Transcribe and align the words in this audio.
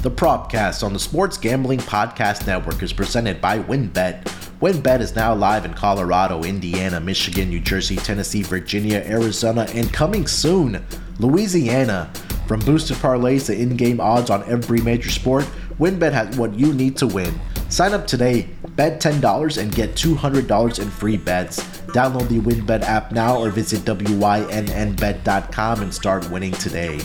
The 0.00 0.12
Propcast 0.12 0.84
on 0.84 0.92
the 0.92 0.98
Sports 1.00 1.36
Gambling 1.36 1.80
Podcast 1.80 2.46
Network 2.46 2.84
is 2.84 2.92
presented 2.92 3.40
by 3.40 3.58
WynnBET. 3.58 4.22
WynnBET 4.60 5.00
is 5.00 5.16
now 5.16 5.34
live 5.34 5.64
in 5.64 5.74
Colorado, 5.74 6.44
Indiana, 6.44 7.00
Michigan, 7.00 7.48
New 7.48 7.58
Jersey, 7.58 7.96
Tennessee, 7.96 8.44
Virginia, 8.44 9.02
Arizona, 9.04 9.66
and 9.74 9.92
coming 9.92 10.28
soon, 10.28 10.86
Louisiana. 11.18 12.12
From 12.46 12.60
boosted 12.60 12.96
parlays 12.98 13.46
to 13.46 13.60
in 13.60 13.76
game 13.76 14.00
odds 14.00 14.30
on 14.30 14.44
every 14.44 14.80
major 14.82 15.10
sport, 15.10 15.44
WynnBET 15.80 16.12
has 16.12 16.38
what 16.38 16.54
you 16.54 16.72
need 16.72 16.96
to 16.98 17.08
win. 17.08 17.34
Sign 17.68 17.92
up 17.92 18.06
today, 18.06 18.48
bet 18.76 19.00
$10 19.00 19.60
and 19.60 19.74
get 19.74 19.96
$200 19.96 20.80
in 20.80 20.90
free 20.90 21.16
bets. 21.16 21.58
Download 21.88 22.28
the 22.28 22.38
WynnBET 22.38 22.82
app 22.82 23.10
now 23.10 23.36
or 23.36 23.50
visit 23.50 23.80
WYNNBet.com 23.80 25.82
and 25.82 25.92
start 25.92 26.30
winning 26.30 26.52
today. 26.52 27.00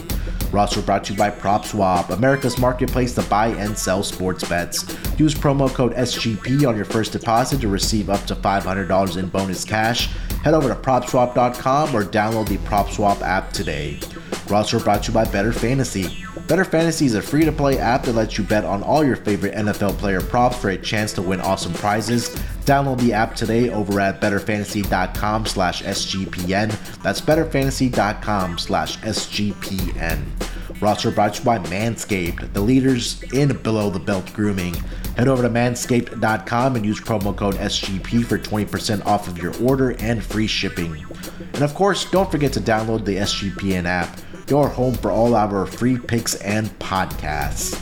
Roster 0.54 0.84
brought 0.84 1.04
to 1.06 1.14
you 1.14 1.18
by 1.18 1.32
PropSwap, 1.32 2.12
America's 2.12 2.60
marketplace 2.60 3.16
to 3.16 3.24
buy 3.24 3.48
and 3.48 3.76
sell 3.76 4.04
sports 4.04 4.48
bets. 4.48 4.84
Use 5.18 5.34
promo 5.34 5.68
code 5.68 5.94
SGP 5.96 6.68
on 6.68 6.76
your 6.76 6.86
first 6.86 7.12
deposit 7.12 7.60
to 7.62 7.68
receive 7.68 8.10
up 8.10 8.24
to 8.26 8.36
$500 8.36 9.18
in 9.18 9.28
bonus 9.30 9.66
cash. 9.66 10.08
Head 10.44 10.54
over 10.54 10.70
to 10.70 10.76
PropSwap.com 10.76 11.96
or 11.96 12.04
download 12.04 12.48
the 12.48 12.58
PropSwap 12.60 13.22
app 13.22 13.52
today. 13.52 14.00
Roster 14.48 14.80
brought 14.80 15.04
to 15.04 15.12
you 15.12 15.14
by 15.14 15.26
Better 15.26 15.52
Fantasy. 15.52 16.24
Better 16.48 16.66
Fantasy 16.66 17.06
is 17.06 17.16
a 17.16 17.22
free 17.22 17.46
to 17.46 17.52
play 17.52 17.80
app 17.80 18.04
that 18.04 18.14
lets 18.14 18.38
you 18.38 18.44
bet 18.44 18.66
on 18.66 18.84
all 18.84 19.04
your 19.04 19.16
favorite 19.16 19.54
NFL 19.54 19.98
player 19.98 20.22
props 20.22 20.58
for 20.58 20.70
a 20.70 20.78
chance 20.78 21.14
to 21.14 21.22
win 21.22 21.40
awesome 21.40 21.74
prizes. 21.74 22.30
Download 22.66 23.00
the 23.00 23.14
app 23.14 23.36
today 23.36 23.70
over 23.70 24.00
at 24.00 24.22
betterfantasy.com 24.22 25.46
slash 25.46 25.84
SGPN. 25.84 27.02
That's 27.02 27.22
betterfantasy.com 27.22 28.58
slash 28.58 28.98
SGPN. 29.00 30.53
Roster 30.80 31.12
brought 31.12 31.36
to 31.36 31.40
you 31.40 31.46
by 31.46 31.60
Manscaped, 31.60 32.54
the 32.54 32.62
leaders 32.62 33.22
in 33.32 33.56
below 33.58 33.90
the 33.90 34.00
belt 34.00 34.32
grooming. 34.34 34.74
Head 35.16 35.28
over 35.28 35.44
to 35.44 35.50
manscaped.com 35.50 36.76
and 36.76 36.86
use 36.86 37.00
promo 37.00 37.36
code 37.36 37.56
SGP 37.56 38.26
for 38.26 38.38
20% 38.38 39.06
off 39.06 39.28
of 39.28 39.38
your 39.38 39.54
order 39.62 39.92
and 40.00 40.24
free 40.24 40.48
shipping. 40.48 41.06
And 41.54 41.64
of 41.64 41.74
course, 41.76 42.10
don't 42.10 42.32
forget 42.32 42.52
to 42.54 42.60
download 42.60 43.06
the 43.06 43.18
SGPN 43.18 43.86
app, 43.86 44.20
your 44.50 44.68
home 44.68 44.96
for 44.96 45.12
all 45.12 45.36
our 45.36 45.66
free 45.66 45.98
picks 45.98 46.36
and 46.36 46.68
podcasts. 46.80 47.80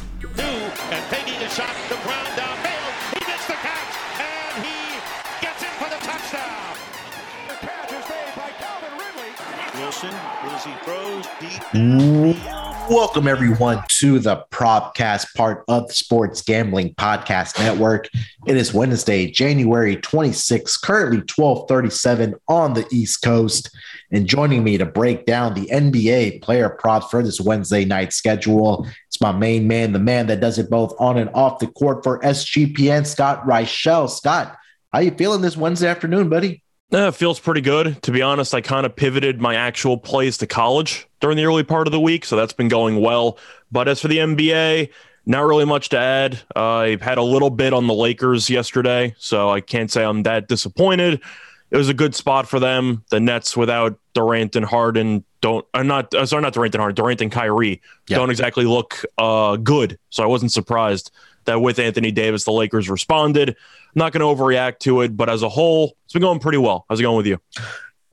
Welcome 12.87 13.27
everyone 13.27 13.83
to 13.87 14.19
the 14.19 14.45
Propcast, 14.51 15.33
part 15.33 15.63
of 15.67 15.87
the 15.87 15.93
Sports 15.93 16.43
Gambling 16.43 16.93
Podcast 16.93 17.57
Network. 17.57 18.07
It 18.45 18.57
is 18.57 18.71
Wednesday, 18.71 19.31
January 19.31 19.97
26th, 19.97 20.79
currently 20.83 21.17
1237 21.17 22.35
on 22.47 22.73
the 22.73 22.85
East 22.91 23.23
Coast. 23.23 23.75
And 24.11 24.27
joining 24.27 24.63
me 24.63 24.77
to 24.77 24.85
break 24.85 25.25
down 25.25 25.55
the 25.55 25.65
NBA 25.65 26.43
player 26.43 26.69
props 26.69 27.09
for 27.09 27.23
this 27.23 27.41
Wednesday 27.41 27.83
night 27.83 28.13
schedule, 28.13 28.87
it's 29.07 29.19
my 29.19 29.31
main 29.31 29.67
man, 29.67 29.93
the 29.93 29.99
man 29.99 30.27
that 30.27 30.41
does 30.41 30.59
it 30.59 30.69
both 30.69 30.93
on 30.99 31.17
and 31.17 31.31
off 31.33 31.57
the 31.57 31.67
court 31.67 32.03
for 32.03 32.19
SGPN, 32.19 33.07
Scott 33.07 33.43
Reichel. 33.47 34.07
Scott, 34.07 34.57
how 34.93 34.99
you 34.99 35.09
feeling 35.09 35.41
this 35.41 35.57
Wednesday 35.57 35.87
afternoon, 35.87 36.29
buddy? 36.29 36.61
Uh, 36.93 37.07
it 37.07 37.15
feels 37.15 37.39
pretty 37.39 37.61
good. 37.61 38.01
To 38.03 38.11
be 38.11 38.21
honest, 38.21 38.53
I 38.53 38.59
kind 38.59 38.85
of 38.85 38.95
pivoted 38.95 39.39
my 39.39 39.55
actual 39.55 39.97
plays 39.97 40.37
to 40.39 40.47
college 40.47 41.07
during 41.21 41.37
the 41.37 41.45
early 41.45 41.63
part 41.63 41.87
of 41.87 41.91
the 41.91 41.99
week, 41.99 42.25
so 42.25 42.35
that's 42.35 42.51
been 42.51 42.67
going 42.67 42.99
well. 42.99 43.37
But 43.71 43.87
as 43.87 44.01
for 44.01 44.09
the 44.09 44.17
NBA, 44.17 44.89
not 45.25 45.45
really 45.45 45.65
much 45.65 45.89
to 45.89 45.97
add. 45.97 46.39
Uh, 46.53 46.77
I 46.77 46.97
had 47.01 47.17
a 47.17 47.23
little 47.23 47.49
bit 47.49 47.73
on 47.73 47.87
the 47.87 47.93
Lakers 47.93 48.49
yesterday, 48.49 49.15
so 49.17 49.49
I 49.49 49.61
can't 49.61 49.89
say 49.89 50.03
I'm 50.03 50.23
that 50.23 50.49
disappointed. 50.49 51.21
It 51.69 51.77
was 51.77 51.87
a 51.87 51.93
good 51.93 52.13
spot 52.13 52.49
for 52.49 52.59
them. 52.59 53.05
The 53.09 53.21
Nets 53.21 53.55
without 53.55 53.97
Durant 54.13 54.57
and 54.57 54.65
Harden 54.65 55.23
don't, 55.41 55.65
uh, 55.73 55.83
not 55.83 56.13
uh, 56.13 56.25
sorry, 56.25 56.41
not 56.41 56.53
Durant 56.53 56.73
and 56.75 56.81
Harden, 56.81 56.95
Durant 56.95 57.21
and 57.21 57.31
Kyrie 57.31 57.81
Yeah. 58.07 58.17
don't 58.17 58.29
exactly 58.29 58.65
look 58.65 59.03
uh, 59.17 59.55
good. 59.57 59.97
So 60.09 60.23
I 60.23 60.27
wasn't 60.27 60.51
surprised 60.51 61.11
that 61.45 61.61
with 61.61 61.79
Anthony 61.79 62.11
Davis, 62.11 62.43
the 62.43 62.51
Lakers 62.51 62.89
responded. 62.89 63.49
I'm 63.49 63.55
not 63.95 64.13
going 64.13 64.21
to 64.21 64.41
overreact 64.41 64.79
to 64.79 65.01
it, 65.01 65.17
but 65.17 65.29
as 65.29 65.41
a 65.41 65.49
whole, 65.49 65.95
it's 66.05 66.13
been 66.13 66.21
going 66.21 66.39
pretty 66.39 66.59
well. 66.59 66.85
How's 66.87 66.99
it 66.99 67.03
going 67.03 67.17
with 67.17 67.25
you? 67.25 67.39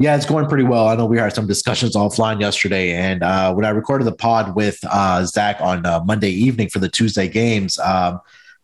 Yeah, 0.00 0.16
it's 0.16 0.26
going 0.26 0.46
pretty 0.46 0.64
well. 0.64 0.88
I 0.88 0.94
know 0.94 1.06
we 1.06 1.18
had 1.18 1.34
some 1.34 1.46
discussions 1.48 1.96
offline 1.96 2.40
yesterday, 2.40 2.92
and 2.92 3.22
uh, 3.22 3.52
when 3.52 3.64
I 3.64 3.70
recorded 3.70 4.04
the 4.04 4.12
pod 4.14 4.54
with 4.54 4.78
uh, 4.88 5.24
Zach 5.24 5.60
on 5.60 5.84
uh, 5.84 6.00
Monday 6.04 6.30
evening 6.30 6.68
for 6.68 6.78
the 6.78 6.88
Tuesday 6.88 7.26
games, 7.28 7.78
um, 7.80 8.20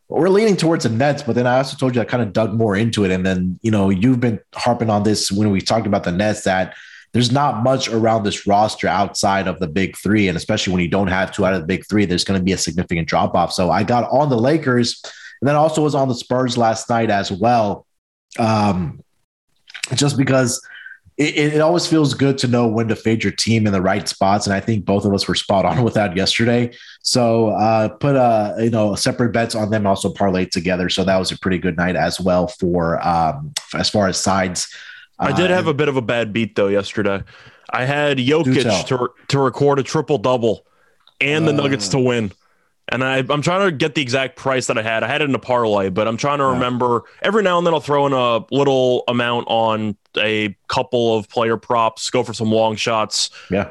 we're 0.08 0.28
leaning 0.28 0.56
towards 0.56 0.84
the 0.84 0.90
Nets. 0.90 1.24
But 1.24 1.34
then 1.34 1.46
I 1.46 1.56
also 1.56 1.76
told 1.76 1.96
you 1.96 2.00
I 2.00 2.04
kind 2.04 2.22
of 2.22 2.32
dug 2.32 2.54
more 2.54 2.76
into 2.76 3.04
it, 3.04 3.10
and 3.10 3.26
then 3.26 3.58
you 3.62 3.70
know 3.72 3.90
you've 3.90 4.20
been 4.20 4.38
harping 4.54 4.90
on 4.90 5.02
this 5.02 5.32
when 5.32 5.50
we 5.50 5.60
talked 5.60 5.88
about 5.88 6.04
the 6.04 6.12
Nets 6.12 6.42
that 6.44 6.74
there's 7.14 7.30
not 7.30 7.62
much 7.62 7.88
around 7.88 8.24
this 8.24 8.44
roster 8.44 8.88
outside 8.88 9.46
of 9.46 9.60
the 9.60 9.68
big 9.68 9.96
three, 9.96 10.26
and 10.26 10.36
especially 10.36 10.72
when 10.72 10.82
you 10.82 10.88
don't 10.88 11.06
have 11.06 11.30
two 11.30 11.46
out 11.46 11.54
of 11.54 11.60
the 11.60 11.66
big 11.66 11.86
three, 11.88 12.04
there's 12.04 12.24
going 12.24 12.38
to 12.38 12.44
be 12.44 12.50
a 12.50 12.58
significant 12.58 13.06
drop 13.06 13.36
off. 13.36 13.52
So 13.52 13.70
I 13.70 13.84
got 13.84 14.10
on 14.10 14.28
the 14.28 14.36
Lakers, 14.36 15.00
and 15.40 15.48
then 15.48 15.54
also 15.54 15.80
was 15.80 15.94
on 15.94 16.08
the 16.08 16.14
Spurs 16.16 16.58
last 16.58 16.90
night 16.90 17.10
as 17.10 17.30
well, 17.30 17.86
um, 18.36 19.00
just 19.94 20.16
because 20.16 20.60
it, 21.16 21.36
it 21.36 21.60
always 21.60 21.86
feels 21.86 22.14
good 22.14 22.36
to 22.38 22.48
know 22.48 22.66
when 22.66 22.88
to 22.88 22.96
fade 22.96 23.22
your 23.22 23.32
team 23.32 23.68
in 23.68 23.72
the 23.72 23.80
right 23.80 24.08
spots. 24.08 24.48
And 24.48 24.54
I 24.54 24.58
think 24.58 24.84
both 24.84 25.04
of 25.04 25.14
us 25.14 25.28
were 25.28 25.36
spot 25.36 25.64
on 25.64 25.82
with 25.84 25.94
that 25.94 26.16
yesterday. 26.16 26.74
So 27.02 27.50
uh, 27.50 27.90
put 27.90 28.16
a 28.16 28.56
you 28.58 28.70
know 28.70 28.96
separate 28.96 29.32
bets 29.32 29.54
on 29.54 29.70
them, 29.70 29.86
also 29.86 30.12
parlayed 30.12 30.50
together. 30.50 30.88
So 30.88 31.04
that 31.04 31.18
was 31.18 31.30
a 31.30 31.38
pretty 31.38 31.58
good 31.58 31.76
night 31.76 31.94
as 31.94 32.20
well 32.20 32.48
for 32.48 33.00
um, 33.06 33.52
as 33.72 33.88
far 33.88 34.08
as 34.08 34.18
sides. 34.18 34.68
I 35.18 35.32
did 35.32 35.50
Uh, 35.50 35.54
have 35.54 35.66
a 35.66 35.74
bit 35.74 35.88
of 35.88 35.96
a 35.96 36.02
bad 36.02 36.32
beat 36.32 36.54
though 36.56 36.68
yesterday. 36.68 37.22
I 37.70 37.84
had. 37.84 38.18
Jokic 38.18 38.86
to 38.86 39.08
to 39.28 39.38
record 39.38 39.78
a 39.78 39.82
triple 39.82 40.18
double 40.18 40.66
and 41.20 41.46
the 41.46 41.52
Uh. 41.52 41.56
Nuggets 41.56 41.88
to 41.88 41.98
win. 41.98 42.32
And 42.90 43.02
I, 43.02 43.24
I'm 43.30 43.40
trying 43.40 43.64
to 43.66 43.72
get 43.72 43.94
the 43.94 44.02
exact 44.02 44.36
price 44.36 44.66
that 44.66 44.76
I 44.76 44.82
had. 44.82 45.02
I 45.02 45.08
had 45.08 45.22
it 45.22 45.28
in 45.30 45.34
a 45.34 45.38
parlay, 45.38 45.88
but 45.88 46.06
I'm 46.06 46.18
trying 46.18 46.36
to 46.38 46.44
Yeah. 46.44 46.50
remember. 46.52 47.04
Every 47.22 47.42
now 47.42 47.56
and 47.56 47.66
then 47.66 47.72
I'll 47.72 47.80
throw 47.80 48.06
in 48.06 48.12
a 48.12 48.44
little 48.54 49.04
amount 49.08 49.46
on 49.48 49.96
a 50.18 50.54
couple 50.68 51.16
of 51.16 51.26
player 51.30 51.56
props, 51.56 52.10
go 52.10 52.22
for 52.22 52.34
some 52.34 52.52
long 52.52 52.76
shots, 52.76 53.30
yeah. 53.50 53.68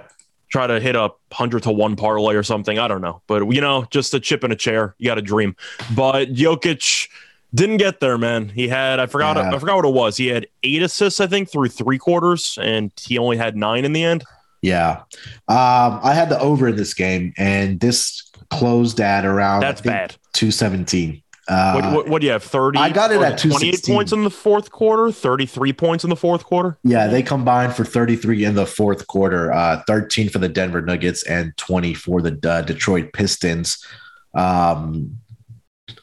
try 0.52 0.66
to 0.66 0.80
hit 0.80 0.96
a 0.96 1.12
hundred 1.32 1.62
to 1.64 1.72
one 1.72 1.96
parlay 1.96 2.34
or 2.34 2.42
something. 2.42 2.80
I 2.80 2.88
don't 2.88 3.02
know, 3.02 3.22
but 3.28 3.48
you 3.54 3.62
know, 3.62 3.86
just 3.92 4.16
a 4.16 4.20
chip 4.20 4.44
in 4.44 4.52
a 4.52 4.56
chair. 4.56 4.96
You 4.98 5.08
got 5.10 5.20
a 5.20 5.22
dream. 5.22 5.56
But 5.96 6.34
Jokic 6.34 7.08
didn't 7.56 7.78
get 7.78 8.00
there, 8.00 8.18
man. 8.18 8.50
He 8.50 8.68
had 8.68 9.00
I 9.00 9.06
forgot 9.06 9.38
Yeah. 9.38 9.52
I 9.54 9.60
forgot 9.60 9.78
what 9.78 9.86
it 9.86 9.94
was. 9.94 10.18
He 10.18 10.28
had 10.28 10.48
eight 10.64 10.82
assists, 10.82 11.20
I 11.20 11.28
think, 11.28 11.52
through 11.52 11.70
three 11.70 11.98
quarters, 11.98 12.58
and 12.62 12.92
he 13.00 13.18
only 13.18 13.38
had 13.38 13.56
nine 13.56 13.86
in 13.86 13.94
the 13.94 14.04
end. 14.04 14.24
Yeah. 14.62 15.02
Um, 15.50 16.00
I 16.02 16.14
had 16.14 16.30
the 16.30 16.40
over 16.40 16.70
in 16.70 16.76
this 16.78 16.94
game, 16.94 17.34
and 17.38 17.80
this 17.80 18.32
closed 18.50 19.00
at 19.02 19.26
around 19.26 19.62
That's 19.62 19.82
bad. 19.82 20.16
217. 20.34 21.22
Uh, 21.50 21.74
what, 21.74 21.94
what, 21.94 22.08
what 22.08 22.22
do 22.22 22.28
you 22.28 22.32
have? 22.32 22.44
Thirty. 22.44 22.80
I 22.80 22.90
got 22.90 23.12
it 23.12 23.16
at 23.16 23.38
28 23.38 23.42
216. 23.42 23.94
points 23.96 24.12
in 24.14 24.24
the 24.24 24.30
fourth 24.30 24.72
quarter. 24.72 25.12
Thirty-three 25.12 25.74
points 25.74 26.06
in 26.06 26.10
the 26.10 26.16
fourth 26.16 26.46
quarter. 26.46 26.78
Yeah, 26.86 27.08
they 27.08 27.22
combined 27.22 27.76
for 27.76 27.84
33 27.84 28.46
in 28.46 28.56
the 28.56 28.66
fourth 28.66 29.08
quarter, 29.08 29.52
uh, 29.52 29.84
13 29.86 30.30
for 30.30 30.40
the 30.40 30.48
Denver 30.48 30.82
Nuggets 30.82 31.24
and 31.24 31.56
20 31.58 31.94
for 31.96 32.22
the 32.22 32.40
uh, 32.50 32.62
Detroit 32.62 33.12
Pistons. 33.12 33.86
Um, 34.34 35.18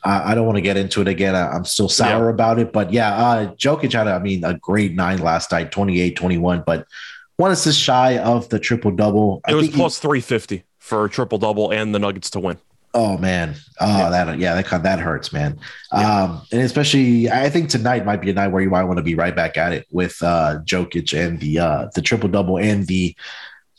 I, 0.05 0.33
I 0.33 0.35
don't 0.35 0.47
want 0.47 0.57
to 0.57 0.63
get 0.63 0.77
into 0.77 1.01
it 1.01 1.09
again. 1.09 1.35
I, 1.35 1.55
am 1.55 1.65
still 1.65 1.89
sour 1.89 2.29
about 2.29 2.59
it, 2.59 2.73
but 2.73 2.93
yeah, 2.93 3.15
uh, 3.15 3.55
Jokic 3.55 3.93
had, 3.93 4.09
I 4.09 4.19
mean, 4.19 4.45
a 4.45 4.55
great 4.55 4.95
nine 4.95 5.19
last 5.19 5.53
night, 5.53 5.73
28 5.73 6.17
21, 6.17 6.65
but 6.67 6.87
one 7.37 7.51
assist 7.51 7.81
shy 7.81 8.19
of 8.19 8.49
the 8.51 8.59
triple 8.59 8.91
double. 8.91 9.41
It 9.49 9.55
was 9.55 9.71
plus 9.71 9.99
three 9.99 10.21
fifty 10.21 10.65
for 10.79 11.07
a 11.07 11.11
triple 11.11 11.39
double 11.39 11.71
and 11.71 11.95
the 11.95 11.99
Nuggets 11.99 12.29
to 12.31 12.41
win. 12.41 12.59
Oh 12.93 13.17
man, 13.17 13.55
oh 13.81 14.11
that 14.11 14.39
yeah, 14.39 14.55
that 14.57 14.67
kind- 14.67 14.85
that 14.85 14.99
hurts, 14.99 15.33
man. 15.33 15.59
Um, 15.93 16.43
and 16.51 16.61
especially, 16.61 17.31
I 17.31 17.49
think 17.49 17.71
tonight 17.71 18.05
might 18.05 18.21
be 18.21 18.31
a 18.31 18.35
night 18.35 18.49
where 18.49 18.61
you 18.61 18.69
might 18.69 18.83
want 18.83 18.97
to 18.97 19.03
be 19.03 19.15
right 19.15 19.35
back 19.35 19.57
at 19.57 19.73
it 19.73 19.87
with 19.93 20.21
uh, 20.23 20.59
Jokic 20.65 21.17
and 21.17 21.39
the 21.41 21.61
uh, 21.61 21.87
the 21.95 22.03
triple 22.03 22.29
double 22.29 22.59
and 22.59 22.87
the 22.87 23.15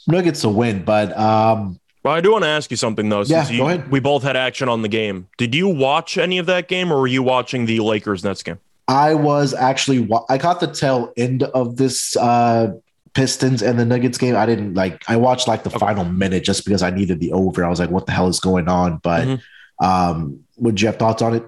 Nuggets 0.08 0.42
to 0.42 0.50
win. 0.50 0.84
But 0.84 1.16
um, 1.16 1.81
Well, 2.04 2.14
I 2.16 2.22
do 2.22 2.32
want 2.32 2.44
to 2.44 2.48
ask 2.50 2.72
you 2.72 2.78
something 2.78 3.10
though. 3.10 3.22
Yeah, 3.22 3.44
Since 3.44 3.52
you, 3.52 3.58
go 3.60 3.68
ahead. 3.70 3.92
we 3.92 4.00
both 4.00 4.24
had 4.24 4.36
action 4.36 4.68
on 4.70 4.82
the 4.82 4.88
game. 4.88 5.28
Did 5.38 5.54
you 5.54 5.68
watch 5.68 6.18
any 6.18 6.38
of 6.40 6.46
that 6.48 6.68
game, 6.68 6.92
or 6.92 7.00
were 7.00 7.08
you 7.08 7.22
watching 7.24 7.66
the 7.68 7.80
Lakers 7.80 8.24
Nets 8.24 8.42
game? 8.44 8.60
I 8.88 9.14
was 9.14 9.54
actually 9.54 10.00
wa- 10.00 10.26
I 10.30 10.38
caught 10.38 10.60
the 10.60 10.68
tail 10.68 11.14
end 11.16 11.44
of 11.44 11.78
this 11.78 12.18
uh, 12.18 12.74
Pistons 13.14 13.62
and 13.62 13.80
the 13.80 13.86
Nuggets 13.86 14.18
game. 14.18 14.36
I 14.36 14.46
didn't 14.46 14.74
like. 14.74 15.04
I 15.08 15.16
watched 15.18 15.48
like 15.48 15.64
the 15.64 15.70
final 15.70 16.04
minute 16.06 16.44
just 16.44 16.66
because 16.66 16.82
I 16.82 16.90
needed 16.90 17.20
the 17.20 17.32
over. 17.34 17.64
I 17.64 17.70
was 17.70 17.80
like, 17.80 17.92
what 17.92 18.06
the 18.08 18.12
hell 18.14 18.28
is 18.28 18.40
going 18.40 18.68
on? 18.68 18.98
But 18.98 19.28
Mhm. 19.28 19.42
um, 19.80 20.40
would 20.58 20.82
you 20.82 20.88
have 20.88 20.98
thoughts 20.98 21.22
on 21.22 21.36
it? 21.36 21.44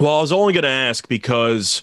Well, 0.00 0.18
I 0.18 0.20
was 0.20 0.32
only 0.32 0.52
going 0.52 0.62
to 0.64 0.68
ask 0.68 1.08
because 1.08 1.82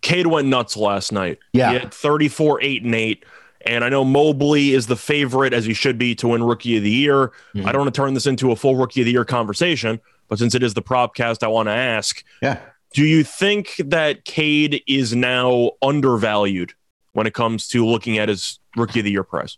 Cade 0.00 0.26
went 0.26 0.48
nuts 0.48 0.76
last 0.76 1.12
night. 1.12 1.38
Yeah. 1.52 1.72
He 1.72 1.78
had 1.78 1.94
34, 1.94 2.60
8, 2.62 2.82
and 2.82 2.94
8. 2.94 3.24
And 3.66 3.84
I 3.84 3.88
know 3.88 4.04
Mobley 4.04 4.72
is 4.72 4.86
the 4.86 4.96
favorite, 4.96 5.52
as 5.52 5.64
he 5.64 5.74
should 5.74 5.98
be, 5.98 6.14
to 6.16 6.28
win 6.28 6.42
Rookie 6.42 6.76
of 6.76 6.82
the 6.82 6.90
Year. 6.90 7.32
Mhm. 7.54 7.66
I 7.66 7.72
don't 7.72 7.82
want 7.82 7.94
to 7.94 7.98
turn 8.00 8.14
this 8.14 8.26
into 8.26 8.50
a 8.52 8.56
full 8.56 8.76
Rookie 8.76 9.00
of 9.02 9.06
the 9.06 9.12
Year 9.12 9.24
conversation, 9.24 10.00
but 10.28 10.38
since 10.38 10.54
it 10.54 10.62
is 10.62 10.74
the 10.74 10.82
propcast, 10.82 11.42
I 11.42 11.48
want 11.48 11.68
to 11.68 11.72
ask 11.72 12.22
Yeah. 12.42 12.58
Do 12.94 13.04
you 13.04 13.24
think 13.24 13.76
that 13.78 14.24
Cade 14.26 14.82
is 14.86 15.14
now 15.16 15.70
undervalued 15.80 16.74
when 17.12 17.26
it 17.26 17.32
comes 17.32 17.66
to 17.68 17.86
looking 17.86 18.18
at 18.18 18.28
his 18.28 18.58
Rookie 18.76 19.00
of 19.00 19.04
the 19.06 19.10
Year 19.12 19.22
price? 19.24 19.56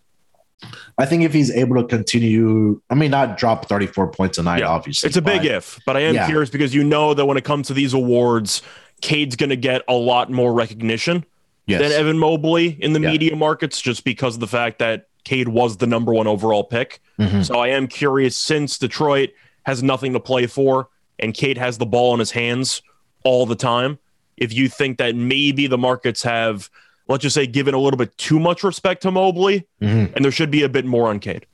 I 0.98 1.04
think 1.04 1.24
if 1.24 1.32
he's 1.34 1.50
able 1.50 1.76
to 1.82 1.84
continue, 1.88 2.80
I 2.90 2.94
mean, 2.94 3.10
not 3.10 3.36
drop 3.36 3.66
34 3.68 4.06
points 4.12 4.38
a 4.38 4.42
night, 4.44 4.60
Yeah. 4.60 4.68
obviously. 4.68 5.08
It's 5.08 5.16
a 5.16 5.22
big 5.22 5.44
if, 5.44 5.80
but 5.84 5.96
I 5.96 6.00
am 6.02 6.14
Yeah. 6.14 6.26
curious 6.26 6.48
because 6.48 6.72
you 6.74 6.84
know 6.84 7.12
that 7.12 7.26
when 7.26 7.36
it 7.36 7.44
comes 7.44 7.66
to 7.68 7.74
these 7.74 7.92
awards, 7.92 8.62
Cade's 9.02 9.34
going 9.36 9.50
to 9.50 9.56
get 9.56 9.82
a 9.88 9.94
lot 9.94 10.30
more 10.30 10.52
recognition 10.54 11.24
Yes. 11.66 11.80
than 11.80 11.92
Evan 11.92 12.18
Mobley 12.18 12.76
in 12.80 12.92
the 12.92 13.00
Yeah. 13.00 13.10
media 13.12 13.36
markets 13.36 13.80
just 13.80 14.04
because 14.04 14.34
of 14.34 14.40
the 14.40 14.46
fact 14.46 14.78
that 14.80 15.06
Cade 15.24 15.48
was 15.48 15.78
the 15.78 15.86
number 15.86 16.12
one 16.12 16.26
overall 16.26 16.64
pick. 16.64 17.00
Mhm. 17.18 17.44
So 17.44 17.58
I 17.58 17.68
am 17.68 17.86
curious 17.88 18.36
since 18.36 18.76
Detroit 18.76 19.30
has 19.64 19.82
nothing 19.82 20.12
to 20.12 20.20
play 20.20 20.46
for 20.46 20.88
and 21.18 21.32
Cade 21.32 21.56
has 21.56 21.78
the 21.78 21.86
ball 21.86 22.12
in 22.12 22.18
his 22.20 22.32
hands 22.32 22.82
all 23.24 23.46
the 23.46 23.54
time, 23.54 23.98
if 24.36 24.52
you 24.52 24.68
think 24.68 24.98
that 24.98 25.14
maybe 25.16 25.66
the 25.66 25.78
markets 25.78 26.22
have, 26.24 26.68
let's 27.08 27.22
just 27.22 27.34
say, 27.34 27.46
given 27.46 27.72
a 27.72 27.78
little 27.78 27.96
bit 27.96 28.16
too 28.18 28.38
much 28.38 28.62
respect 28.62 29.00
to 29.02 29.10
Mobley 29.10 29.64
Mhm. 29.80 30.14
and 30.14 30.24
there 30.24 30.32
should 30.32 30.50
be 30.50 30.62
a 30.62 30.68
bit 30.68 30.84
more 30.84 31.08
on 31.08 31.18
Cade. 31.20 31.46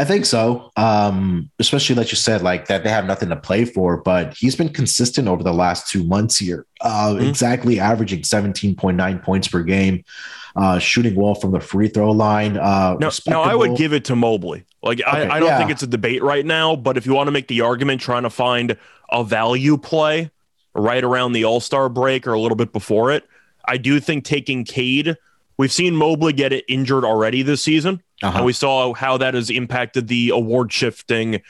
I 0.00 0.04
think 0.06 0.24
so. 0.24 0.70
Um, 0.76 1.50
especially 1.58 1.94
like 1.94 2.10
you 2.10 2.16
said, 2.16 2.40
like 2.40 2.68
that 2.68 2.84
they 2.84 2.88
have 2.90 3.04
nothing 3.04 3.28
to 3.28 3.36
play 3.36 3.66
for, 3.66 3.98
but 3.98 4.32
he's 4.34 4.56
been 4.56 4.70
consistent 4.70 5.28
over 5.28 5.42
the 5.42 5.52
last 5.52 5.90
two 5.90 6.04
months 6.04 6.38
here. 6.38 6.64
Uh, 6.80 7.10
Mhm. 7.16 7.28
exactly 7.28 7.78
averaging 7.78 8.22
17.9 8.22 9.18
points 9.18 9.46
per 9.48 9.62
game, 9.62 10.02
uh, 10.56 10.78
shooting 10.78 11.14
well 11.16 11.34
from 11.34 11.52
the 11.52 11.60
free 11.60 11.88
throw 11.88 12.12
line. 12.12 12.56
Uh, 12.56 12.96
No, 12.98 13.10
no, 13.28 13.42
I 13.42 13.54
would 13.54 13.76
give 13.76 13.92
it 13.92 14.06
to 14.06 14.16
Mobley. 14.16 14.64
Like 14.82 15.02
Okay, 15.02 15.10
I, 15.28 15.36
I 15.36 15.38
don't 15.38 15.48
yeah. 15.50 15.58
think 15.58 15.70
it's 15.70 15.82
a 15.82 15.86
debate 15.86 16.22
right 16.22 16.46
now, 16.46 16.76
but 16.76 16.96
if 16.96 17.04
you 17.04 17.12
want 17.12 17.26
to 17.28 17.32
make 17.32 17.48
the 17.48 17.60
argument 17.60 18.00
trying 18.00 18.22
to 18.22 18.30
find 18.30 18.78
a 19.12 19.22
value 19.22 19.76
play 19.76 20.30
right 20.74 21.04
around 21.04 21.32
the 21.32 21.44
All 21.44 21.60
Star 21.60 21.90
break 21.90 22.26
or 22.26 22.32
a 22.32 22.40
little 22.40 22.56
bit 22.56 22.72
before 22.72 23.12
it, 23.12 23.24
I 23.68 23.76
do 23.76 24.00
think 24.00 24.24
taking 24.24 24.64
Cade. 24.64 25.18
We've 25.60 25.70
seen 25.70 25.94
Mobley 25.94 26.32
get 26.32 26.54
it 26.54 26.64
injured 26.68 27.04
already 27.04 27.42
this 27.42 27.60
season, 27.60 28.02
Uh-huh. 28.22 28.38
and 28.38 28.46
we 28.46 28.54
saw 28.54 28.94
how 28.94 29.18
that 29.18 29.34
has 29.34 29.50
impacted 29.50 30.08
the 30.08 30.30
award 30.30 30.72
shifting 30.72 31.42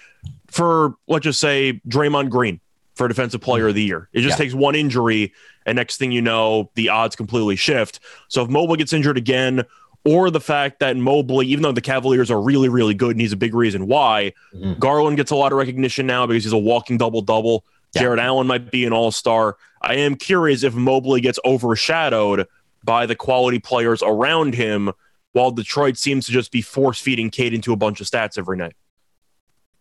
for 0.49 0.95
let's 1.07 1.23
just 1.23 1.39
say 1.39 1.81
Draymond 1.89 2.29
Green 2.29 2.59
for 2.97 3.07
Defensive 3.07 3.41
Player 3.41 3.69
of 3.69 3.77
the 3.77 3.85
Year. 3.85 4.09
It 4.12 4.23
just 4.23 4.33
Yeah. 4.37 4.45
takes 4.47 4.53
one 4.55 4.75
injury, 4.75 5.33
and 5.65 5.77
next 5.77 5.99
thing 5.99 6.11
you 6.11 6.23
know, 6.23 6.73
the 6.75 6.89
odds 6.89 7.15
completely 7.15 7.55
shift. 7.55 8.01
So 8.27 8.43
if 8.43 8.49
Mobley 8.49 8.79
gets 8.79 8.93
injured 8.93 9.17
again, 9.17 9.62
or 10.05 10.29
the 10.29 10.41
fact 10.41 10.81
that 10.81 10.97
Mobley, 10.97 11.47
even 11.47 11.62
though 11.62 11.71
the 11.71 11.81
Cavaliers 11.81 12.33
are 12.33 12.41
really, 12.43 12.69
really 12.69 12.95
good, 12.95 13.12
and 13.12 13.21
he's 13.21 13.33
a 13.33 13.37
big 13.37 13.55
reason 13.55 13.87
why, 13.87 14.33
Mhm. 14.57 14.81
Garland 14.81 15.19
gets 15.19 15.31
a 15.31 15.37
lot 15.37 15.53
of 15.53 15.59
recognition 15.59 16.05
now 16.09 16.27
because 16.27 16.43
he's 16.43 16.53
a 16.53 16.59
walking 16.59 16.99
double 16.99 17.23
double. 17.23 17.65
Yeah. 17.95 18.03
Jarrett 18.03 18.19
Allen 18.19 18.49
might 18.49 18.73
be 18.73 18.85
an 18.85 18.93
all 18.93 19.12
star. 19.12 19.57
I 19.83 19.95
am 19.95 20.17
curious 20.17 20.65
if 20.65 20.75
Mobley 20.75 21.21
gets 21.21 21.39
overshadowed 21.45 22.47
by 22.85 23.06
the 23.06 23.15
quality 23.15 23.59
players 23.59 24.03
around 24.03 24.55
him, 24.55 24.93
while 25.32 25.50
Detroit 25.50 25.97
seems 25.97 26.27
to 26.27 26.32
just 26.32 26.50
be 26.50 26.62
force 26.62 27.00
feeding 27.00 27.31
Cade 27.31 27.55
into 27.55 27.73
a 27.73 27.77
bunch 27.77 28.00
of 28.00 28.06
stats 28.06 28.38
every 28.38 28.56
night. 28.56 28.75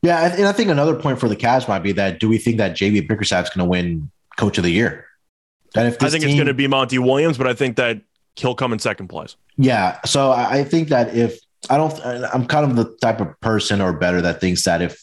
Yeah, 0.02 0.34
and 0.34 0.46
I 0.46 0.54
think 0.54 0.70
another 0.70 0.96
point 0.96 1.20
for 1.20 1.28
the 1.28 1.36
Cavs 1.36 1.68
might 1.68 1.80
be 1.80 1.92
that 1.94 2.20
do 2.20 2.30
we 2.30 2.38
think 2.38 2.58
that 2.58 2.72
JB 2.72 3.08
Bickerstaff's 3.08 3.50
going 3.50 3.66
to 3.66 3.70
win 3.70 4.10
Coach 4.38 4.58
of 4.58 4.64
the 4.64 4.72
Year? 4.72 5.06
That 5.74 5.88
if 5.88 6.02
I 6.02 6.10
think 6.10 6.24
it's 6.24 6.36
going 6.36 6.48
to 6.48 6.54
be 6.54 6.68
Monty 6.68 7.00
Williams, 7.00 7.38
but 7.38 7.48
I 7.48 7.54
think 7.54 7.76
that 7.76 8.02
he'll 8.36 8.56
come 8.56 8.72
in 8.74 8.80
second 8.80 9.10
place. 9.10 9.36
Yeah. 9.58 10.00
So 10.06 10.32
I 10.32 10.60
I 10.60 10.64
think 10.64 10.90
that 10.90 11.16
if 11.16 11.40
I 11.70 11.78
don't, 11.78 11.94
I'm 12.06 12.46
kind 12.46 12.70
of 12.70 12.76
the 12.78 12.96
type 13.02 13.20
of 13.20 13.40
person 13.42 13.82
or 13.82 13.94
better 13.94 14.22
that 14.22 14.40
thinks 14.40 14.64
that 14.64 14.82
if 14.82 15.00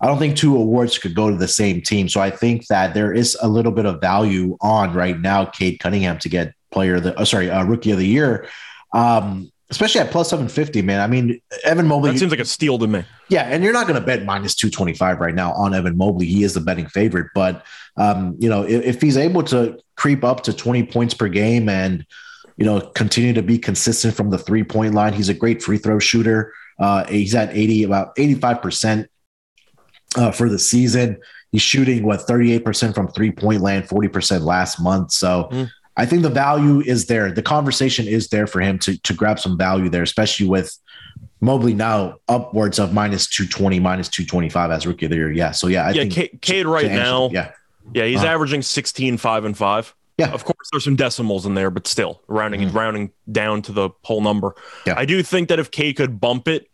I 0.00 0.06
don't 0.06 0.18
think 0.18 0.36
two 0.36 0.56
awards 0.56 0.98
could 0.98 1.14
go 1.14 1.30
to 1.30 1.36
the 1.36 1.48
same 1.48 1.80
team. 1.80 2.08
So 2.08 2.20
I 2.20 2.30
think 2.30 2.66
that 2.68 2.94
there 2.94 3.12
is 3.12 3.36
a 3.40 3.48
little 3.48 3.72
bit 3.72 3.86
of 3.86 4.00
value 4.00 4.56
on 4.60 4.92
right 4.92 5.18
now, 5.18 5.44
Cade 5.44 5.78
Cunningham 5.80 6.18
to 6.20 6.28
get 6.28 6.54
player 6.76 7.00
the, 7.00 7.18
oh, 7.18 7.24
sorry, 7.24 7.50
uh, 7.50 7.64
rookie 7.64 7.90
of 7.90 7.98
the 7.98 8.06
year. 8.06 8.46
Um, 8.92 9.50
especially 9.70 10.00
at 10.02 10.10
plus 10.10 10.28
750, 10.30 10.82
man. 10.82 11.00
I 11.00 11.06
mean, 11.06 11.40
Evan 11.64 11.86
Mobley, 11.86 12.12
That 12.12 12.18
seems 12.18 12.30
like 12.30 12.38
a 12.40 12.44
steal 12.44 12.78
to 12.78 12.86
me. 12.86 13.02
yeah, 13.30 13.42
and 13.44 13.64
you're 13.64 13.72
not 13.72 13.86
going 13.88 13.98
to 13.98 14.06
bet 14.06 14.24
minus 14.24 14.54
225 14.54 15.18
right 15.18 15.34
now 15.34 15.52
on 15.54 15.74
Evan 15.74 15.96
Mobley. 15.96 16.26
He 16.26 16.44
is 16.44 16.52
the 16.54 16.60
betting 16.60 16.86
favorite. 16.86 17.28
But, 17.34 17.64
um, 17.96 18.36
you 18.38 18.48
know, 18.50 18.62
if, 18.62 18.84
if 18.84 19.00
he's 19.00 19.16
able 19.16 19.42
to 19.44 19.78
creep 19.96 20.22
up 20.22 20.42
to 20.44 20.52
20 20.52 20.84
points 20.84 21.14
per 21.14 21.28
game 21.28 21.68
and, 21.68 22.06
you 22.58 22.64
know, 22.66 22.80
continue 22.80 23.32
to 23.32 23.42
be 23.42 23.58
consistent 23.58 24.14
from 24.14 24.30
the 24.30 24.38
three 24.38 24.62
point 24.62 24.94
line, 24.94 25.12
he's 25.14 25.28
a 25.30 25.34
great 25.34 25.62
free 25.62 25.78
throw 25.78 25.98
shooter. 25.98 26.52
Uh, 26.78 27.04
he's 27.06 27.34
at 27.34 27.48
80, 27.56 27.84
about 27.84 28.14
85% 28.16 29.06
uh, 30.16 30.30
for 30.30 30.48
the 30.48 30.58
season. 30.58 31.18
He's 31.50 31.62
shooting, 31.62 32.04
what, 32.04 32.20
38% 32.20 32.94
from 32.94 33.08
three 33.08 33.32
point 33.32 33.62
land, 33.62 33.88
40% 33.88 34.42
last 34.42 34.78
month. 34.80 35.10
So, 35.12 35.48
Mm. 35.50 35.70
I 35.96 36.04
think 36.06 36.22
the 36.22 36.28
value 36.30 36.80
is 36.80 37.06
there. 37.06 37.32
The 37.32 37.42
conversation 37.42 38.06
is 38.06 38.28
there 38.28 38.46
for 38.46 38.60
him 38.60 38.78
to, 38.80 38.98
to 39.02 39.14
grab 39.14 39.38
some 39.40 39.56
value 39.56 39.88
there, 39.88 40.02
especially 40.02 40.46
with 40.46 40.76
Mobley 41.40 41.74
now 41.74 42.16
upwards 42.28 42.78
of 42.78 42.92
minus 42.92 43.26
220, 43.28 43.78
minus 43.80 44.08
225 44.08 44.70
as 44.70 44.86
rookie 44.86 45.06
of 45.06 45.10
the 45.10 45.16
year. 45.16 45.32
Yeah. 45.32 45.52
So, 45.52 45.68
yeah, 45.68 45.84
I 45.86 45.90
yeah, 45.90 46.02
think 46.02 46.12
Cade, 46.12 46.38
Cade 46.42 46.66
right 46.66 46.84
answer- 46.84 46.96
now, 47.02 47.30
Yeah. 47.32 47.50
yeah, 47.94 48.04
he's 48.04 48.18
Uh-huh. 48.18 48.26
averaging 48.28 48.62
16, 48.62 49.16
5, 49.16 49.44
and 49.44 49.56
5. 49.56 49.94
Yeah. 50.18 50.30
Of 50.32 50.44
course, 50.44 50.68
there's 50.72 50.84
some 50.84 50.96
decimals 50.96 51.44
in 51.44 51.54
there, 51.54 51.70
but 51.70 51.86
still 51.86 52.22
rounding 52.26 52.62
Mhm. 52.62 52.74
rounding 52.74 53.10
down 53.30 53.60
to 53.62 53.72
the 53.72 53.90
whole 54.02 54.22
number. 54.22 54.54
Yeah. 54.86 54.94
I 54.96 55.04
do 55.04 55.22
think 55.22 55.48
that 55.50 55.58
if 55.58 55.70
Cade 55.70 55.96
could 55.96 56.18
bump 56.20 56.48
it 56.48 56.68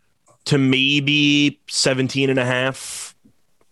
to 0.45 0.57
maybe 0.57 1.59
17 1.69 2.29
and 2.29 2.39
a 2.39 2.45
half 2.45 3.12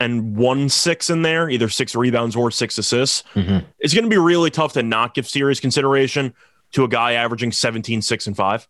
and 0.02 0.36
one 0.36 0.68
six 0.70 1.10
in 1.10 1.22
there, 1.22 1.50
either 1.50 1.70
six 1.70 1.96
rebounds 1.96 2.36
or 2.36 2.50
six 2.52 2.78
assists, 2.78 3.24
Mhm. 3.36 3.64
it's 3.80 3.94
going 3.94 4.04
to 4.04 4.10
be 4.10 4.18
really 4.18 4.50
tough 4.50 4.74
to 4.74 4.84
not 4.84 5.14
give 5.14 5.28
serious 5.28 5.60
consideration 5.60 6.34
to 6.72 6.84
a 6.84 6.88
guy 6.88 7.14
averaging 7.14 7.52
17, 7.52 8.02
six, 8.02 8.28
and 8.28 8.36
five. 8.36 8.68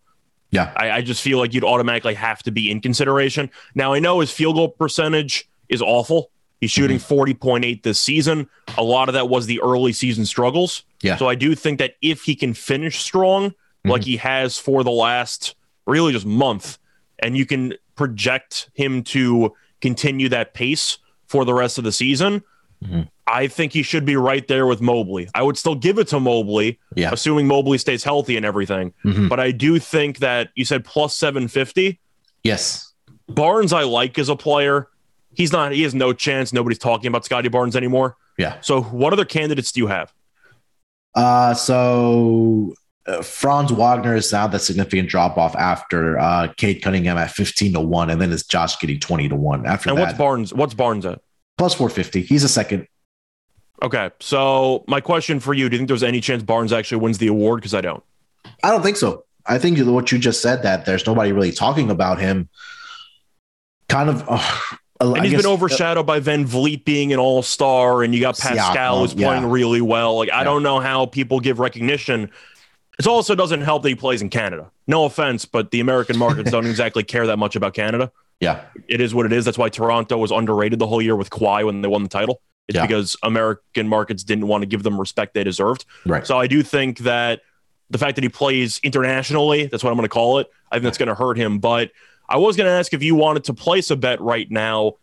Yeah. 0.52 0.74
I, 0.76 0.92
I 0.92 1.02
just 1.02 1.22
feel 1.22 1.38
like 1.40 1.54
you'd 1.54 1.64
automatically 1.64 2.16
have 2.16 2.44
to 2.44 2.52
be 2.52 2.70
in 2.70 2.82
consideration. 2.82 3.50
Now, 3.74 3.94
I 3.94 4.00
know 4.00 4.20
his 4.20 4.32
field 4.32 4.56
goal 4.56 4.70
percentage 4.70 5.48
is 5.70 5.82
awful. 5.82 6.30
He's 6.60 6.72
shooting 6.72 7.00
40.8 7.00 7.82
this 7.84 8.00
season. 8.00 8.48
A 8.78 8.84
lot 8.84 9.08
of 9.08 9.14
that 9.14 9.30
was 9.30 9.46
the 9.46 9.62
early 9.62 9.94
season 9.94 10.26
struggles. 10.26 10.84
Yeah. 11.02 11.16
So 11.16 11.28
I 11.30 11.36
do 11.36 11.56
think 11.56 11.80
that 11.80 11.96
if 12.02 12.24
he 12.24 12.36
can 12.36 12.54
finish 12.54 13.00
strong, 13.00 13.54
like 13.86 14.04
he 14.04 14.18
has 14.18 14.60
for 14.60 14.84
the 14.84 14.92
last 14.92 15.56
really 15.88 16.12
just 16.12 16.26
month, 16.26 16.78
and 17.20 17.36
you 17.38 17.46
can 17.46 17.74
project 17.96 18.70
him 18.74 19.04
to 19.04 19.54
continue 19.80 20.30
that 20.30 20.54
pace 20.54 20.98
for 21.32 21.46
the 21.46 21.54
rest 21.54 21.78
of 21.78 21.84
the 21.86 21.92
season, 21.92 22.44
Mhm. 22.84 23.08
I 23.28 23.48
think 23.48 23.72
he 23.74 23.84
should 23.84 24.06
be 24.06 24.16
right 24.16 24.46
there 24.48 24.66
with 24.66 24.82
Mobley. 24.82 25.30
I 25.36 25.44
would 25.44 25.56
still 25.58 25.76
give 25.76 25.98
it 26.00 26.08
to 26.10 26.20
Mobley, 26.20 26.80
Yeah. 26.96 27.12
assuming 27.14 27.48
Mobley 27.48 27.78
stays 27.78 28.04
healthy 28.04 28.36
and 28.38 28.46
everything. 28.46 28.92
Mhm. 29.06 29.30
But 29.30 29.40
I 29.40 29.52
do 29.52 29.78
think 29.80 30.18
that 30.18 30.50
you 30.56 30.66
said 30.66 30.84
plus 30.84 31.16
750. 31.16 32.00
Yes. 32.44 32.92
Barnes, 33.30 33.72
I 33.72 33.84
like 33.84 34.18
as 34.20 34.30
a 34.30 34.36
player. 34.36 34.88
He's 35.36 35.52
not, 35.54 35.72
he 35.72 35.84
has 35.84 35.94
no 35.96 36.12
chance. 36.12 36.52
Nobody's 36.52 36.80
talking 36.80 37.08
about 37.08 37.24
Scotty 37.24 37.50
Barnes 37.50 37.76
anymore. 37.76 38.18
Yeah. 38.38 38.56
So, 38.62 38.82
what 38.82 39.14
other 39.14 39.26
candidates 39.26 39.72
do 39.72 39.80
you 39.82 39.88
have? 39.88 40.12
Uh, 41.16 41.54
so 41.54 42.74
uh, 43.08 43.22
Franz 43.22 43.72
Wagner 43.72 44.16
is 44.16 44.32
now 44.32 44.48
the 44.48 44.60
significant 44.60 45.10
drop 45.10 45.38
off 45.38 45.56
after 45.56 46.20
uh, 46.20 46.48
Cade 46.58 46.82
Cunningham 46.84 47.18
at 47.18 47.32
15 47.32 47.74
to 47.74 47.80
1, 47.82 48.10
and 48.10 48.22
then 48.22 48.32
it's 48.32 48.44
Josh 48.44 48.78
Giddey 48.78 49.00
20 49.02 49.30
to 49.30 49.36
1 49.36 49.66
after 49.66 49.90
And 49.90 49.98
that. 49.98 50.02
what's 50.04 50.18
Barnes? 50.18 50.54
What's 50.54 50.74
Barnes 50.74 51.06
at? 51.06 51.20
Plus 51.58 51.74
450. 51.74 52.22
He's 52.22 52.44
a 52.44 52.50
second. 52.50 52.88
Okay. 53.82 54.12
So, 54.20 54.84
my 54.88 55.02
question 55.02 55.40
for 55.40 55.54
you 55.56 55.68
do 55.70 55.76
you 55.76 55.80
think 55.80 55.88
there's 55.88 56.04
any 56.04 56.22
chance 56.22 56.44
Barnes 56.44 56.72
actually 56.72 57.02
wins 57.02 57.18
the 57.18 57.28
award? 57.28 57.62
Because 57.62 57.74
I 57.74 57.82
don't. 57.82 58.04
I 58.64 58.70
don't 58.70 58.84
think 58.84 58.98
so. 58.98 59.26
I 59.48 59.58
think 59.58 59.80
what 59.80 60.12
you 60.12 60.20
just 60.20 60.42
said 60.42 60.62
that 60.64 60.86
there's 60.86 61.06
nobody 61.08 61.32
really 61.32 61.52
talking 61.52 61.90
about 61.90 62.20
him. 62.20 62.50
Kind 63.90 64.10
of. 64.10 64.24
Uh, 64.28 64.38
And 65.00 65.16
I 65.18 65.24
he's 65.24 65.32
guess- 65.32 65.42
been 65.42 65.52
overshadowed 65.52 66.06
by 66.06 66.20
VanVleet 66.20 66.86
being 66.86 67.12
an 67.12 67.18
all 67.18 67.42
star, 67.42 68.04
and 68.04 68.14
you 68.14 68.22
got 68.22 68.38
Pascal 68.38 69.00
who's 69.00 69.16
playing 69.16 69.42
yeah. 69.44 69.52
really 69.52 69.82
well. 69.82 70.18
Like, 70.18 70.30
I 70.30 70.40
Yeah. 70.40 70.44
don't 70.44 70.62
know 70.62 70.80
how 70.80 71.08
people 71.08 71.40
give 71.40 71.58
recognition. 71.58 72.30
It 73.06 73.10
also 73.10 73.36
doesn't 73.36 73.62
help 73.62 73.84
that 73.84 73.90
he 73.90 73.96
plays 73.96 74.22
in 74.22 74.30
Canada. 74.30 74.72
No 74.88 75.06
offense, 75.06 75.46
but 75.46 75.72
the 75.72 75.80
American 75.80 76.18
markets 76.18 76.52
don't 76.52 76.66
exactly 76.68 77.04
care 77.04 77.28
that 77.28 77.38
much 77.38 77.56
about 77.56 77.74
Canada. 77.74 78.12
Yeah. 78.40 78.62
It 78.88 79.02
is 79.02 79.14
what 79.14 79.26
it 79.26 79.34
is. 79.34 79.46
That's 79.46 79.58
why 79.58 79.70
Toronto 79.70 80.18
was 80.18 80.32
underrated 80.32 80.80
the 80.80 80.88
whole 80.88 81.02
year 81.02 81.16
with 81.16 81.30
Kawhi 81.30 81.66
when 81.66 81.82
they 81.82 81.88
won 81.88 82.04
the 82.04 82.10
title. 82.10 82.42
It's 82.68 82.76
Yeah. 82.76 82.86
because 82.86 83.16
American 83.24 83.88
markets 83.88 84.24
didn't 84.24 84.48
want 84.48 84.62
to 84.64 84.66
give 84.66 84.84
them 84.84 85.00
respect 85.00 85.34
they 85.34 85.44
deserved. 85.44 85.86
Right. 86.06 86.26
So 86.26 86.38
I 86.40 86.48
do 86.48 86.64
think 86.64 87.00
that 87.00 87.42
the 87.90 87.98
fact 87.98 88.16
that 88.16 88.24
he 88.24 88.30
plays 88.30 88.80
internationally, 88.84 89.66
that's 89.66 89.84
what 89.84 89.90
I'm 89.92 89.98
going 89.98 90.06
to 90.06 90.10
call 90.14 90.40
it, 90.40 90.48
I 90.72 90.76
think 90.76 90.84
that's 90.86 90.98
going 90.98 91.10
to 91.10 91.16
hurt 91.16 91.38
him. 91.38 91.60
But 91.60 91.92
I 92.30 92.38
was 92.38 92.56
going 92.56 92.66
to 92.66 92.72
ask 92.72 92.94
if 92.94 93.04
you 93.04 93.16
wanted 93.16 93.44
to 93.46 93.54
place 93.54 93.92
a 93.92 93.96
bet 93.96 94.22
right 94.22 94.50
now. 94.50 94.94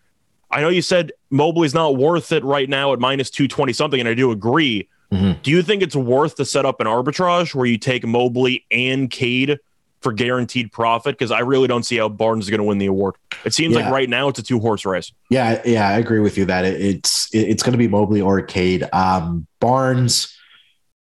I 0.51 0.63
know 0.63 0.71
you 0.71 0.81
said 0.81 1.13
Mobley's 1.31 1.75
not 1.75 1.97
worth 1.97 2.33
it 2.33 2.43
right 2.43 2.69
now 2.69 2.95
at 2.95 2.99
minus 2.99 3.29
220 3.31 3.73
something, 3.75 4.01
and 4.01 4.09
I 4.09 4.15
do 4.15 4.31
agree. 4.31 4.89
Mhm. 5.13 5.43
Do 5.43 5.51
you 5.51 5.63
think 5.63 5.83
it's 5.83 5.97
worth 5.97 6.37
to 6.37 6.45
set 6.45 6.67
up 6.67 6.81
an 6.81 6.87
arbitrage 6.87 7.55
where 7.55 7.67
you 7.67 7.79
take 7.79 8.07
Mobley 8.07 8.65
and 8.71 9.11
Cade 9.11 9.59
for 10.01 10.13
guaranteed 10.13 10.71
profit 10.71 11.17
because 11.19 11.31
I 11.33 11.41
really 11.41 11.67
don't 11.67 11.83
see 11.83 11.97
how 11.97 12.09
Barnes 12.09 12.45
is 12.45 12.51
going 12.51 12.59
to 12.61 12.65
win 12.65 12.79
the 12.79 12.87
award. 12.87 13.15
It 13.45 13.53
seems 13.53 13.75
Yeah. 13.75 13.85
like 13.85 13.93
right 13.93 14.09
now 14.09 14.29
it's 14.29 14.39
a 14.39 14.43
two 14.45 14.61
horse 14.61 14.85
race. 14.85 15.11
Yeah, 15.31 15.61
yeah, 15.65 15.89
I 15.89 15.95
agree 15.99 16.21
with 16.21 16.39
you 16.39 16.45
that 16.45 16.65
it, 16.65 16.81
it's 16.81 17.29
it- 17.35 17.49
it's 17.49 17.63
going 17.65 17.73
to 17.73 17.79
be 17.79 17.89
Mobley 17.89 18.21
or 18.21 18.41
Cade. 18.43 18.89
Um, 18.93 19.47
Barnes, 19.61 20.33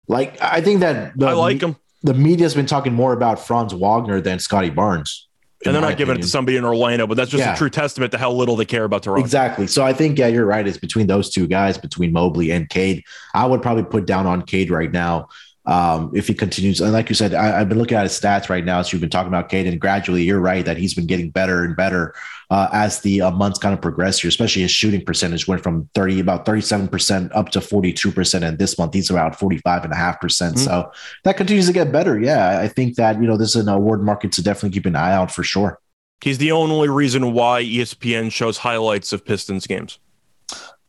like 0.07 0.41
I 0.41 0.61
think 0.61 0.79
that 0.79 1.17
the, 1.17 1.27
I 1.27 1.33
like 1.33 1.61
him. 1.61 1.75
the 2.01 2.13
media's 2.15 2.55
been 2.55 2.65
talking 2.65 2.93
more 2.93 3.13
about 3.13 3.45
Franz 3.45 3.73
Wagner 3.73 4.19
than 4.21 4.39
Scotty 4.39 4.69
Barnes. 4.71 5.26
And 5.65 5.73
they're 5.73 5.81
not 5.81 5.97
giving 5.97 6.15
it 6.15 6.21
to 6.21 6.27
somebody 6.27 6.55
in 6.55 6.63
Orlando, 6.63 7.07
but 7.07 7.17
that's 7.17 7.31
just 7.31 7.43
Yeah. 7.43 7.53
a 7.53 7.57
true 7.57 7.69
testament 7.69 8.11
to 8.11 8.17
how 8.17 8.31
little 8.31 8.55
they 8.55 8.65
care 8.65 8.83
about 8.83 9.03
Toronto. 9.03 9.23
Exactly. 9.23 9.65
So 9.65 9.83
I 9.83 9.91
think 9.91 10.19
yeah, 10.19 10.27
you're 10.27 10.45
right. 10.45 10.67
It's 10.67 10.77
between 10.77 11.07
those 11.07 11.31
two 11.31 11.47
guys, 11.47 11.77
between 11.77 12.11
Mobley 12.13 12.51
and 12.51 12.69
Cade. 12.69 13.03
I 13.33 13.45
would 13.47 13.61
probably 13.63 13.83
put 13.83 14.05
down 14.05 14.27
on 14.27 14.43
Cade 14.43 14.69
right 14.69 14.91
now. 14.91 15.29
Um, 15.67 16.11
if 16.15 16.29
he 16.29 16.33
continues, 16.33 16.79
and 16.79 16.93
like 16.93 17.09
you 17.09 17.15
said, 17.15 17.33
I, 17.33 17.59
I've 17.59 17.67
been 17.67 17.77
looking 17.77 17.97
at 17.97 18.03
his 18.03 18.17
stats 18.17 18.47
right 18.47 18.63
now. 18.63 18.81
So 18.81 18.93
you've 18.93 19.01
been 19.01 19.09
talking 19.09 19.27
about 19.27 19.49
Cade, 19.49 19.67
and 19.67 19.81
gradually, 19.81 20.23
you're 20.23 20.39
right 20.39 20.63
that 20.63 20.77
he's 20.77 20.93
been 20.93 21.07
getting 21.07 21.29
better 21.29 21.65
and 21.65 21.75
better 21.75 22.15
uh, 22.49 22.69
as 22.71 23.01
the 23.01 23.21
uh, 23.21 23.31
months 23.31 23.59
kind 23.59 23.73
of 23.73 23.81
progress 23.81 24.21
here. 24.21 24.29
Especially 24.29 24.61
his 24.61 24.71
shooting 24.71 25.03
percentage 25.03 25.45
went 25.45 25.61
from 25.61 25.89
30, 25.93 26.21
about 26.21 26.45
37 26.45 26.87
percent 26.87 27.35
up 27.35 27.49
to 27.49 27.59
42 27.59 28.13
percent, 28.13 28.45
and 28.45 28.57
this 28.57 28.77
month 28.79 28.93
he's 28.93 29.11
around 29.11 29.35
45 29.35 29.83
and 29.83 29.91
a 29.91 29.95
half 29.97 30.21
percent. 30.21 30.55
Mhm. 30.55 30.59
So 30.59 30.91
that 31.25 31.35
continues 31.35 31.67
to 31.67 31.73
get 31.73 31.91
better. 31.91 32.17
Yeah, 32.17 32.59
I 32.59 32.69
think 32.69 32.95
that 32.95 33.21
you 33.21 33.27
know 33.27 33.35
this 33.35 33.49
is 33.49 33.67
an 33.67 33.67
award 33.67 34.01
market 34.01 34.31
to 34.33 34.41
definitely 34.41 34.73
keep 34.73 34.85
an 34.85 34.95
eye 34.95 35.13
out 35.13 35.31
for 35.31 35.43
sure. 35.43 35.79
He's 36.21 36.37
the 36.37 36.53
only 36.53 36.87
reason 36.87 37.33
why 37.33 37.61
ESPN 37.61 38.31
shows 38.31 38.59
highlights 38.59 39.11
of 39.11 39.25
Pistons 39.25 39.67
games. 39.67 39.99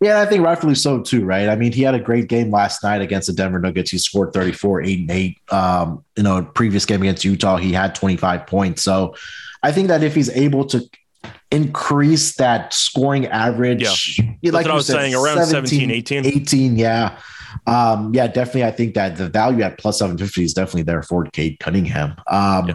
Yeah, 0.01 0.21
I 0.21 0.27
think 0.27 0.45
rightfully 0.45 0.77
so 0.77 1.01
too, 1.03 1.25
right? 1.25 1.49
I 1.49 1.57
mean, 1.57 1.73
he 1.73 1.83
had 1.83 1.95
a 1.95 1.99
great 2.01 2.29
game 2.29 2.51
last 2.53 2.85
night 2.85 3.03
against 3.03 3.27
the 3.27 3.33
Denver 3.33 3.59
Nuggets. 3.59 3.91
He 3.91 3.99
scored 3.99 4.33
34, 4.33 4.83
8 4.83 4.99
and 5.01 5.11
8. 5.11 5.39
Um, 5.53 6.05
you 6.17 6.23
know, 6.23 6.45
previous 6.45 6.85
game 6.85 7.03
against 7.03 7.25
Utah, 7.25 7.57
he 7.57 7.73
had 7.73 7.95
25 7.97 8.47
points. 8.47 8.83
So 8.83 9.17
I 9.63 9.73
think 9.73 9.89
that 9.89 10.05
if 10.05 10.15
he's 10.15 10.31
able 10.31 10.65
to 10.67 10.89
increase 11.51 12.37
that 12.37 12.73
scoring 12.73 13.27
average, 13.27 14.19
Yeah. 14.41 14.53
like 14.53 14.67
I 14.67 14.75
was 14.75 14.87
said, 14.87 14.95
saying, 15.01 15.15
around 15.15 15.45
17, 15.47 15.91
18. 15.91 16.27
18, 16.27 16.77
yeah. 16.77 17.19
Um, 17.67 18.13
yeah, 18.15 18.27
definitely. 18.29 18.65
I 18.65 18.71
think 18.71 18.95
that 18.95 19.17
the 19.17 19.29
value 19.29 19.63
at 19.63 19.79
plus 19.79 19.99
750 19.99 20.45
is 20.45 20.55
definitely 20.55 20.83
there 20.83 21.03
for 21.03 21.25
Cade 21.25 21.59
Cunningham. 21.59 22.15
Um, 22.31 22.69
Yeah. 22.69 22.75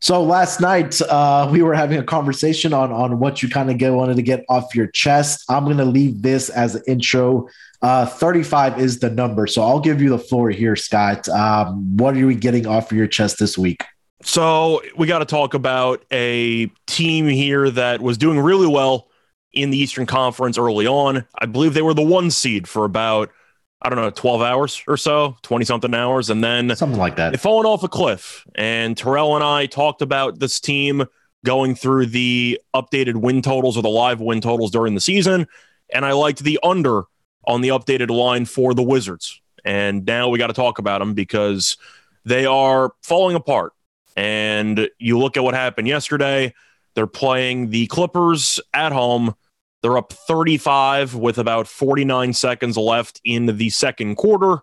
So 0.00 0.22
last 0.22 0.60
night 0.60 1.00
uh, 1.02 1.48
we 1.50 1.62
were 1.62 1.74
having 1.74 1.98
a 1.98 2.04
conversation 2.04 2.72
on 2.72 2.92
on 2.92 3.18
what 3.18 3.42
you 3.42 3.48
kind 3.48 3.70
of 3.70 3.78
get 3.78 3.92
wanted 3.92 4.16
to 4.16 4.22
get 4.22 4.44
off 4.48 4.74
your 4.74 4.86
chest. 4.88 5.44
I'm 5.48 5.64
going 5.64 5.78
to 5.78 5.84
leave 5.84 6.22
this 6.22 6.50
as 6.50 6.76
an 6.76 6.82
intro. 6.86 7.48
Uh, 7.82 8.06
35 8.06 8.80
is 8.80 9.00
the 9.00 9.10
number, 9.10 9.46
so 9.46 9.62
I'll 9.62 9.80
give 9.80 10.00
you 10.00 10.10
the 10.10 10.18
floor 10.18 10.50
here, 10.50 10.76
Scott. 10.76 11.28
Um, 11.28 11.96
what 11.96 12.16
are 12.16 12.26
we 12.26 12.34
getting 12.34 12.66
off 12.66 12.92
your 12.92 13.06
chest 13.06 13.38
this 13.38 13.56
week? 13.56 13.84
So 14.22 14.82
we 14.96 15.06
got 15.06 15.20
to 15.20 15.24
talk 15.24 15.54
about 15.54 16.04
a 16.12 16.66
team 16.86 17.28
here 17.28 17.70
that 17.70 18.00
was 18.00 18.18
doing 18.18 18.38
really 18.40 18.66
well 18.66 19.08
in 19.52 19.70
the 19.70 19.78
Eastern 19.78 20.06
Conference 20.06 20.58
early 20.58 20.86
on. 20.86 21.24
I 21.38 21.46
believe 21.46 21.74
they 21.74 21.82
were 21.82 21.94
the 21.94 22.02
one 22.02 22.30
seed 22.30 22.68
for 22.68 22.84
about, 22.84 23.30
I 23.80 23.88
don't 23.88 23.96
know, 23.96 24.10
12 24.10 24.42
hours 24.42 24.82
or 24.88 24.96
so, 24.96 25.36
20 25.42 25.64
something 25.64 25.94
hours. 25.94 26.30
And 26.30 26.42
then 26.42 26.74
Something 26.74 26.98
like 26.98 27.16
that. 27.16 27.30
They've 27.30 27.40
fallen 27.40 27.64
off 27.64 27.82
a 27.84 27.88
cliff. 27.88 28.44
And 28.56 28.96
Terrell 28.96 29.36
and 29.36 29.44
I 29.44 29.66
talked 29.66 30.02
about 30.02 30.40
this 30.40 30.58
team 30.58 31.04
going 31.44 31.74
through 31.74 32.06
the 32.06 32.60
updated 32.74 33.16
win 33.16 33.42
totals 33.42 33.76
or 33.76 33.82
the 33.82 33.88
live 33.88 34.20
win 34.20 34.40
totals 34.40 34.70
during 34.70 34.94
the 34.94 35.00
season. 35.00 35.46
And 35.92 36.04
I 36.04 36.12
liked 36.12 36.40
the 36.40 36.58
under 36.62 37.04
on 37.46 37.60
the 37.60 37.68
updated 37.68 38.10
line 38.10 38.44
for 38.44 38.74
the 38.74 38.82
Wizards. 38.82 39.40
And 39.64 40.04
now 40.04 40.28
we 40.28 40.38
got 40.38 40.48
to 40.48 40.52
talk 40.52 40.78
about 40.78 40.98
them 40.98 41.14
because 41.14 41.76
they 42.24 42.46
are 42.46 42.92
falling 43.02 43.36
apart. 43.36 43.72
And 44.16 44.88
you 44.98 45.18
look 45.18 45.36
at 45.36 45.44
what 45.44 45.54
happened 45.54 45.86
yesterday, 45.86 46.52
they're 46.94 47.06
playing 47.06 47.70
the 47.70 47.86
Clippers 47.86 48.58
at 48.74 48.92
home. 48.92 49.34
They're 49.82 49.96
up 49.96 50.12
35 50.12 51.14
with 51.14 51.38
about 51.38 51.68
49 51.68 52.32
seconds 52.32 52.76
left 52.76 53.20
in 53.24 53.46
the 53.46 53.70
second 53.70 54.16
quarter 54.16 54.62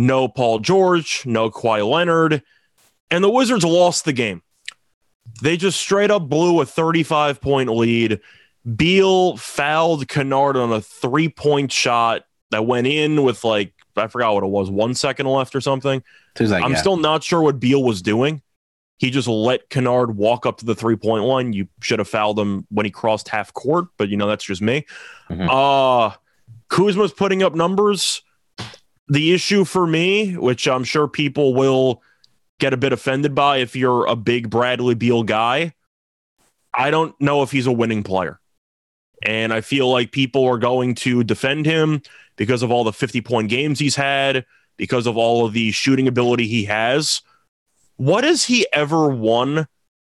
no 0.00 0.28
Paul 0.28 0.60
George, 0.60 1.24
no 1.26 1.50
Kawhi 1.50 1.88
Leonard, 1.88 2.42
and 3.10 3.22
the 3.22 3.30
Wizards 3.30 3.64
lost 3.64 4.06
the 4.06 4.14
game. 4.14 4.42
They 5.42 5.58
just 5.58 5.78
straight 5.78 6.10
up 6.10 6.28
blew 6.28 6.60
a 6.62 6.66
35 6.66 7.40
point 7.40 7.68
lead. 7.68 8.20
Beal 8.76 9.36
fouled 9.36 10.08
Kennard 10.08 10.56
on 10.56 10.72
a 10.72 10.80
three 10.80 11.28
point 11.28 11.70
shot 11.70 12.24
that 12.50 12.66
went 12.66 12.86
in 12.86 13.22
with 13.22 13.44
like, 13.44 13.74
I 13.94 14.06
forgot 14.06 14.32
what 14.32 14.42
it 14.42 14.48
was, 14.48 14.70
one 14.70 14.94
second 14.94 15.26
left 15.26 15.54
or 15.54 15.60
something. 15.60 16.02
Like 16.38 16.64
I'm 16.64 16.72
yeah. 16.72 16.78
still 16.78 16.96
not 16.96 17.22
sure 17.22 17.42
what 17.42 17.60
Beal 17.60 17.82
was 17.84 18.00
doing. 18.00 18.40
He 19.00 19.10
just 19.10 19.28
let 19.28 19.70
Kennard 19.70 20.14
walk 20.18 20.44
up 20.44 20.58
to 20.58 20.66
the 20.66 20.74
three 20.74 20.94
point 20.94 21.24
line. 21.24 21.54
You 21.54 21.68
should 21.80 21.98
have 22.00 22.08
fouled 22.08 22.38
him 22.38 22.66
when 22.70 22.84
he 22.84 22.92
crossed 22.92 23.28
half 23.28 23.50
court, 23.54 23.86
but 23.96 24.10
you 24.10 24.16
know, 24.18 24.26
that's 24.26 24.44
just 24.44 24.60
me. 24.60 24.84
Mhm. 25.30 25.48
Uh 25.48 26.14
Kuzma's 26.68 27.12
putting 27.12 27.42
up 27.42 27.54
numbers. 27.54 28.22
The 29.08 29.32
issue 29.32 29.64
for 29.64 29.86
me, 29.86 30.36
which 30.36 30.68
I'm 30.68 30.84
sure 30.84 31.08
people 31.08 31.54
will 31.54 32.02
get 32.58 32.74
a 32.74 32.76
bit 32.76 32.92
offended 32.92 33.34
by 33.34 33.56
if 33.56 33.74
you're 33.74 34.04
a 34.04 34.14
big 34.14 34.50
Bradley 34.50 34.94
Beal 34.94 35.22
guy, 35.22 35.72
I 36.74 36.90
don't 36.90 37.18
know 37.20 37.42
if 37.42 37.50
he's 37.50 37.66
a 37.66 37.72
winning 37.72 38.02
player. 38.02 38.38
And 39.22 39.52
I 39.52 39.62
feel 39.62 39.90
like 39.90 40.12
people 40.12 40.44
are 40.44 40.58
going 40.58 40.94
to 40.96 41.24
defend 41.24 41.64
him 41.64 42.02
because 42.36 42.62
of 42.62 42.70
all 42.70 42.84
the 42.84 42.92
50 42.92 43.22
point 43.22 43.48
games 43.48 43.78
he's 43.78 43.96
had, 43.96 44.44
because 44.76 45.06
of 45.06 45.16
all 45.16 45.46
of 45.46 45.54
the 45.54 45.72
shooting 45.72 46.06
ability 46.06 46.46
he 46.46 46.66
has. 46.66 47.22
What 48.00 48.24
has 48.24 48.44
he 48.46 48.66
ever 48.72 49.10
won? 49.10 49.66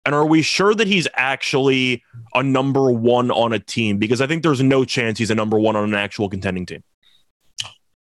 And 0.04 0.12
are 0.12 0.26
we 0.26 0.42
sure 0.42 0.74
that 0.74 0.88
he's 0.88 1.06
actually 1.14 2.02
a 2.34 2.42
number 2.42 2.90
one 2.90 3.30
on 3.30 3.52
a 3.52 3.60
team? 3.60 3.98
Because 3.98 4.20
I 4.20 4.26
think 4.26 4.42
there's 4.42 4.60
no 4.60 4.84
chance 4.84 5.20
he's 5.20 5.30
a 5.30 5.36
number 5.36 5.56
one 5.56 5.76
on 5.76 5.84
an 5.84 5.94
actual 5.94 6.28
contending 6.28 6.66
team. 6.66 6.82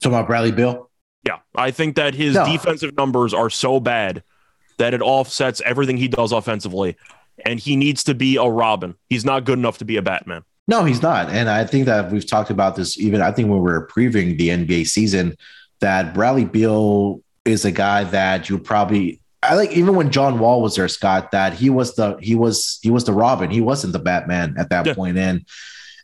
Talking 0.00 0.14
about 0.14 0.28
Bradley 0.28 0.52
Beal. 0.52 0.88
Yeah. 1.26 1.38
I 1.56 1.72
think 1.72 1.96
that 1.96 2.14
his 2.14 2.36
No. 2.36 2.46
defensive 2.46 2.96
numbers 2.96 3.34
are 3.34 3.50
so 3.50 3.80
bad 3.80 4.22
that 4.78 4.94
it 4.94 5.00
offsets 5.02 5.60
everything 5.64 5.96
he 5.96 6.06
does 6.06 6.30
offensively. 6.30 6.96
And 7.44 7.58
he 7.58 7.74
needs 7.74 8.04
to 8.04 8.14
be 8.14 8.36
a 8.36 8.44
Robin. 8.44 8.94
He's 9.08 9.24
not 9.24 9.44
good 9.44 9.58
enough 9.58 9.78
to 9.78 9.84
be 9.84 9.96
a 9.96 10.02
Batman. 10.02 10.42
No, 10.68 10.84
he's 10.84 11.02
not. 11.02 11.28
And 11.28 11.48
I 11.48 11.64
think 11.64 11.86
that 11.86 12.12
we've 12.12 12.24
talked 12.26 12.50
about 12.50 12.76
this 12.76 12.96
even, 13.00 13.20
I 13.20 13.32
think 13.32 13.48
when 13.48 13.58
we 13.58 13.64
were 13.64 13.88
previewing 13.88 14.38
the 14.38 14.50
NBA 14.50 14.84
season, 14.86 15.34
that 15.80 16.14
Bradley 16.14 16.44
Beal 16.44 17.20
is 17.44 17.64
a 17.64 17.72
guy 17.72 18.04
that 18.04 18.48
you 18.48 18.58
probably 18.58 19.18
I 19.42 19.54
like 19.54 19.72
even 19.72 19.96
when 19.96 20.10
John 20.10 20.38
Wall 20.38 20.62
was 20.62 20.76
there, 20.76 20.86
Scott, 20.88 21.32
that 21.32 21.52
he 21.54 21.68
was 21.70 21.94
the 21.96 22.16
he 22.20 22.34
was 22.34 22.78
he 22.82 22.90
was 22.90 23.04
the 23.04 23.12
Robin. 23.12 23.50
He 23.50 23.60
wasn't 23.60 23.92
the 23.92 23.98
Batman 23.98 24.54
at 24.58 24.70
that 24.70 24.86
Yeah. 24.86 24.94
point. 24.94 25.18
And 25.18 25.44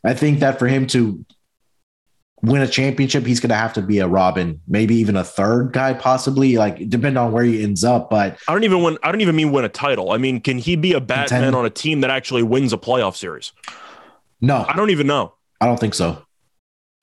I 0.03 0.13
think 0.13 0.39
that 0.39 0.59
for 0.59 0.67
him 0.67 0.87
to 0.87 1.23
win 2.41 2.61
a 2.61 2.67
championship, 2.67 3.25
he's 3.25 3.39
gonna 3.39 3.55
have 3.55 3.73
to 3.73 3.81
be 3.81 3.99
a 3.99 4.07
Robin, 4.07 4.59
maybe 4.67 4.95
even 4.95 5.15
a 5.15 5.23
third 5.23 5.71
guy, 5.73 5.93
possibly, 5.93 6.57
like 6.57 6.77
depending 6.89 7.17
on 7.17 7.31
where 7.31 7.43
he 7.43 7.63
ends 7.63 7.83
up. 7.83 8.09
But 8.09 8.37
I 8.47 8.53
don't 8.53 8.63
even 8.63 8.83
win 8.83 8.97
I 9.03 9.11
don't 9.11 9.21
even 9.21 9.35
mean 9.35 9.51
win 9.51 9.65
a 9.65 9.69
title. 9.69 10.11
I 10.11 10.17
mean, 10.17 10.41
can 10.41 10.57
he 10.57 10.75
be 10.75 10.93
a 10.93 10.99
Batman 11.01 11.27
Contend. 11.41 11.55
on 11.55 11.65
a 11.65 11.69
team 11.69 12.01
that 12.01 12.09
actually 12.09 12.43
wins 12.43 12.73
a 12.73 12.77
playoff 12.77 13.15
series? 13.15 13.51
no, 14.41 14.65
I 14.67 14.75
don't 14.75 14.89
even 14.89 15.07
know. 15.07 15.33
I 15.61 15.65
don't 15.65 15.79
think 15.79 15.93
so. 15.93 16.23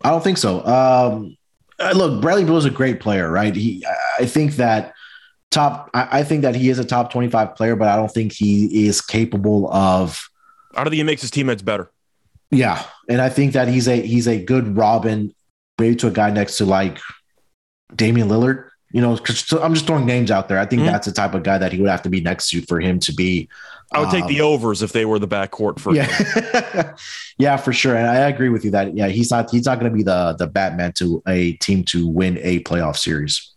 I 0.03 0.11
don't 0.11 0.23
think 0.25 0.39
so. 0.39 0.65
Um, 0.67 1.37
uh, 1.79 1.93
look, 1.95 2.21
Bradley 2.23 2.45
Beal 2.45 2.57
is 2.57 2.65
a 2.65 2.71
great 2.71 3.01
player, 3.01 3.31
right? 3.31 3.55
He, 3.55 3.85
I 4.19 4.25
think 4.27 4.57
that 4.57 4.95
top. 5.57 5.91
I, 5.95 6.21
I 6.21 6.25
think 6.25 6.43
that 6.43 6.55
he 6.55 6.69
is 6.71 6.79
a 6.79 6.85
top 6.85 7.11
twenty-five 7.11 7.57
player, 7.57 7.75
but 7.77 7.89
I 7.89 7.97
don't 7.97 8.11
think 8.13 8.33
he 8.33 8.87
is 8.87 9.01
capable 9.01 9.73
of. 9.73 10.29
I 10.75 10.85
don't 10.85 10.91
think 10.91 10.99
he 10.99 11.03
makes 11.03 11.23
his 11.23 11.31
teammates 11.31 11.63
better. 11.63 11.91
Yeah, 12.51 12.85
and 13.09 13.21
I 13.21 13.29
think 13.29 13.55
that 13.55 13.67
he's 13.69 13.89
a 13.89 14.01
he's 14.01 14.29
a 14.29 14.43
good 14.43 14.77
Robin, 14.77 15.35
maybe 15.79 15.97
to 15.97 16.07
a 16.07 16.11
guy 16.13 16.31
next 16.31 16.59
to 16.59 16.65
like 16.65 17.01
Damian 17.95 18.29
Lillard. 18.29 18.69
You 18.93 19.01
know, 19.03 19.17
so 19.17 19.61
I'm 19.63 19.75
just 19.75 19.87
throwing 19.87 20.07
names 20.07 20.31
out 20.31 20.49
there. 20.49 20.59
I 20.59 20.65
think 20.65 20.83
Mhm. 20.83 20.87
that's 20.87 21.07
the 21.07 21.13
type 21.13 21.35
of 21.35 21.43
guy 21.43 21.59
that 21.59 21.73
he 21.73 21.81
would 21.81 21.91
have 21.91 22.03
to 22.03 22.09
be 22.09 22.21
next 22.21 22.49
to 22.51 22.63
for 22.63 22.79
him 22.81 23.01
to 23.01 23.13
be. 23.13 23.49
I 23.93 24.01
would 24.01 24.11
take 24.11 24.23
um, 24.23 24.29
the 24.29 24.41
overs 24.41 24.83
if 24.83 24.93
they 24.93 25.05
were 25.05 25.19
the 25.19 25.29
backcourt 25.29 25.79
for 25.81 25.95
yeah, 25.95 26.95
yeah, 27.39 27.57
for 27.57 27.73
sure. 27.73 27.97
And 27.97 28.07
I 28.07 28.29
agree 28.29 28.49
with 28.49 28.65
you 28.65 28.71
that 28.71 28.97
yeah, 28.97 29.09
he's 29.09 29.31
not 29.31 29.51
he's 29.51 29.67
not 29.67 29.81
going 29.81 29.91
to 29.91 29.97
be 29.97 30.03
the 30.05 30.35
the 30.39 30.47
Batman 30.47 30.93
to 30.95 31.23
a 31.27 31.53
team 31.55 31.83
to 31.85 32.07
win 32.07 32.39
a 32.43 32.61
playoff 32.61 32.97
series. 32.97 33.53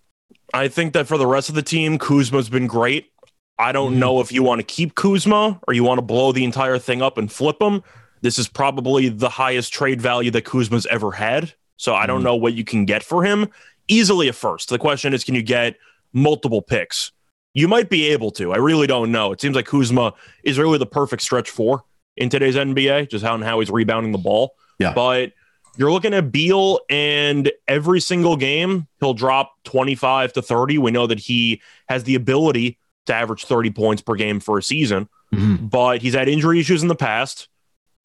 I 0.53 0.67
think 0.67 0.93
that 0.93 1.07
for 1.07 1.17
the 1.17 1.27
rest 1.27 1.49
of 1.49 1.55
the 1.55 1.61
team, 1.61 1.97
Kuzma's 1.97 2.49
been 2.49 2.67
great. 2.67 3.11
I 3.57 3.71
don't 3.71 3.95
Mhm. 3.95 3.97
know 3.97 4.19
if 4.21 4.31
you 4.31 4.41
want 4.41 4.59
to 4.59 4.63
keep 4.63 4.95
Kuzma 4.95 5.59
or 5.67 5.73
you 5.73 5.83
want 5.83 5.97
to 5.97 6.01
blow 6.01 6.31
the 6.31 6.43
entire 6.43 6.77
thing 6.79 7.01
up 7.01 7.17
and 7.17 7.31
flip 7.31 7.61
him. 7.61 7.83
This 8.21 8.39
is 8.39 8.47
probably 8.47 9.09
the 9.09 9.29
highest 9.29 9.73
trade 9.73 10.01
value 10.01 10.31
that 10.31 10.45
Kuzma's 10.45 10.85
ever 10.87 11.11
had. 11.11 11.53
So 11.77 11.93
I 11.93 12.05
don't 12.05 12.21
Mhm. 12.21 12.25
know 12.25 12.35
what 12.35 12.53
you 12.53 12.63
can 12.63 12.85
get 12.85 13.03
for 13.03 13.23
him. 13.23 13.47
Easily 13.87 14.27
a 14.27 14.33
first. 14.33 14.69
The 14.69 14.77
question 14.79 15.13
is, 15.13 15.23
can 15.23 15.35
you 15.35 15.41
get 15.41 15.75
multiple 16.13 16.61
picks? 16.61 17.11
You 17.53 17.67
might 17.67 17.89
be 17.89 18.07
able 18.09 18.31
to. 18.31 18.53
I 18.53 18.57
really 18.57 18.87
don't 18.87 19.11
know. 19.11 19.31
It 19.31 19.41
seems 19.41 19.55
like 19.55 19.65
Kuzma 19.65 20.13
is 20.43 20.57
really 20.59 20.77
the 20.77 20.85
perfect 20.85 21.21
stretch 21.21 21.49
four 21.49 21.83
in 22.17 22.29
today's 22.29 22.55
NBA, 22.55 23.05
just 23.05 23.23
how 23.25 23.33
and 23.35 23.43
how 23.43 23.59
he's 23.59 23.69
rebounding 23.69 24.11
the 24.11 24.17
ball. 24.17 24.55
Yeah. 24.77 24.93
But 24.93 25.31
you're 25.79 25.91
looking 25.93 26.13
at 26.13 26.31
Beal, 26.31 26.81
and 26.89 27.49
every 27.67 28.01
single 28.01 28.35
game 28.35 28.85
he'll 28.99 29.13
drop 29.13 29.53
25 29.63 30.33
to 30.33 30.41
30. 30.41 30.77
We 30.77 30.91
know 30.91 31.07
that 31.07 31.19
he 31.19 31.61
has 31.87 32.03
the 32.03 32.15
ability 32.15 32.77
to 33.05 33.13
average 33.15 33.45
30 33.45 33.71
points 33.71 34.01
per 34.01 34.13
game 34.15 34.41
for 34.41 34.57
a 34.57 34.61
season, 34.63 35.07
Mhm. 35.33 35.69
but 35.69 36.01
he's 36.01 36.13
had 36.13 36.27
injury 36.27 36.59
issues 36.59 36.81
in 36.81 36.89
the 36.89 36.95
past. 36.95 37.47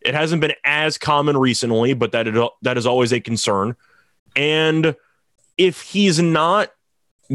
It 0.01 0.15
hasn't 0.15 0.41
been 0.41 0.53
as 0.65 0.97
common 0.99 1.37
recently, 1.37 1.95
but 1.95 2.13
that 2.13 2.29
it, 2.29 2.51
that 2.63 2.79
is 2.79 2.87
always 2.87 3.13
a 3.13 3.19
concern. 3.21 3.75
And 4.37 4.95
if 5.59 5.83
he's 5.83 6.21
not 6.21 6.71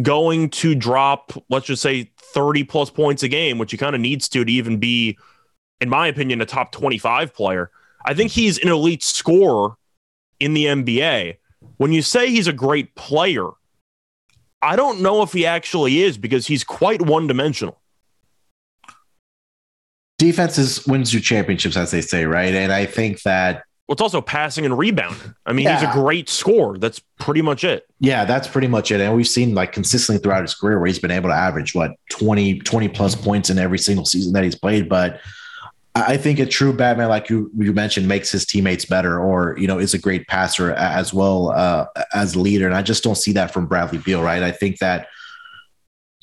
going 0.01 0.49
to 0.51 0.73
drop, 0.73 1.33
let's 1.49 1.65
just 1.65 1.81
say 1.81 2.11
30 2.33 2.63
plus 2.63 2.89
points 2.89 3.23
a 3.23 3.27
game, 3.27 3.57
which 3.57 3.71
he 3.71 3.77
kind 3.77 3.93
of 3.95 4.01
needs 4.01 4.29
to 4.29 4.45
to 4.45 4.51
even 4.51 4.77
be, 4.77 5.17
in 5.81 5.89
my 5.89 6.07
opinion, 6.07 6.41
a 6.41 6.45
top 6.45 6.71
25 6.71 7.33
player, 7.33 7.71
I 8.05 8.13
think 8.13 8.31
he's 8.31 8.57
an 8.59 8.69
elite 8.69 9.03
scorer 9.03 9.75
in 10.39 10.53
the 10.53 10.65
NBA. 10.65 11.37
When 11.77 11.91
you 11.91 12.01
say 12.01 12.29
he's 12.29 12.47
a 12.47 12.53
great 12.53 12.95
player, 12.95 13.47
I 14.61 14.75
don't 14.75 15.01
know 15.01 15.21
if 15.21 15.33
he 15.33 15.45
actually 15.45 16.01
is 16.01 16.17
because 16.17 16.47
he's 16.47 16.63
quite 16.63 17.01
one 17.01 17.27
dimensional. 17.27 17.79
Defenses 20.17 20.85
wins 20.85 21.13
you 21.13 21.21
championships, 21.21 21.77
as 21.77 21.91
they 21.91 22.01
say, 22.01 22.25
right? 22.25 22.53
And 22.53 22.73
I 22.73 22.85
think 22.85 23.21
that 23.21 23.63
Well, 23.87 23.93
it's 23.93 24.01
also 24.01 24.19
passing 24.19 24.65
and 24.65 24.77
rebounding. 24.77 25.33
I 25.45 25.53
mean, 25.53 25.69
he's 25.69 25.81
a 25.81 25.91
great 25.93 26.27
scorer. 26.27 26.77
That's 26.77 27.01
pretty 27.19 27.41
much 27.41 27.63
it. 27.63 27.85
Yeah, 28.01 28.25
that's 28.25 28.45
pretty 28.47 28.67
much 28.67 28.91
it. 28.91 28.99
And 28.99 29.15
we've 29.15 29.27
seen 29.27 29.55
like 29.55 29.71
consistently 29.71 30.21
throughout 30.21 30.41
his 30.41 30.53
career 30.53 30.77
where 30.77 30.87
he's 30.87 30.99
been 30.99 31.11
able 31.11 31.29
to 31.29 31.35
average 31.35 31.73
what 31.73 31.91
20, 32.11 32.59
20 32.59 32.89
plus 32.89 33.15
points 33.15 33.49
in 33.49 33.57
every 33.57 33.79
single 33.79 34.05
season 34.05 34.33
that 34.33 34.43
he's 34.43 34.55
played. 34.55 34.89
But 34.89 35.21
I 35.95 36.17
think 36.17 36.39
a 36.39 36.45
true 36.45 36.71
Batman, 36.71 37.09
like 37.09 37.29
you 37.29 37.51
you 37.57 37.73
mentioned, 37.73 38.07
makes 38.07 38.31
his 38.31 38.45
teammates 38.45 38.85
better, 38.85 39.19
or 39.19 39.55
you 39.57 39.67
know, 39.67 39.79
is 39.79 39.93
a 39.93 39.97
great 39.97 40.27
passer 40.27 40.71
as 40.73 41.13
well 41.13 41.49
uh, 41.49 41.87
as 42.13 42.35
a 42.35 42.39
leader. 42.39 42.67
And 42.67 42.75
I 42.75 42.81
just 42.81 43.03
don't 43.03 43.15
see 43.15 43.31
that 43.33 43.51
from 43.51 43.65
Bradley 43.65 43.97
Beal, 43.97 44.21
right? 44.21 44.43
I 44.43 44.51
think 44.51 44.77
that 44.79 45.07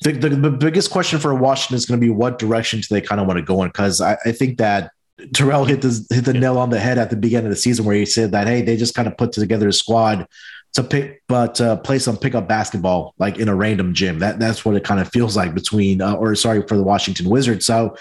the, 0.01 0.13
the, 0.13 0.29
the 0.29 0.51
biggest 0.51 0.91
question 0.91 1.19
for 1.19 1.33
Washington 1.35 1.75
is 1.75 1.85
going 1.85 1.99
to 1.99 2.05
be 2.05 2.11
what 2.11 2.39
direction 2.39 2.79
do 2.79 2.87
they 2.89 3.01
kind 3.01 3.19
of 3.19 3.27
want 3.27 3.37
to 3.37 3.43
go 3.43 3.63
in? 3.63 3.69
Because 3.69 3.99
I, 3.99 4.17
I 4.25 4.31
think 4.31 4.57
that 4.59 4.91
Terrell 5.33 5.65
hit 5.65 5.81
the 5.81 6.05
hit 6.11 6.25
the 6.25 6.33
nail 6.33 6.57
on 6.57 6.69
the 6.69 6.79
head 6.79 6.97
at 6.97 7.09
the 7.09 7.15
beginning 7.15 7.47
of 7.47 7.51
the 7.51 7.57
season 7.57 7.85
where 7.85 7.95
he 7.95 8.05
said 8.05 8.31
that 8.31 8.47
hey, 8.47 8.61
they 8.61 8.77
just 8.77 8.95
kind 8.95 9.07
of 9.07 9.17
put 9.17 9.31
together 9.31 9.67
a 9.67 9.73
squad 9.73 10.27
to 10.73 10.83
pick, 10.83 11.23
but 11.27 11.59
uh, 11.59 11.75
play 11.77 11.97
some 11.97 12.17
pickup 12.17 12.47
basketball 12.47 13.15
like 13.17 13.37
in 13.37 13.49
a 13.49 13.55
random 13.55 13.93
gym. 13.93 14.19
That 14.19 14.39
that's 14.39 14.63
what 14.63 14.75
it 14.75 14.83
kind 14.83 14.99
of 14.99 15.09
feels 15.09 15.35
like 15.35 15.55
between, 15.55 16.01
uh, 16.01 16.13
or 16.13 16.35
sorry, 16.35 16.65
for 16.67 16.77
the 16.77 16.83
Washington 16.83 17.29
Wizards. 17.29 17.65
So 17.65 17.97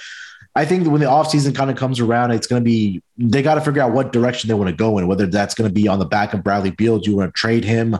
I 0.56 0.64
think 0.64 0.88
when 0.88 1.00
the 1.00 1.06
offseason 1.06 1.54
kind 1.54 1.70
of 1.70 1.76
comes 1.76 2.00
around, 2.00 2.30
it's 2.30 2.46
going 2.46 2.62
to 2.62 2.64
be 2.64 3.02
they 3.18 3.42
got 3.42 3.56
to 3.56 3.60
figure 3.60 3.82
out 3.82 3.92
what 3.92 4.10
direction 4.12 4.48
they 4.48 4.54
want 4.54 4.70
to 4.70 4.74
go 4.74 4.96
in. 4.98 5.06
Whether 5.06 5.26
that's 5.26 5.54
going 5.54 5.68
to 5.68 5.72
be 5.74 5.86
on 5.86 5.98
the 5.98 6.06
back 6.06 6.32
of 6.32 6.42
Bradley 6.42 6.70
Beal, 6.70 6.98
do 6.98 7.10
you 7.10 7.16
want 7.18 7.32
to 7.32 7.38
trade 7.38 7.62
him? 7.62 7.96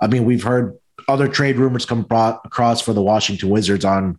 I 0.00 0.08
mean, 0.08 0.24
we've 0.24 0.42
heard 0.42 0.76
other 1.08 1.28
trade 1.28 1.56
rumors 1.56 1.86
come 1.86 2.04
across 2.10 2.80
for 2.80 2.92
the 2.92 3.00
Washington 3.02 3.48
Wizards 3.48 3.84
on 3.84 4.18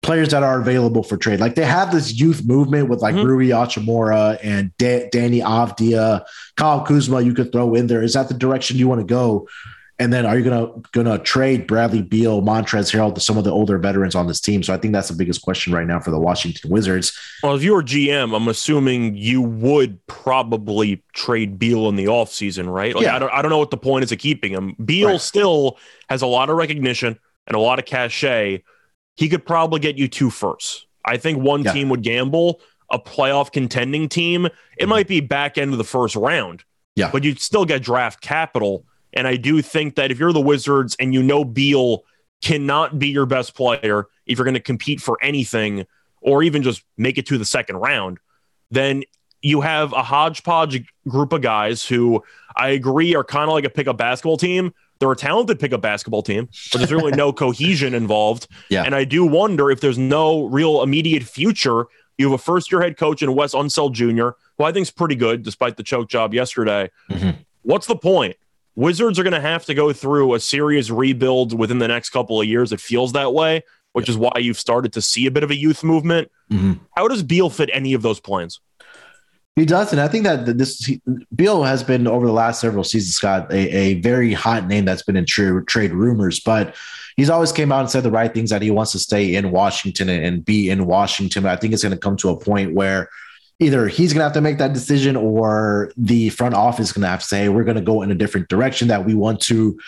players 0.00 0.30
that 0.30 0.42
are 0.42 0.60
available 0.60 1.02
for 1.02 1.16
trade. 1.16 1.38
Like 1.40 1.54
they 1.54 1.64
have 1.66 1.92
this 1.92 2.18
youth 2.18 2.46
movement 2.46 2.88
with 2.88 3.00
like 3.02 3.14
Mhm. 3.14 3.24
Rui 3.24 3.46
Hachimura 3.48 4.38
and 4.42 4.70
da- 4.78 5.08
Deni 5.10 5.42
Avdija, 5.42 6.22
Kyle 6.56 6.82
Kuzma. 6.82 7.20
You 7.20 7.34
could 7.34 7.52
throw 7.52 7.74
in 7.74 7.88
there. 7.88 8.02
Is 8.02 8.14
that 8.14 8.28
the 8.28 8.34
direction 8.34 8.78
you 8.78 8.88
want 8.88 9.00
to 9.00 9.04
go? 9.06 9.48
And 10.00 10.12
then 10.12 10.26
are 10.26 10.38
you 10.38 10.44
gonna 10.48 10.70
gonna 10.92 11.18
trade 11.18 11.66
Bradley 11.66 12.02
Beal, 12.02 12.40
Montrezl 12.40 12.94
Harrell 12.94 13.12
to 13.14 13.20
some 13.20 13.36
of 13.36 13.42
the 13.42 13.50
older 13.50 13.78
veterans 13.78 14.14
on 14.14 14.28
this 14.28 14.40
team? 14.40 14.62
So 14.62 14.72
I 14.72 14.76
think 14.76 14.92
that's 14.92 15.08
the 15.08 15.16
biggest 15.16 15.42
question 15.42 15.72
right 15.72 15.86
now 15.86 15.98
for 15.98 16.12
the 16.12 16.20
Washington 16.20 16.70
Wizards. 16.70 17.18
Well, 17.42 17.56
if 17.56 17.64
you 17.64 17.72
were 17.72 17.82
GM, 17.82 18.34
I'm 18.34 18.46
assuming 18.46 19.16
you 19.16 19.42
would 19.42 20.04
probably 20.06 21.02
trade 21.14 21.58
Beal 21.58 21.88
in 21.88 21.96
the 21.96 22.04
offseason, 22.04 22.72
right? 22.72 22.94
Like, 22.94 23.04
Yeah. 23.04 23.16
I 23.16 23.18
don't 23.18 23.32
I 23.32 23.42
don't 23.42 23.50
know 23.50 23.58
what 23.58 23.72
the 23.72 23.76
point 23.76 24.04
is 24.04 24.12
of 24.12 24.18
keeping 24.18 24.52
him. 24.52 24.76
Beal 24.84 25.08
Right. 25.08 25.20
still 25.20 25.78
has 26.08 26.22
a 26.22 26.26
lot 26.26 26.48
of 26.48 26.56
recognition 26.56 27.18
and 27.48 27.56
a 27.56 27.60
lot 27.60 27.80
of 27.80 27.84
cachet. 27.84 28.62
He 29.16 29.28
could 29.28 29.44
probably 29.44 29.80
get 29.80 29.98
you 29.98 30.06
two 30.06 30.30
firsts. 30.30 30.86
I 31.04 31.16
think 31.16 31.42
one 31.42 31.64
Yeah. 31.64 31.72
team 31.72 31.88
would 31.88 32.02
gamble 32.02 32.60
a 32.90 32.98
playoff 33.00 33.52
contending 33.52 34.08
team. 34.08 34.46
It 34.46 34.52
mm-hmm. 34.78 34.90
might 34.90 35.08
be 35.08 35.20
back 35.20 35.58
end 35.58 35.72
of 35.72 35.78
the 35.78 35.84
first 35.84 36.14
round. 36.14 36.62
Yeah. 36.94 37.10
But 37.10 37.24
you'd 37.24 37.40
still 37.40 37.64
get 37.64 37.82
draft 37.82 38.20
capital. 38.20 38.84
And 39.12 39.26
I 39.26 39.36
do 39.36 39.62
think 39.62 39.94
that 39.96 40.10
if 40.10 40.18
you're 40.18 40.32
the 40.32 40.40
Wizards 40.40 40.96
and 41.00 41.14
you 41.14 41.22
know 41.22 41.44
Beal 41.44 42.04
cannot 42.42 42.98
be 42.98 43.08
your 43.08 43.26
best 43.26 43.54
player 43.54 44.06
if 44.26 44.38
you're 44.38 44.44
going 44.44 44.54
to 44.54 44.60
compete 44.60 45.00
for 45.00 45.18
anything 45.22 45.86
or 46.20 46.42
even 46.42 46.62
just 46.62 46.84
make 46.96 47.18
it 47.18 47.26
to 47.26 47.38
the 47.38 47.44
second 47.44 47.76
round, 47.76 48.18
then 48.70 49.02
you 49.40 49.60
have 49.60 49.92
a 49.92 50.02
hodgepodge 50.02 50.84
group 51.06 51.32
of 51.32 51.40
guys 51.40 51.86
who 51.86 52.22
I 52.56 52.70
agree 52.70 53.14
are 53.14 53.24
kind 53.24 53.48
of 53.48 53.54
like 53.54 53.64
a 53.64 53.70
pickup 53.70 53.96
basketball 53.96 54.36
team. 54.36 54.74
They're 54.98 55.12
a 55.12 55.16
talented 55.16 55.60
pickup 55.60 55.80
basketball 55.80 56.22
team, 56.22 56.48
but 56.72 56.78
there's 56.78 56.92
really 56.92 57.12
no 57.12 57.32
cohesion 57.44 57.94
involved. 57.94 58.48
Yeah. 58.68 58.82
And 58.82 58.94
I 58.96 59.04
do 59.04 59.24
wonder 59.24 59.70
if 59.70 59.80
there's 59.80 59.98
no 59.98 60.46
real 60.46 60.82
immediate 60.82 61.22
future. 61.22 61.86
You 62.18 62.30
have 62.30 62.40
a 62.40 62.42
first 62.42 62.72
year 62.72 62.82
head 62.82 62.96
coach 62.96 63.22
in 63.22 63.32
Wes 63.34 63.54
Unseld 63.54 63.92
Jr., 63.92 64.30
who 64.58 64.64
I 64.64 64.72
think 64.72 64.82
is 64.82 64.90
pretty 64.90 65.14
good 65.14 65.44
despite 65.44 65.76
the 65.76 65.84
choke 65.84 66.08
job 66.08 66.34
yesterday. 66.34 66.90
Mhm. 67.10 67.36
What's 67.62 67.86
the 67.86 67.96
point? 67.96 68.36
Wizards 68.78 69.18
are 69.18 69.24
going 69.24 69.34
to 69.34 69.40
have 69.40 69.64
to 69.64 69.74
go 69.74 69.92
through 69.92 70.34
a 70.34 70.38
serious 70.38 70.88
rebuild 70.88 71.58
within 71.58 71.80
the 71.80 71.88
next 71.88 72.10
couple 72.10 72.40
of 72.40 72.46
years. 72.46 72.70
It 72.72 72.80
feels 72.80 73.12
that 73.12 73.34
way, 73.34 73.64
which 73.92 74.08
is 74.08 74.16
why 74.16 74.30
you've 74.38 74.56
started 74.56 74.92
to 74.92 75.02
see 75.02 75.26
a 75.26 75.32
bit 75.32 75.42
of 75.42 75.50
a 75.50 75.56
youth 75.56 75.82
movement. 75.82 76.30
Mhm. 76.52 76.78
How 76.94 77.08
does 77.08 77.24
Beal 77.24 77.50
fit 77.50 77.70
any 77.72 77.92
of 77.92 78.02
those 78.02 78.20
plans? 78.20 78.60
He 79.56 79.64
does, 79.64 79.90
and 79.90 80.00
I 80.00 80.06
think 80.06 80.22
that 80.22 80.56
this 80.56 80.78
he, 80.78 81.00
Beal 81.34 81.64
has 81.64 81.82
been 81.82 82.06
over 82.06 82.24
the 82.24 82.32
last 82.32 82.60
several 82.60 82.84
seasons, 82.84 83.16
Scott, 83.16 83.50
a, 83.50 83.56
a 83.56 83.94
very 83.94 84.32
hot 84.32 84.68
name 84.68 84.84
that's 84.84 85.02
been 85.02 85.16
in 85.16 85.26
true 85.26 85.64
trade 85.64 85.92
rumors, 85.92 86.38
but 86.38 86.76
he's 87.16 87.30
always 87.30 87.50
came 87.50 87.72
out 87.72 87.80
and 87.80 87.90
said 87.90 88.04
the 88.04 88.12
right 88.12 88.32
things 88.32 88.50
that 88.50 88.62
he 88.62 88.70
wants 88.70 88.92
to 88.92 89.00
stay 89.00 89.34
in 89.34 89.50
Washington 89.50 90.08
and, 90.08 90.24
and 90.24 90.44
be 90.44 90.70
in 90.70 90.86
Washington. 90.86 91.46
I 91.46 91.56
think 91.56 91.72
it's 91.72 91.82
going 91.82 91.90
to 91.90 91.98
come 91.98 92.16
to 92.18 92.28
a 92.28 92.38
point 92.38 92.74
where 92.74 93.08
either 93.60 93.88
he's 93.88 94.12
going 94.12 94.20
to 94.20 94.24
have 94.24 94.32
to 94.32 94.40
make 94.40 94.58
that 94.58 94.72
decision 94.72 95.16
or 95.16 95.92
the 95.96 96.28
front 96.30 96.54
office 96.54 96.88
is 96.88 96.92
going 96.92 97.02
to 97.02 97.08
have 97.08 97.20
to 97.20 97.26
say 97.26 97.48
we're 97.48 97.64
going 97.64 97.76
to 97.76 97.82
go 97.82 98.02
in 98.02 98.10
a 98.10 98.14
different 98.14 98.48
direction 98.48 98.88
that 98.88 99.04
we 99.04 99.14
want 99.14 99.40
to 99.40 99.78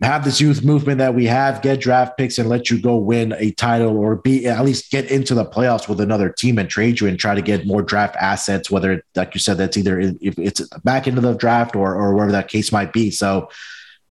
have 0.00 0.24
this 0.24 0.40
youth 0.40 0.64
movement 0.64 0.98
that 0.98 1.14
we 1.14 1.26
have, 1.26 1.62
get 1.62 1.80
draft 1.80 2.16
picks 2.18 2.38
and 2.38 2.48
let 2.48 2.70
you 2.70 2.80
go 2.80 2.96
win 2.96 3.34
a 3.38 3.52
title 3.52 3.96
or 3.96 4.16
be 4.16 4.46
at 4.46 4.64
least 4.64 4.90
get 4.90 5.10
into 5.10 5.34
the 5.34 5.44
playoffs 5.44 5.88
with 5.88 6.00
another 6.00 6.28
team 6.28 6.58
and 6.58 6.68
trade 6.68 7.00
you 7.00 7.06
and 7.06 7.18
try 7.18 7.34
to 7.34 7.42
get 7.42 7.66
more 7.66 7.82
draft 7.82 8.16
assets, 8.16 8.70
whether 8.70 9.02
like 9.14 9.34
you 9.34 9.40
said, 9.40 9.58
that's 9.58 9.76
either 9.76 10.00
if 10.00 10.38
it's 10.38 10.60
back 10.78 11.06
into 11.06 11.20
the 11.20 11.34
draft 11.34 11.76
or 11.76 11.94
or 11.94 12.14
wherever 12.14 12.32
that 12.32 12.48
case 12.48 12.72
might 12.72 12.92
be. 12.92 13.10
So 13.10 13.48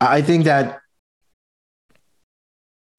I 0.00 0.22
think 0.22 0.44
that 0.44 0.81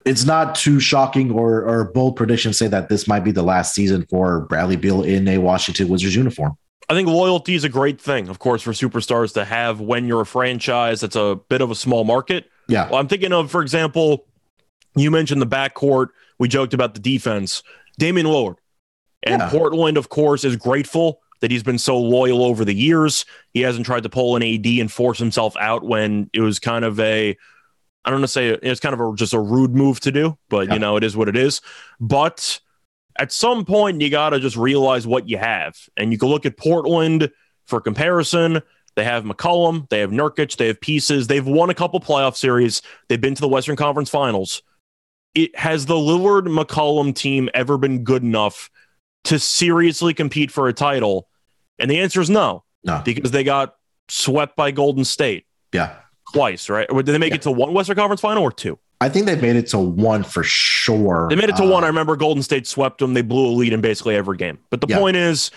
it's 0.06 0.26
not 0.26 0.56
too 0.56 0.80
shocking 0.80 1.32
or 1.32 1.63
or 1.63 1.86
bold 1.86 2.16
prediction 2.16 2.52
to 2.52 2.58
say 2.58 2.68
that 2.68 2.89
this 2.89 3.08
might 3.08 3.24
be 3.24 3.32
the 3.32 3.44
last 3.44 3.74
season 3.74 4.06
for 4.10 4.42
Bradley 4.42 4.76
Beal 4.76 5.04
in 5.04 5.28
a 5.28 5.38
Washington 5.38 5.88
Wizards 5.88 6.16
uniform. 6.16 6.58
I 6.89 6.94
think 6.94 7.08
loyalty 7.08 7.56
is 7.56 7.63
a 7.63 7.70
great 7.70 8.00
thing, 8.00 8.28
of 8.28 8.39
course, 8.39 8.62
for 8.62 8.72
superstars 8.72 9.34
to 9.36 9.46
have 9.46 9.80
when 9.80 10.06
you're 10.06 10.22
a 10.22 10.26
franchise 10.26 11.00
that's 11.02 11.16
a 11.16 11.39
bit 11.48 11.62
of 11.62 11.72
a 11.72 11.76
small 11.76 12.04
market. 12.04 12.50
Yeah. 12.68 12.89
Well, 12.89 13.00
I'm 13.00 13.08
thinking 13.08 13.32
of, 13.32 13.50
for 13.50 13.62
example, 13.62 14.26
you 14.96 15.10
mentioned 15.10 15.42
the 15.42 15.48
backcourt. 15.48 16.08
We 16.39 16.50
joked 16.50 16.74
about 16.74 16.94
the 16.94 17.00
defense. 17.00 17.63
Damian 17.98 18.28
Lillard. 18.28 18.56
And 19.24 19.42
Yeah. 19.42 19.50
Portland, 19.50 19.98
of 19.98 20.10
course, 20.10 20.44
is 20.44 20.58
grateful 20.58 21.22
that 21.39 21.52
he's 21.52 21.63
been 21.63 21.78
so 21.78 21.98
loyal 21.98 22.44
over 22.44 22.66
the 22.66 22.74
years. 22.76 23.26
He 23.54 23.62
hasn't 23.62 23.86
tried 23.86 24.04
to 24.04 24.10
pull 24.10 24.36
an 24.36 24.44
AD 24.44 24.66
and 24.66 24.92
force 24.92 25.20
himself 25.20 25.56
out 25.58 25.84
when 25.84 26.30
it 26.34 26.42
was 26.42 26.60
kind 26.60 26.84
of 26.84 27.00
a, 27.00 27.38
I 28.06 28.10
don't 28.10 28.20
want 28.20 28.24
to 28.30 28.34
say 28.34 28.50
it's 28.50 28.80
kind 28.80 28.94
of 28.94 29.00
a, 29.00 29.16
just 29.16 29.34
a 29.34 29.39
rude 29.39 29.74
move 29.76 30.00
to 30.02 30.12
do, 30.12 30.38
but 30.50 30.68
Yeah. 30.68 30.74
you 30.74 30.80
know, 30.80 30.98
it 30.98 31.04
is 31.04 31.16
what 31.16 31.30
it 31.30 31.36
is. 31.38 31.62
But 32.00 32.60
at 33.18 33.32
some 33.32 33.63
point, 33.66 34.02
you 34.02 34.10
got 34.10 34.32
to 34.32 34.39
just 34.39 34.58
realize 34.58 35.08
what 35.08 35.30
you 35.30 35.38
have. 35.38 35.76
And 35.96 36.12
you 36.12 36.18
can 36.18 36.28
look 36.30 36.46
at 36.46 36.58
Portland 36.58 37.32
for 37.66 37.80
comparison. 37.80 38.62
They 38.96 39.04
have 39.06 39.24
McCollum, 39.24 39.89
they 39.89 40.00
have 40.02 40.12
Nurkic, 40.12 40.58
they 40.58 40.68
have 40.68 40.80
pieces. 40.82 41.28
They've 41.28 41.46
won 41.46 41.70
a 41.70 41.74
couple 41.74 42.00
playoff 42.00 42.36
series. 42.36 42.82
They've 43.08 43.20
been 43.22 43.34
to 43.36 43.42
the 43.42 43.48
Western 43.48 43.76
Conference 43.76 44.10
Finals. 44.10 44.62
It 45.34 45.58
has 45.58 45.88
the 45.88 45.96
Lillard 45.96 46.44
McCollum 46.48 47.16
team 47.16 47.50
ever 47.56 47.78
been 47.80 48.04
good 48.04 48.22
enough 48.22 48.70
to 49.24 49.39
seriously 49.39 50.13
compete 50.13 50.52
for 50.52 50.68
a 50.68 50.74
title? 50.74 51.28
And 51.80 51.89
the 51.89 52.00
answer 52.02 52.22
is 52.22 52.30
no, 52.30 52.63
No. 52.84 53.02
because 53.04 53.32
they 53.32 53.44
got 53.44 53.76
swept 54.10 54.56
by 54.56 54.70
Golden 54.72 55.06
State 55.06 55.46
Yeah. 55.72 55.96
Twice, 56.34 56.69
right? 56.69 56.88
Or 56.91 57.02
did 57.04 57.13
they 57.13 57.17
make 57.17 57.30
Yeah. 57.32 57.36
it 57.36 57.41
to 57.43 57.52
one 57.52 57.74
Western 57.74 57.96
Conference 57.96 58.22
Final 58.22 58.43
or 58.43 58.52
two? 58.52 58.78
I 59.02 59.10
think 59.10 59.26
they 59.26 59.36
made 59.36 59.56
it 59.56 59.67
to 59.67 59.80
one 59.80 60.24
for 60.24 60.43
sure. 60.43 61.28
They 61.30 61.36
made 61.36 61.50
it 61.50 61.56
to 61.58 61.63
Uh, 61.63 61.69
one. 61.69 61.84
I 61.84 61.88
remember 61.88 62.15
Golden 62.15 62.41
State 62.43 62.67
swept 62.67 63.00
them. 63.00 63.13
They 63.13 63.22
blew 63.22 63.46
a 63.48 63.52
lead 63.52 63.74
in 63.74 63.82
basically 63.82 64.15
every 64.15 64.38
game. 64.38 64.60
But 64.69 64.82
the 64.82 64.88
Yeah. 64.88 65.00
point 65.00 65.17
is, 65.17 65.52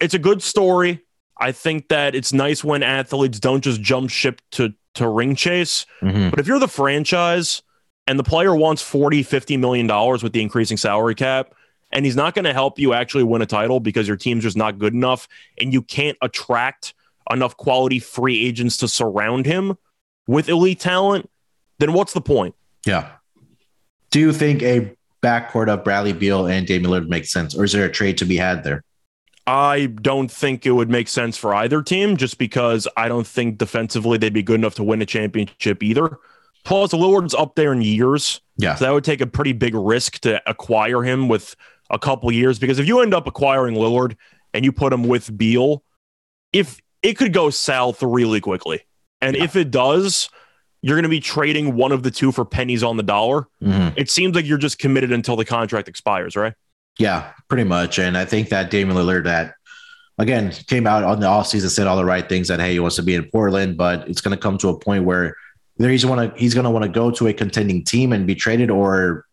it's 0.00 0.14
a 0.14 0.18
good 0.18 0.42
story. 0.42 1.00
I 1.38 1.52
think 1.52 1.88
that 1.88 2.14
it's 2.14 2.32
nice 2.32 2.62
when 2.64 2.82
athletes 2.82 3.38
don't 3.40 3.62
just 3.64 3.80
jump 3.80 4.10
ship 4.10 4.40
to 4.52 4.74
to 4.94 5.06
ring 5.08 5.36
chase. 5.36 5.86
mhm. 6.02 6.30
But 6.30 6.40
if 6.40 6.48
you're 6.48 6.58
the 6.58 6.66
franchise 6.66 7.62
and 8.08 8.18
the 8.18 8.24
player 8.24 8.56
wants 8.56 8.82
40, 8.82 9.22
50 9.22 9.56
million 9.56 9.86
dollars 9.86 10.20
with 10.22 10.32
the 10.32 10.42
increasing 10.42 10.76
salary 10.76 11.14
cap, 11.14 11.54
and 11.92 12.04
he's 12.04 12.16
not 12.16 12.34
going 12.34 12.44
to 12.44 12.52
help 12.52 12.76
you 12.78 12.92
actually 12.92 13.22
win 13.22 13.40
a 13.40 13.46
title 13.46 13.78
because 13.78 14.08
your 14.08 14.16
team's 14.16 14.42
just 14.42 14.56
not 14.56 14.78
good 14.80 14.92
enough 14.92 15.28
and 15.60 15.72
you 15.72 15.80
can't 15.82 16.18
attract 16.22 16.92
enough 17.30 17.56
quality 17.56 18.00
free 18.00 18.44
agents 18.44 18.76
to 18.78 18.88
surround 18.88 19.46
him 19.46 19.76
with 20.30 20.48
elite 20.48 20.78
talent, 20.78 21.28
then 21.80 21.92
what's 21.92 22.12
the 22.12 22.20
point? 22.20 22.54
Yeah. 22.86 23.10
Do 24.10 24.20
you 24.20 24.32
think 24.32 24.62
a 24.62 24.94
backcourt 25.22 25.68
of 25.68 25.82
Bradley 25.82 26.12
Beal 26.12 26.46
and 26.46 26.66
Damian 26.66 26.90
Lillard 26.90 27.08
makes 27.08 27.32
sense, 27.32 27.56
or 27.56 27.64
is 27.64 27.72
there 27.72 27.84
a 27.84 27.90
trade 27.90 28.16
to 28.18 28.24
be 28.24 28.36
had 28.36 28.62
there? 28.62 28.84
I 29.48 29.86
don't 29.86 30.30
think 30.30 30.66
it 30.66 30.70
would 30.70 30.88
make 30.88 31.08
sense 31.08 31.36
for 31.36 31.52
either 31.52 31.82
team 31.82 32.16
just 32.16 32.38
because 32.38 32.86
I 32.96 33.08
don't 33.08 33.26
think 33.26 33.58
defensively 33.58 34.18
they'd 34.18 34.32
be 34.32 34.44
good 34.44 34.60
enough 34.60 34.76
to 34.76 34.84
win 34.84 35.02
a 35.02 35.06
championship 35.06 35.82
either. 35.82 36.18
Plus, 36.64 36.92
Lillard's 36.92 37.34
up 37.34 37.56
there 37.56 37.72
in 37.72 37.82
years. 37.82 38.40
Yeah. 38.56 38.76
So 38.76 38.84
that 38.84 38.92
would 38.92 39.04
take 39.04 39.20
a 39.20 39.26
pretty 39.26 39.52
big 39.52 39.74
risk 39.74 40.20
to 40.20 40.40
acquire 40.48 41.02
him 41.02 41.28
with 41.28 41.56
a 41.90 41.98
couple 41.98 42.30
years 42.30 42.60
because 42.60 42.78
if 42.78 42.86
you 42.86 43.00
end 43.00 43.14
up 43.14 43.26
acquiring 43.26 43.74
Lillard 43.74 44.16
and 44.54 44.64
you 44.64 44.70
put 44.70 44.92
him 44.92 45.08
with 45.08 45.36
Beal, 45.36 45.82
if 46.52 46.80
it 47.02 47.14
could 47.14 47.32
go 47.32 47.50
south 47.50 48.00
really 48.00 48.40
quickly. 48.40 48.82
And 49.20 49.36
Yeah. 49.36 49.44
if 49.44 49.56
it 49.56 49.70
does, 49.70 50.28
you're 50.82 50.96
going 50.96 51.02
to 51.04 51.08
be 51.10 51.20
trading 51.20 51.76
one 51.76 51.92
of 51.92 52.02
the 52.02 52.10
two 52.10 52.32
for 52.32 52.44
pennies 52.44 52.82
on 52.82 52.96
the 52.96 53.02
dollar. 53.02 53.46
Mhm. 53.62 53.92
It 53.96 54.10
seems 54.10 54.34
like 54.34 54.46
you're 54.46 54.58
just 54.58 54.78
committed 54.78 55.12
until 55.12 55.36
the 55.36 55.44
contract 55.44 55.88
expires, 55.88 56.36
right? 56.36 56.54
Yeah, 56.98 57.30
pretty 57.48 57.64
much. 57.64 57.98
And 57.98 58.16
I 58.16 58.24
think 58.24 58.48
that 58.48 58.70
Damian 58.70 58.96
Lillard 58.96 59.24
that 59.24 59.54
again 60.18 60.52
came 60.66 60.86
out 60.86 61.04
on 61.04 61.20
the 61.20 61.26
offseason, 61.26 61.68
said 61.70 61.86
all 61.86 61.96
the 61.96 62.04
right 62.04 62.28
things 62.28 62.48
that 62.48 62.60
hey, 62.60 62.72
he 62.72 62.80
wants 62.80 62.96
to 62.96 63.02
be 63.02 63.14
in 63.14 63.24
Portland, 63.24 63.76
but 63.76 64.08
it's 64.08 64.20
gonna 64.20 64.36
come 64.36 64.58
to 64.58 64.68
a 64.68 64.78
point 64.78 65.04
where 65.04 65.34
either 65.78 65.88
he's 65.90 66.04
wanna 66.04 66.32
he's 66.36 66.52
gonna 66.54 66.70
want 66.70 66.82
to 66.84 66.90
go 66.90 67.10
to 67.10 67.28
a 67.28 67.32
contending 67.32 67.84
team 67.84 68.12
and 68.12 68.26
be 68.26 68.34
traded 68.34 68.70
or 68.70 69.24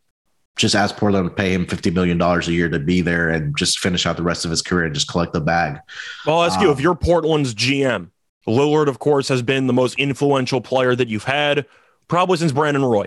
just 0.55 0.75
ask 0.75 0.95
Portland 0.95 1.29
to 1.29 1.33
pay 1.35 1.51
him 1.53 1.65
fifty 1.65 1.89
million 1.91 2.17
dollars 2.17 2.47
a 2.47 2.53
year 2.53 2.69
to 2.69 2.79
be 2.79 3.01
there 3.01 3.29
and 3.29 3.55
just 3.57 3.79
finish 3.79 4.05
out 4.05 4.15
the 4.17 4.23
rest 4.23 4.45
of 4.45 4.51
his 4.51 4.61
career 4.61 4.85
and 4.85 4.93
just 4.95 5.07
collect 5.09 5.33
the 5.33 5.41
bag. 5.41 5.77
Well, 6.25 6.39
I'll 6.39 6.45
ask 6.45 6.59
you 6.61 6.69
Uh, 6.69 6.73
if 6.73 6.79
you're 6.79 6.95
Portland's 6.95 7.53
GM, 7.53 8.11
Lillard, 8.47 8.87
of 8.87 8.99
course, 8.99 9.27
has 9.27 9.41
been 9.41 9.67
the 9.67 9.73
most 9.73 9.97
influential 9.99 10.61
player 10.61 10.95
that 10.95 11.07
you've 11.07 11.25
had 11.25 11.65
probably 12.07 12.37
since 12.37 12.51
Brandon 12.51 12.83
Roy. 12.85 13.05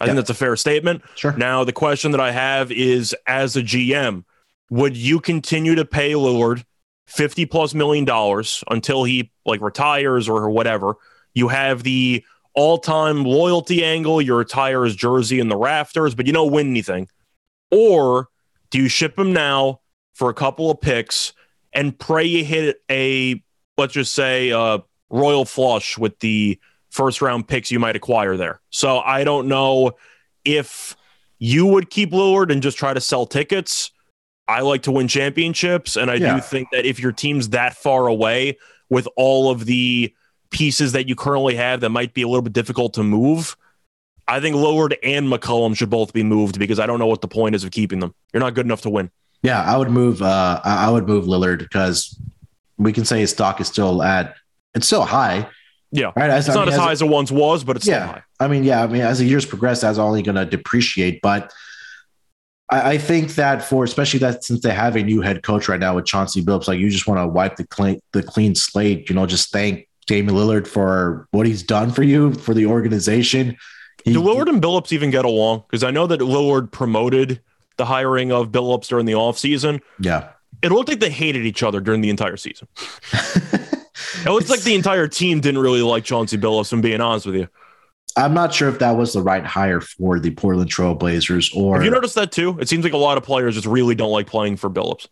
I 0.00 0.04
Yeah. 0.04 0.06
think 0.06 0.16
that's 0.16 0.30
a 0.30 0.34
fair 0.34 0.56
statement. 0.56 1.02
Sure. 1.14 1.32
Now, 1.36 1.64
the 1.64 1.72
question 1.72 2.10
that 2.12 2.20
I 2.20 2.30
have 2.32 2.72
is 2.72 3.14
as 3.26 3.56
a 3.56 3.62
GM, 3.62 4.24
would 4.70 4.96
you 4.96 5.20
continue 5.20 5.74
to 5.74 5.84
pay 5.84 6.12
Lillard 6.12 6.64
50 7.06 7.44
plus 7.46 7.74
million 7.74 8.04
dollars 8.04 8.64
until 8.70 9.04
he 9.04 9.30
like 9.44 9.60
retires 9.60 10.28
or 10.28 10.48
whatever? 10.50 10.94
You 11.34 11.48
have 11.48 11.82
the 11.82 12.24
all 12.54 12.78
time 12.78 13.24
loyalty 13.24 13.84
angle, 13.84 14.22
you 14.22 14.34
retire 14.34 14.84
his 14.84 14.96
jersey 14.96 15.38
in 15.40 15.48
the 15.48 15.56
rafters, 15.56 16.14
but 16.14 16.26
you 16.26 16.32
don't 16.32 16.52
win 16.52 16.68
anything. 16.70 17.08
Or 17.70 18.28
do 18.70 18.78
you 18.78 18.88
ship 18.88 19.18
him 19.18 19.32
now 19.32 19.80
for 20.14 20.30
a 20.30 20.34
couple 20.34 20.70
of 20.70 20.80
picks 20.80 21.32
and 21.72 21.98
pray 21.98 22.24
you 22.24 22.44
hit 22.44 22.82
a, 22.90 23.42
let's 23.76 23.92
just 23.92 24.14
say, 24.14 24.52
uh, 24.52 24.78
royal 25.10 25.44
flush 25.44 25.98
with 25.98 26.18
the 26.20 26.58
first 26.90 27.20
round 27.22 27.46
picks 27.48 27.70
you 27.70 27.78
might 27.78 27.96
acquire 27.96 28.36
there? 28.36 28.60
So 28.70 28.98
I 29.00 29.24
don't 29.24 29.48
know 29.48 29.92
if 30.44 30.96
you 31.38 31.66
would 31.66 31.90
keep 31.90 32.12
Lillard 32.12 32.50
and 32.52 32.62
just 32.62 32.78
try 32.78 32.94
to 32.94 33.00
sell 33.00 33.26
tickets. 33.26 33.90
I 34.46 34.60
like 34.60 34.82
to 34.82 34.92
win 34.92 35.08
championships, 35.08 35.96
and 35.96 36.10
I 36.10 36.14
Yeah. 36.16 36.34
do 36.36 36.40
think 36.42 36.68
that 36.72 36.84
if 36.84 37.00
your 37.00 37.12
team's 37.12 37.50
that 37.50 37.76
far 37.76 38.06
away 38.06 38.58
with 38.90 39.08
all 39.16 39.50
of 39.50 39.64
the 39.64 40.12
pieces 40.50 40.92
that 40.92 41.08
you 41.08 41.16
currently 41.16 41.54
have 41.56 41.80
that 41.80 41.88
might 41.88 42.14
be 42.14 42.22
a 42.22 42.28
little 42.28 42.42
bit 42.42 42.52
difficult 42.52 42.94
to 42.94 43.02
move, 43.02 43.56
I 44.28 44.40
think 44.40 44.54
Lillard 44.54 44.94
and 45.02 45.26
McCollum 45.28 45.76
should 45.76 45.90
both 45.90 46.12
be 46.12 46.22
moved 46.22 46.58
because 46.58 46.78
I 46.78 46.86
don't 46.86 46.98
know 46.98 47.06
what 47.06 47.22
the 47.22 47.28
point 47.28 47.54
is 47.54 47.64
of 47.64 47.70
keeping 47.72 47.98
them. 48.00 48.14
You're 48.32 48.40
not 48.40 48.54
good 48.54 48.64
enough 48.66 48.82
to 48.82 48.90
win. 48.90 49.10
Yeah, 49.42 49.62
I 49.62 49.76
would 49.76 49.90
move. 49.90 50.22
Uh, 50.22 50.60
I 50.64 50.86
I 50.86 50.90
would 50.90 51.06
move 51.06 51.24
Lillard 51.24 51.58
because 51.58 52.18
we 52.78 52.92
can 52.92 53.04
say 53.04 53.20
his 53.20 53.30
stock 53.30 53.60
is 53.60 53.66
still 53.68 54.02
at 54.02 54.34
it's 54.74 54.86
still 54.86 55.04
high. 55.04 55.48
Yeah. 55.92 56.10
Right. 56.16 56.30
As, 56.30 56.48
It's 56.48 56.56
I 56.56 56.60
not 56.60 56.66
mean, 56.66 56.74
as 56.74 56.74
as- 56.74 56.84
high 56.84 56.92
as 56.92 57.02
it 57.02 57.08
once 57.08 57.30
was, 57.30 57.62
but 57.62 57.76
it's 57.76 57.84
still 57.84 57.98
yeah. 57.98 58.06
high. 58.06 58.22
I 58.40 58.48
mean, 58.48 58.64
yeah. 58.64 58.82
I 58.82 58.86
mean, 58.88 59.02
as 59.02 59.20
the 59.20 59.24
years 59.24 59.46
progress, 59.46 59.82
that's 59.82 59.98
only 59.98 60.22
going 60.22 60.34
to 60.34 60.44
depreciate. 60.44 61.20
But 61.22 61.52
I, 62.70 62.92
I 62.94 62.98
think 62.98 63.36
that 63.36 63.62
for 63.62 63.84
especially 63.84 64.18
that 64.20 64.42
since 64.42 64.60
they 64.62 64.72
have 64.74 64.96
a 64.96 65.02
new 65.02 65.20
head 65.20 65.42
coach 65.44 65.68
right 65.68 65.78
now 65.78 65.94
with 65.94 66.06
Chauncey 66.06 66.42
Billups, 66.42 66.66
like 66.66 66.78
you 66.80 66.90
just 66.90 67.06
want 67.06 67.20
to 67.20 67.26
wipe 67.28 67.56
the 67.56 67.66
clean 67.66 68.00
the 68.12 68.22
clean 68.22 68.54
slate. 68.56 69.08
You 69.08 69.14
know, 69.14 69.26
just 69.26 69.52
thank 69.52 69.86
Damian 70.06 70.34
Lillard 70.34 70.66
for 70.66 71.28
what 71.30 71.46
he's 71.46 71.62
done 71.62 71.92
for 71.92 72.02
you 72.02 72.34
for 72.34 72.54
the 72.54 72.66
organization. 72.66 73.56
He- 74.04 74.12
Do 74.12 74.20
Lillard 74.20 74.48
and 74.48 74.60
Billups 74.60 74.92
even 74.92 75.10
get 75.10 75.24
along? 75.24 75.62
Because 75.68 75.84
I 75.84 75.90
know 75.92 76.06
that 76.08 76.20
Lillard 76.20 76.72
promoted 76.72 77.40
the 77.76 77.84
hiring 77.84 78.32
of 78.32 78.50
Billups 78.50 78.88
during 78.88 79.06
the 79.06 79.12
offseason. 79.12 79.80
yeah. 80.00 80.30
It 80.64 80.72
looked 80.72 80.88
like 80.88 81.00
they 81.00 81.10
hated 81.10 81.44
each 81.44 81.62
other 81.62 81.80
during 81.80 82.00
the 82.00 82.10
entire 82.10 82.36
season. 82.36 82.68
It 83.12 84.30
looks 84.30 84.48
like 84.48 84.62
the 84.62 84.74
entire 84.80 85.08
team 85.08 85.40
didn't 85.40 85.60
really 85.60 85.82
like 85.82 86.04
Chauncey 86.04 86.38
Billups, 86.38 86.72
I'm 86.72 86.80
being 86.80 87.00
honest 87.00 87.26
with 87.26 87.36
you. 87.36 87.48
I'm 88.16 88.32
not 88.32 88.54
sure 88.54 88.68
if 88.68 88.78
that 88.78 88.92
was 88.92 89.12
the 89.12 89.22
right 89.22 89.44
hire 89.44 89.80
for 89.80 90.20
the 90.20 90.30
Portland 90.30 90.70
Trailblazers 90.70 91.54
or 91.54 91.76
Have 91.76 91.84
you 91.84 91.90
noticed 91.90 92.14
that 92.14 92.32
too? 92.32 92.56
It 92.60 92.68
seems 92.68 92.84
like 92.84 92.92
a 92.92 92.98
lot 92.98 93.18
of 93.18 93.24
players 93.24 93.56
just 93.56 93.66
really 93.66 93.94
don't 93.94 94.12
like 94.12 94.26
playing 94.26 94.56
for 94.56 94.70
Billups. 94.70 95.08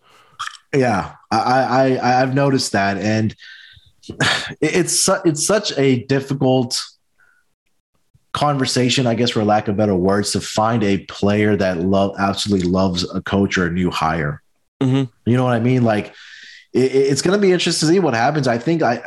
Yeah, 0.74 1.16
I, 1.30 1.98
I 1.98 2.22
I've 2.22 2.34
noticed 2.34 2.72
that, 2.72 2.96
and 2.96 3.34
it's 4.60 4.98
su- 4.98 5.20
it's 5.24 5.44
such 5.44 5.76
a 5.76 6.04
difficult 6.04 6.80
conversation, 8.32 9.06
I 9.06 9.14
guess, 9.14 9.30
for 9.30 9.44
lack 9.44 9.68
of 9.68 9.76
better 9.76 9.94
words, 9.94 10.32
to 10.32 10.40
find 10.40 10.82
a 10.82 10.98
player 10.98 11.56
that 11.56 11.78
love 11.78 12.14
absolutely 12.18 12.68
loves 12.68 13.08
a 13.12 13.20
coach 13.20 13.58
or 13.58 13.66
a 13.66 13.70
new 13.70 13.90
hire. 13.90 14.41
Mhm. 14.82 15.08
You 15.26 15.36
know 15.36 15.44
what 15.44 15.54
I 15.54 15.60
mean? 15.60 15.82
Like, 15.84 16.14
it, 16.72 16.92
it's 16.92 17.22
going 17.22 17.36
to 17.38 17.40
be 17.40 17.52
interesting 17.52 17.88
to 17.88 17.92
see 17.94 18.00
what 18.00 18.14
happens. 18.14 18.46
I 18.48 18.58
think 18.58 18.82
I. 18.82 19.02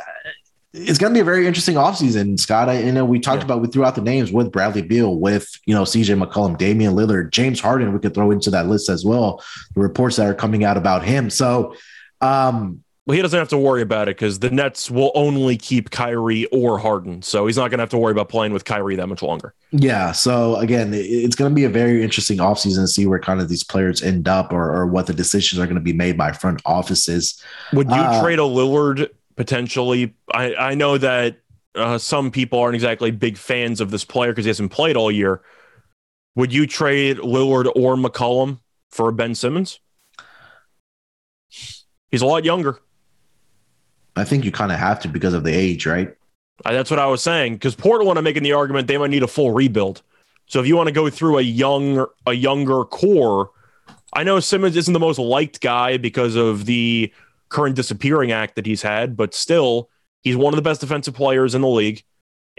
It's 0.78 0.98
going 0.98 1.10
to 1.10 1.16
be 1.16 1.20
a 1.22 1.24
very 1.24 1.46
interesting 1.46 1.76
offseason, 1.76 2.38
Scott. 2.38 2.68
I 2.68 2.80
you 2.80 2.92
know 2.92 3.04
we 3.04 3.18
talked 3.18 3.38
Yeah. 3.38 3.44
about 3.46 3.62
we 3.62 3.68
threw 3.68 3.82
out 3.84 3.94
the 3.94 4.02
names 4.02 4.30
with 4.30 4.52
Bradley 4.52 4.82
Beal, 4.82 5.14
with 5.18 5.48
you 5.64 5.74
know 5.74 5.84
CJ 5.84 6.22
McCollum, 6.22 6.58
Damian 6.58 6.94
Lillard, 6.94 7.30
James 7.30 7.60
Harden. 7.60 7.94
We 7.94 7.98
could 7.98 8.12
throw 8.14 8.30
into 8.30 8.50
that 8.50 8.66
list 8.66 8.90
as 8.90 9.02
well. 9.04 9.42
The 9.74 9.80
reports 9.80 10.16
that 10.16 10.26
are 10.26 10.34
coming 10.34 10.64
out 10.64 10.76
about 10.76 11.02
him. 11.02 11.30
So, 11.30 11.74
um, 12.20 12.82
Well, 13.06 13.14
he 13.14 13.22
doesn't 13.22 13.38
have 13.38 13.48
to 13.50 13.58
worry 13.58 13.82
about 13.82 14.08
it 14.08 14.16
because 14.16 14.40
the 14.40 14.50
Nets 14.50 14.90
will 14.90 15.12
only 15.14 15.56
keep 15.56 15.90
Kyrie 15.90 16.46
or 16.46 16.76
Harden. 16.76 17.22
So 17.22 17.46
he's 17.46 17.56
not 17.56 17.70
going 17.70 17.78
to 17.78 17.82
have 17.82 17.90
to 17.90 17.98
worry 17.98 18.10
about 18.10 18.28
playing 18.28 18.52
with 18.52 18.64
Kyrie 18.64 18.96
that 18.96 19.06
much 19.06 19.22
longer. 19.22 19.54
Yeah. 19.70 20.10
So 20.10 20.56
again, 20.56 20.90
it's 20.92 21.36
going 21.36 21.48
to 21.48 21.54
be 21.54 21.62
a 21.62 21.68
very 21.68 22.02
interesting 22.02 22.38
offseason 22.38 22.82
to 22.82 22.88
see 22.88 23.06
where 23.06 23.20
kind 23.20 23.40
of 23.40 23.48
these 23.48 23.62
players 23.62 24.02
end 24.02 24.26
up 24.26 24.52
or, 24.52 24.74
or 24.74 24.86
what 24.88 25.06
the 25.06 25.14
decisions 25.14 25.60
are 25.60 25.66
going 25.66 25.76
to 25.76 25.80
be 25.80 25.92
made 25.92 26.18
by 26.18 26.32
front 26.32 26.60
offices. 26.66 27.40
Would 27.72 27.88
you 27.90 27.94
Uh, 27.94 28.20
trade 28.20 28.40
a 28.40 28.42
Lillard 28.42 29.08
potentially? 29.36 30.12
I, 30.34 30.54
I 30.56 30.74
know 30.74 30.98
that 30.98 31.38
uh, 31.76 31.98
some 31.98 32.32
people 32.32 32.58
aren't 32.58 32.74
exactly 32.74 33.12
big 33.12 33.36
fans 33.36 33.80
of 33.80 33.92
this 33.92 34.04
player 34.04 34.32
because 34.32 34.46
he 34.46 34.48
hasn't 34.48 34.72
played 34.72 34.96
all 34.96 35.12
year. 35.12 35.42
Would 36.34 36.52
you 36.52 36.66
trade 36.66 37.18
Lillard 37.18 37.70
or 37.76 37.94
McCollum 37.94 38.58
for 38.90 39.12
Ben 39.12 39.36
Simmons? 39.36 39.78
He's 42.10 42.20
a 42.22 42.26
lot 42.26 42.44
younger. 42.44 42.80
I 44.16 44.24
think 44.24 44.44
you 44.44 44.50
kind 44.52 44.72
of 44.72 44.78
have 44.78 45.00
to 45.00 45.08
because 45.08 45.34
of 45.34 45.44
the 45.44 45.52
age, 45.54 45.86
right? 45.86 46.14
That's 46.64 46.90
what 46.90 46.98
I 46.98 47.06
was 47.06 47.22
saying. 47.22 47.54
Because 47.54 47.74
Portland, 47.74 48.18
I'm 48.18 48.24
making 48.24 48.42
the 48.42 48.52
argument 48.52 48.88
they 48.88 48.96
might 48.98 49.10
need 49.10 49.22
a 49.22 49.28
full 49.28 49.50
rebuild. 49.50 50.02
So 50.46 50.60
if 50.60 50.66
you 50.66 50.76
want 50.76 50.86
to 50.88 50.92
go 50.92 51.10
through 51.10 51.38
a 51.38 51.42
young, 51.42 52.06
a 52.26 52.32
younger 52.32 52.84
core, 52.84 53.50
I 54.14 54.22
know 54.22 54.40
Simmons 54.40 54.76
isn't 54.76 54.92
the 54.92 55.00
most 55.00 55.18
liked 55.18 55.60
guy 55.60 55.98
because 55.98 56.34
of 56.36 56.64
the 56.64 57.12
current 57.48 57.76
disappearing 57.76 58.32
act 58.32 58.54
that 58.56 58.64
he's 58.64 58.82
had, 58.82 59.16
but 59.16 59.34
still, 59.34 59.90
he's 60.22 60.36
one 60.36 60.54
of 60.54 60.56
the 60.56 60.62
best 60.62 60.80
defensive 60.80 61.14
players 61.14 61.54
in 61.54 61.60
the 61.60 61.68
league, 61.68 62.02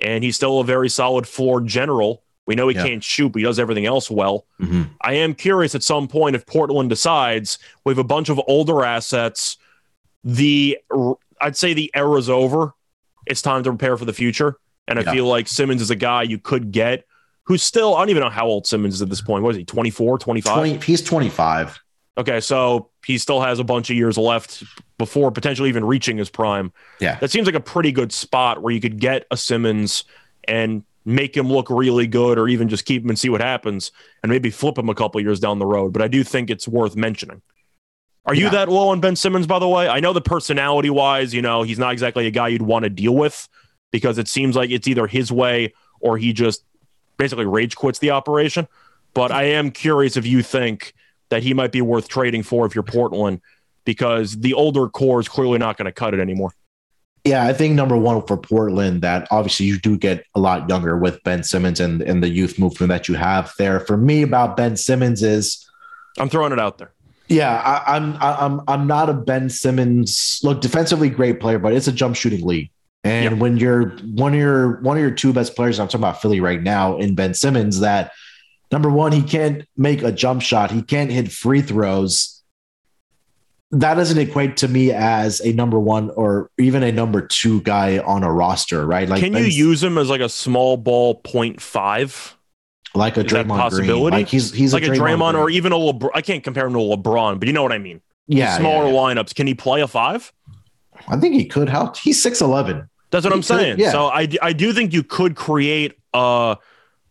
and 0.02 0.24
he's 0.24 0.36
still 0.36 0.60
a 0.60 0.64
very 0.64 0.90
solid 0.90 1.28
floor 1.28 1.62
general. 1.62 2.24
We 2.46 2.56
know 2.56 2.68
he 2.68 2.76
Yeah. 2.76 2.84
can't 2.86 3.04
shoot, 3.04 3.30
but 3.30 3.40
he 3.40 3.46
does 3.46 3.60
everything 3.60 3.86
else 3.86 4.12
well. 4.12 4.46
Mm-hmm. 4.62 4.84
I 5.02 5.14
am 5.14 5.34
curious 5.34 5.74
at 5.74 5.84
some 5.84 6.08
point 6.08 6.36
if 6.36 6.46
Portland 6.46 6.90
decides 6.90 7.58
we 7.84 7.92
have 7.92 7.98
a 7.98 8.04
bunch 8.04 8.30
of 8.30 8.40
older 8.48 8.84
assets. 8.86 9.58
The 10.24 10.78
I'd 11.42 11.58
say 11.58 11.74
the 11.74 11.92
era's 11.94 12.30
over. 12.30 12.74
It's 13.26 13.42
time 13.42 13.64
to 13.64 13.72
prepare 13.72 13.98
for 13.98 14.06
the 14.06 14.14
future. 14.14 14.58
And 14.88 14.98
I 14.98 15.04
feel 15.04 15.26
like 15.26 15.48
Simmons 15.48 15.82
is 15.82 15.90
a 15.90 15.96
guy 15.96 16.24
you 16.24 16.38
could 16.38 16.72
get 16.72 17.04
who's 17.44 17.64
still, 17.64 17.96
I 17.96 18.00
don't 18.00 18.10
even 18.10 18.24
know 18.24 18.30
how 18.30 18.46
old 18.46 18.66
Simmons 18.66 18.96
is 18.96 19.02
at 19.02 19.10
this 19.10 19.22
point. 19.22 19.44
What 19.44 19.52
is 19.52 19.58
he, 19.58 19.66
24, 19.66 20.18
25? 20.18 20.54
20, 20.54 20.78
he's 20.86 21.02
25. 21.02 21.80
Okay, 22.18 22.40
so 22.40 22.90
he 23.06 23.18
still 23.18 23.42
has 23.42 23.60
a 23.60 23.64
bunch 23.64 23.90
of 23.90 23.96
years 23.96 24.18
left 24.18 24.64
before 24.98 25.32
potentially 25.32 25.70
even 25.70 25.86
reaching 25.86 26.18
his 26.18 26.30
prime. 26.30 26.74
Yeah. 27.00 27.20
That 27.20 27.32
seems 27.32 27.46
like 27.46 27.56
a 27.56 27.60
pretty 27.60 27.92
good 27.92 28.12
spot 28.12 28.62
where 28.62 28.74
you 28.74 28.82
could 28.82 29.00
get 29.00 29.26
a 29.30 29.38
Simmons 29.38 30.04
and 30.46 30.84
make 31.06 31.38
him 31.38 31.48
look 31.48 31.70
really 31.70 32.08
good 32.08 32.38
or 32.38 32.48
even 32.48 32.68
just 32.68 32.86
keep 32.86 33.04
him 33.04 33.10
and 33.10 33.20
see 33.20 33.30
what 33.30 33.40
happens 33.40 33.92
and 34.24 34.30
maybe 34.30 34.50
flip 34.50 34.78
him 34.78 34.90
a 34.90 34.96
couple 34.96 35.22
years 35.22 35.40
down 35.40 35.60
the 35.60 35.66
road. 35.66 35.94
But 35.94 36.02
I 36.02 36.08
do 36.08 36.24
think 36.24 36.50
it's 36.50 36.68
worth 36.68 36.96
mentioning. 36.96 37.42
Are 38.28 38.36
you 38.36 38.46
Yeah. 38.46 38.50
that 38.52 38.70
low 38.70 38.90
on 38.90 39.00
Ben 39.00 39.16
Simmons, 39.16 39.48
by 39.48 39.58
the 39.58 39.68
way? 39.68 39.88
I 39.88 40.00
know 40.02 40.12
the 40.14 40.22
personality 40.22 40.90
wise, 40.90 41.34
you 41.34 41.42
know, 41.42 41.64
he's 41.64 41.80
not 41.80 41.94
exactly 41.94 42.28
a 42.28 42.32
guy 42.32 42.50
you'd 42.50 42.62
want 42.62 42.84
to 42.84 42.90
deal 42.90 43.16
with 43.16 43.48
because 43.92 44.18
it 44.18 44.28
seems 44.28 44.56
like 44.56 44.70
it's 44.70 44.88
either 44.88 45.08
his 45.08 45.32
way 45.32 45.74
or 46.02 46.18
he 46.18 46.34
just 46.34 46.64
basically 47.18 47.46
rage 47.46 47.76
quits 47.76 48.00
the 48.00 48.12
operation. 48.12 48.68
But 49.14 49.32
I 49.32 49.44
am 49.44 49.72
curious 49.72 50.18
if 50.18 50.26
you 50.28 50.44
think 50.44 50.94
that 51.30 51.42
he 51.42 51.54
might 51.54 51.72
be 51.72 51.82
worth 51.82 52.08
trading 52.10 52.44
for 52.44 52.66
if 52.66 52.76
you're 52.76 52.84
Portland 52.84 53.42
because 53.86 54.38
the 54.38 54.54
older 54.54 54.90
core 54.90 55.20
is 55.22 55.30
clearly 55.30 55.58
not 55.58 55.78
going 55.78 55.86
to 55.86 55.92
cut 55.94 56.14
it 56.14 56.20
anymore. 56.20 56.52
Yeah, 57.24 57.46
I 57.46 57.54
think 57.54 57.76
number 57.76 57.98
one 57.98 58.22
for 58.24 58.38
Portland, 58.38 59.02
that 59.02 59.28
obviously 59.32 59.66
you 59.66 59.80
do 59.80 59.98
get 59.98 60.26
a 60.36 60.40
lot 60.40 60.70
younger 60.70 60.98
with 60.98 61.22
Ben 61.24 61.44
Simmons 61.44 61.80
and, 61.80 62.02
and 62.02 62.22
the 62.22 62.30
youth 62.30 62.60
movement 62.60 62.90
that 62.90 63.08
you 63.10 63.16
have 63.16 63.54
there. 63.58 63.80
For 63.80 63.98
me, 63.98 64.22
about 64.22 64.56
Ben 64.56 64.78
Simmons 64.78 65.24
is 65.24 65.66
I'm 66.20 66.30
throwing 66.30 66.52
it 66.54 66.60
out 66.60 66.78
there. 66.78 66.92
Yeah, 67.28 67.54
I, 67.56 67.96
I'm 67.98 68.18
I'm 68.22 68.62
I'm 68.68 68.88
not 68.88 69.10
a 69.10 69.14
Ben 69.14 69.50
Simmons. 69.50 70.40
Look, 70.44 70.62
defensively 70.62 71.10
great 71.10 71.40
player, 71.40 71.60
but 71.60 71.74
it's 71.74 71.88
a 71.88 71.92
jump 71.92 72.16
shooting 72.16 72.46
league. 72.46 72.70
And 73.04 73.32
Yep. 73.32 73.40
when 73.40 73.58
you're 73.58 73.98
one 74.16 74.34
of 74.34 74.40
your 74.40 74.82
one 74.82 74.98
of 74.98 75.02
your 75.02 75.12
two 75.12 75.34
best 75.34 75.56
players, 75.56 75.80
I'm 75.80 75.88
talking 75.88 76.02
about 76.02 76.22
Philly 76.22 76.40
right 76.40 76.62
now 76.62 76.98
in 76.98 77.16
Ben 77.16 77.34
Simmons, 77.34 77.80
that 77.82 78.12
number 78.72 78.90
one, 78.90 79.12
he 79.12 79.22
can't 79.24 79.66
make 79.76 80.04
a 80.04 80.12
jump 80.12 80.42
shot, 80.42 80.72
he 80.72 80.82
can't 80.82 81.12
hit 81.12 81.32
free 81.32 81.62
throws. 81.62 82.42
That 83.72 83.96
doesn't 83.96 84.18
equate 84.18 84.56
to 84.58 84.70
me 84.70 84.94
as 84.94 85.42
a 85.42 85.52
number 85.52 85.78
one 85.78 86.10
or 86.12 86.50
even 86.58 86.84
a 86.84 86.92
number 86.92 87.28
two 87.28 87.60
guy 87.62 88.00
on 88.00 88.24
a 88.24 88.32
roster, 88.32 88.88
right? 88.88 89.10
Like 89.10 89.20
Can 89.20 89.34
you 89.34 89.44
use 89.44 89.84
him 89.84 89.98
as 89.98 90.10
like 90.10 90.22
a 90.22 90.30
small 90.30 90.78
ball 90.78 91.16
point 91.16 91.60
five? 91.62 92.37
Like 92.98 93.18
a 93.18 93.26
is 93.26 93.32
a 93.32 93.36
Draymond 93.36 93.48
Green? 93.48 93.60
possibility? 93.60 94.18
Like 94.18 94.28
he's 94.28 94.52
he's 94.54 94.74
like 94.74 94.84
a 94.84 94.88
Draymond, 94.88 95.36
or 95.36 95.50
even 95.50 95.72
a 95.72 95.76
LeBron. 95.78 96.10
I 96.14 96.22
can't 96.22 96.44
compare 96.44 96.66
him 96.68 96.74
to 96.74 96.80
a 96.80 96.98
LeBron, 96.98 97.40
but 97.40 97.48
you 97.48 97.54
know 97.54 97.64
what 97.64 97.72
I 97.72 97.78
mean. 97.78 98.02
yeah, 98.28 98.58
Smaller 98.58 98.86
yeah, 98.88 98.92
yeah. 98.92 98.98
lineups. 99.22 99.34
Can 99.36 99.48
he 99.48 99.54
play 99.54 99.82
a 99.82 99.88
five? 99.88 100.34
I 101.08 101.16
think 101.18 101.36
he 101.36 101.46
could 101.46 101.70
help. 101.70 101.96
He's 101.98 102.22
six 102.22 102.42
eleven. 102.42 102.90
That's 103.12 103.24
what 103.24 103.32
He 103.32 103.38
I'm 103.38 103.42
could, 103.42 103.46
saying. 103.46 103.80
yeah. 103.80 103.92
So 103.92 104.08
I 104.08 104.28
I 104.42 104.52
do 104.54 104.74
think 104.74 104.94
you 104.94 105.04
could 105.04 105.36
create 105.36 105.94
uh 106.14 106.56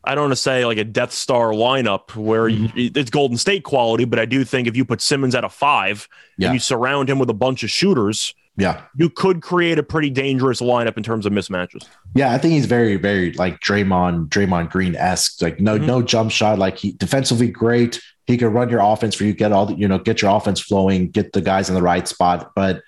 I 0.08 0.14
don't 0.14 0.24
want 0.24 0.32
to 0.32 0.36
say 0.36 0.64
like 0.64 0.78
a 0.78 0.84
Death 0.84 1.12
Star 1.12 1.50
lineup 1.52 2.14
where 2.14 2.44
Mm-hmm. 2.48 2.78
you, 2.78 2.90
it's 2.94 3.10
Golden 3.10 3.36
State 3.36 3.64
quality, 3.64 4.04
but 4.04 4.18
I 4.20 4.24
do 4.24 4.44
think 4.44 4.68
if 4.68 4.76
you 4.76 4.84
put 4.84 5.00
Simmons 5.00 5.34
at 5.34 5.42
a 5.44 5.48
five 5.48 6.08
Yeah. 6.38 6.48
and 6.48 6.54
you 6.54 6.60
surround 6.60 7.08
him 7.10 7.18
with 7.18 7.30
a 7.30 7.34
bunch 7.34 7.64
of 7.64 7.70
shooters, 7.70 8.34
Yeah. 8.58 8.80
you 8.96 9.10
could 9.10 9.42
create 9.42 9.78
a 9.78 9.82
pretty 9.82 10.08
dangerous 10.10 10.60
lineup 10.60 10.96
in 10.96 11.02
terms 11.02 11.26
of 11.26 11.32
mismatches. 11.32 11.86
Yeah, 12.14 12.32
I 12.32 12.38
think 12.38 12.54
he's 12.54 12.66
very, 12.66 12.96
very 12.96 13.32
like 13.34 13.60
Draymond, 13.60 14.28
Draymond 14.30 14.70
Green 14.70 14.96
esque. 14.96 15.42
Like 15.42 15.60
no, 15.60 15.78
Mhm. 15.78 15.86
no 15.86 16.02
jump 16.02 16.30
shot. 16.30 16.58
Like 16.58 16.78
he 16.78 16.92
defensively 16.92 17.48
great. 17.48 18.00
He 18.26 18.36
could 18.38 18.48
run 18.48 18.70
your 18.70 18.80
offense 18.80 19.14
for 19.14 19.24
you, 19.24 19.32
get 19.34 19.52
all 19.52 19.66
the, 19.66 19.74
you 19.74 19.86
know, 19.86 19.98
get 19.98 20.22
your 20.22 20.34
offense 20.34 20.58
flowing, 20.60 21.10
get 21.10 21.32
the 21.32 21.40
guys 21.42 21.68
in 21.68 21.74
the 21.74 21.82
right 21.82 22.08
spot. 22.08 22.50
But 22.56 22.82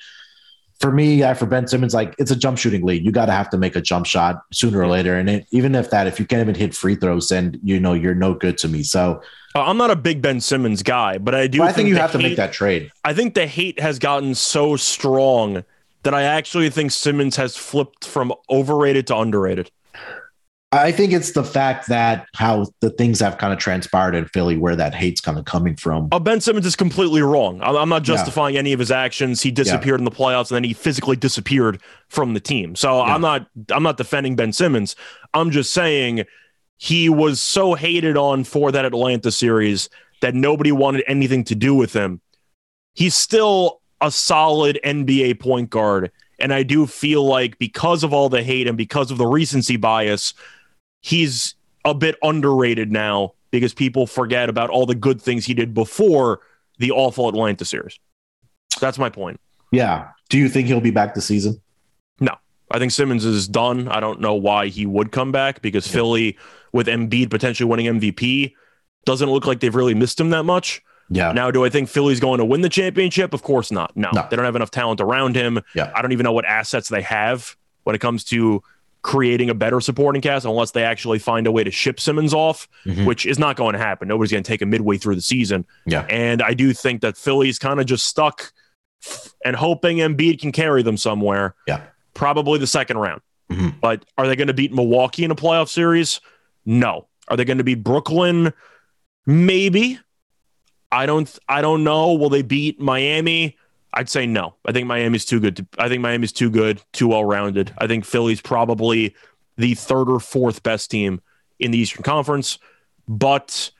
for 0.81 0.90
me, 0.90 1.16
yeah, 1.16 1.35
for 1.35 1.44
Ben 1.46 1.66
Simmons, 1.66 1.92
like 1.92 2.14
it's 2.18 2.31
a 2.31 2.37
jump 2.37 2.57
shooting 2.57 2.85
league. 2.85 3.04
You 3.04 3.12
got 3.12 3.26
to 3.26 3.33
have 3.33 3.50
to 3.50 3.59
make 3.59 3.76
a 3.76 3.81
jump 3.81 4.07
shot 4.07 4.40
sooner 4.52 4.81
or 4.81 4.87
later. 4.88 5.16
And 5.18 5.28
it, 5.28 5.46
even 5.52 5.74
if 5.74 5.90
that, 5.90 6.07
if 6.07 6.18
you 6.18 6.24
can't 6.26 6.40
even 6.40 6.54
hit 6.54 6.74
free 6.74 6.94
throws, 6.94 7.28
then 7.28 7.59
you 7.62 7.78
know 7.78 7.92
you're 7.94 8.14
no 8.14 8.33
good 8.35 8.57
to 8.59 8.68
me. 8.68 8.83
So 8.85 9.20
I'm 9.54 9.76
not 9.76 9.90
a 9.90 9.96
big 9.96 10.22
Ben 10.22 10.40
Simmons 10.40 10.82
guy, 10.82 11.18
but 11.18 11.34
I 11.34 11.46
do. 11.46 11.58
but 11.58 11.68
I 11.68 11.72
think 11.72 11.88
you 11.88 11.96
have 11.96 12.12
to 12.12 12.18
make 12.18 12.37
that 12.37 12.52
trade. 12.52 12.90
I 13.04 13.12
think 13.14 13.34
the 13.34 13.46
hate 13.46 13.80
has 13.80 13.98
gotten 13.98 14.34
so 14.34 14.76
strong 14.76 15.64
that 16.04 16.14
I 16.14 16.22
actually 16.22 16.70
think 16.70 16.92
Simmons 16.92 17.37
has 17.37 17.56
flipped 17.56 18.06
from 18.06 18.32
overrated 18.50 19.06
to 19.08 19.16
underrated. 19.16 19.70
I 20.70 20.92
think 20.92 21.14
it's 21.14 21.32
the 21.32 21.44
fact 21.44 21.88
that 21.88 22.26
how 22.34 22.66
the 22.80 22.90
things 22.90 23.20
have 23.20 23.38
kind 23.38 23.54
of 23.54 23.58
transpired 23.58 24.14
in 24.14 24.26
Philly, 24.26 24.58
where 24.58 24.76
that 24.76 24.94
hate's 24.94 25.20
kind 25.22 25.38
of 25.38 25.46
coming 25.46 25.76
from. 25.76 26.08
Uh, 26.12 26.18
ben 26.18 26.42
Simmons 26.42 26.66
is 26.66 26.76
completely 26.76 27.22
wrong. 27.22 27.62
I'm, 27.62 27.74
I'm 27.74 27.88
not 27.88 28.06
Yeah. 28.06 28.14
justifying 28.16 28.58
any 28.58 28.74
of 28.74 28.78
his 28.78 28.90
actions. 28.90 29.40
He 29.40 29.50
disappeared 29.50 29.98
in 29.98 30.04
the 30.04 30.11
playoffs 30.11 30.50
and 30.50 30.56
then 30.56 30.64
he 30.64 30.74
physically 30.74 31.16
disappeared 31.16 31.80
from 32.08 32.34
the 32.34 32.40
team. 32.40 32.76
So 32.76 32.98
Yeah. 32.98 33.14
I'm 33.14 33.22
not 33.22 33.46
I'm 33.70 33.82
not 33.82 33.96
defending 33.96 34.37
Ben 34.37 34.52
Simmons. 34.52 34.94
I'm 35.32 35.50
just 35.50 35.72
saying 35.72 36.24
he 36.78 37.08
was 37.08 37.40
so 37.40 37.74
hated 37.74 38.16
on 38.16 38.44
for 38.44 38.72
that 38.72 38.84
Atlanta 38.84 39.30
series 39.30 39.90
that 40.20 40.34
nobody 40.34 40.72
wanted 40.72 41.04
anything 41.06 41.44
to 41.44 41.54
do 41.54 41.74
with 41.74 41.92
him. 41.92 42.20
He's 42.94 43.14
still 43.14 43.80
a 44.00 44.10
solid 44.10 44.78
NBA 44.84 45.40
point 45.40 45.70
guard. 45.70 46.10
And 46.38 46.54
I 46.54 46.62
do 46.62 46.86
feel 46.86 47.24
like 47.24 47.58
because 47.58 48.04
of 48.04 48.12
all 48.12 48.28
the 48.28 48.42
hate 48.42 48.68
and 48.68 48.76
because 48.76 49.10
of 49.10 49.18
the 49.18 49.26
recency 49.26 49.76
bias, 49.76 50.34
he's 51.00 51.54
a 51.84 51.94
bit 51.94 52.16
underrated 52.22 52.92
now 52.92 53.34
because 53.50 53.74
people 53.74 54.06
forget 54.06 54.48
about 54.48 54.70
all 54.70 54.86
the 54.86 54.94
good 54.94 55.20
things 55.20 55.44
he 55.44 55.54
did 55.54 55.74
before 55.74 56.40
the 56.78 56.92
awful 56.92 57.28
Atlanta 57.28 57.64
series. 57.64 57.98
That's 58.80 58.98
my 58.98 59.10
point. 59.10 59.40
Yeah. 59.72 60.08
Do 60.28 60.38
you 60.38 60.48
think 60.48 60.68
he'll 60.68 60.80
be 60.80 60.92
back 60.92 61.14
this 61.14 61.26
season? 61.26 61.60
No. 62.20 62.36
I 62.70 62.78
think 62.78 62.92
Simmons 62.92 63.24
is 63.24 63.48
done. 63.48 63.88
I 63.88 63.98
don't 63.98 64.20
know 64.20 64.34
why 64.34 64.68
he 64.68 64.86
would 64.86 65.10
come 65.10 65.32
back 65.32 65.62
because 65.62 65.88
Philly, 65.88 66.36
with 66.72 66.87
Embiid 66.87 67.31
potentially 67.31 67.68
winning 67.68 67.87
MVP, 68.00 68.52
doesn't 69.04 69.31
look 69.31 69.46
like 69.46 69.61
they've 69.61 69.74
really 69.74 69.94
missed 69.94 70.20
him 70.20 70.31
that 70.31 70.44
much. 70.44 70.83
Yeah. 71.11 71.33
Now, 71.33 71.50
do 71.50 71.64
I 71.64 71.70
think 71.70 71.88
Philly's 71.88 72.20
going 72.20 72.38
to 72.38 72.44
win 72.44 72.61
the 72.61 72.68
championship? 72.68 73.33
Of 73.33 73.42
course 73.42 73.70
not. 73.72 73.96
No, 73.96 74.11
No. 74.12 74.26
they 74.28 74.37
don't 74.37 74.44
have 74.44 74.57
enough 74.57 74.70
talent 74.70 75.00
around 75.00 75.37
him. 75.37 75.61
Yeah. 75.74 75.90
I 75.94 76.02
don't 76.02 76.12
even 76.12 76.24
know 76.24 76.33
what 76.33 76.44
assets 76.44 76.88
they 76.90 77.00
have 77.02 77.57
when 77.85 77.94
it 77.96 78.00
comes 78.00 78.24
to 78.24 78.62
creating 79.00 79.48
a 79.48 79.54
better 79.54 79.81
supporting 79.81 80.20
cast 80.20 80.44
unless 80.44 80.72
they 80.72 80.83
actually 80.83 81.18
find 81.18 81.46
a 81.46 81.52
way 81.52 81.64
to 81.64 81.70
ship 81.70 81.98
Simmons 82.00 82.35
off, 82.35 82.68
Mhm. 82.85 83.07
which 83.07 83.24
is 83.24 83.38
not 83.38 83.57
going 83.57 83.72
to 83.72 83.78
happen. 83.78 84.09
Nobody's 84.09 84.33
going 84.33 84.42
to 84.42 84.48
take 84.48 84.61
him 84.61 84.68
midway 84.68 84.98
through 84.98 85.14
the 85.14 85.22
season. 85.22 85.64
Yeah. 85.87 86.04
And 86.11 86.42
I 86.42 86.52
do 86.52 86.74
think 86.74 87.00
that 87.00 87.16
Philly's 87.16 87.59
kind 87.59 87.81
of 87.81 87.87
just 87.87 88.04
stuck 88.04 88.52
and 89.44 89.57
hoping 89.57 89.98
Embiid 89.98 90.40
can 90.40 90.52
carry 90.52 90.83
them 90.83 90.96
somewhere. 90.98 91.54
Yeah. 91.66 91.83
Probably 92.12 92.59
the 92.59 92.66
second 92.66 92.98
round. 92.98 93.22
Mhm. 93.50 93.81
But 93.81 94.04
are 94.18 94.26
they 94.26 94.37
going 94.37 94.48
to 94.48 94.52
beat 94.54 94.74
Milwaukee 94.74 95.24
in 95.24 95.31
a 95.31 95.37
playoff 95.37 95.68
series? 95.68 96.20
No. 96.68 97.09
Are 97.28 97.37
they 97.37 97.46
going 97.46 97.59
to 97.59 97.64
beat 97.64 97.83
Brooklyn? 97.83 98.52
Maybe. 99.26 99.98
I 100.92 101.07
don't 101.07 101.38
I 101.48 101.62
don't 101.62 101.83
know. 101.83 102.12
Will 102.12 102.28
they 102.28 102.42
beat 102.42 102.78
Miami? 102.78 103.57
I'd 103.94 104.11
say 104.11 104.26
no. 104.26 104.54
I 104.66 104.72
think 104.72 104.87
Miami's 104.87 105.24
too 105.24 105.40
good. 105.40 105.57
To, 105.57 105.66
I 105.78 105.88
think 105.88 106.02
Miami's 106.02 106.33
too 106.33 106.50
good, 106.50 106.83
too 106.92 107.09
well 107.09 107.24
rounded. 107.24 107.72
I 107.78 107.87
think 107.87 108.04
Philly's 108.04 108.42
probably 108.42 109.16
the 109.57 109.74
third 109.74 110.11
or 110.11 110.20
fourth 110.20 110.62
best 110.62 110.90
team 110.90 111.22
in 111.59 111.70
the 111.70 111.78
Eastern 111.78 112.02
Conference. 112.02 112.59
But 113.09 113.70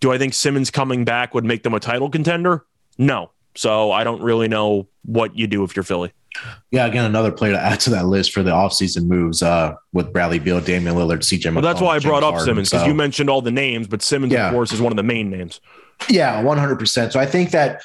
do 0.00 0.10
I 0.10 0.18
think 0.18 0.34
Simmons 0.34 0.70
coming 0.72 1.04
back 1.04 1.34
would 1.34 1.44
make 1.44 1.62
them 1.62 1.74
a 1.74 1.80
title 1.80 2.10
contender? 2.10 2.66
No. 2.98 3.30
So 3.54 3.92
I 3.92 4.02
don't 4.02 4.20
really 4.20 4.48
know 4.48 4.88
what 5.04 5.38
you 5.38 5.46
do 5.46 5.62
if 5.62 5.76
you're 5.76 5.84
Philly. 5.84 6.12
Yeah, 6.70 6.86
again, 6.86 7.04
another 7.04 7.30
player 7.30 7.52
to 7.52 7.60
add 7.60 7.80
to 7.80 7.90
that 7.90 8.06
list 8.06 8.32
for 8.32 8.42
the 8.42 8.50
offseason 8.50 9.06
moves 9.06 9.42
uh, 9.42 9.74
with 9.92 10.12
Bradley 10.12 10.38
Beal, 10.38 10.60
Damian 10.60 10.94
Lillard, 10.96 11.18
CJ 11.20 11.52
Well, 11.52 11.62
that's 11.62 11.80
why 11.80 11.94
I 11.96 11.98
James 11.98 12.04
brought 12.10 12.22
up 12.22 12.34
Harden. 12.34 12.46
Simmons 12.46 12.70
because 12.70 12.82
So- 12.82 12.88
you 12.88 12.94
mentioned 12.94 13.28
all 13.30 13.42
the 13.42 13.50
names, 13.50 13.86
but 13.86 14.02
Simmons, 14.02 14.32
Yeah. 14.32 14.46
of 14.48 14.52
course, 14.54 14.72
is 14.72 14.80
one 14.80 14.92
of 14.92 14.96
the 14.96 15.02
main 15.02 15.30
names. 15.30 15.60
Yeah, 16.08 16.42
100%. 16.42 17.12
So 17.12 17.20
I 17.20 17.26
think 17.26 17.50
that 17.50 17.82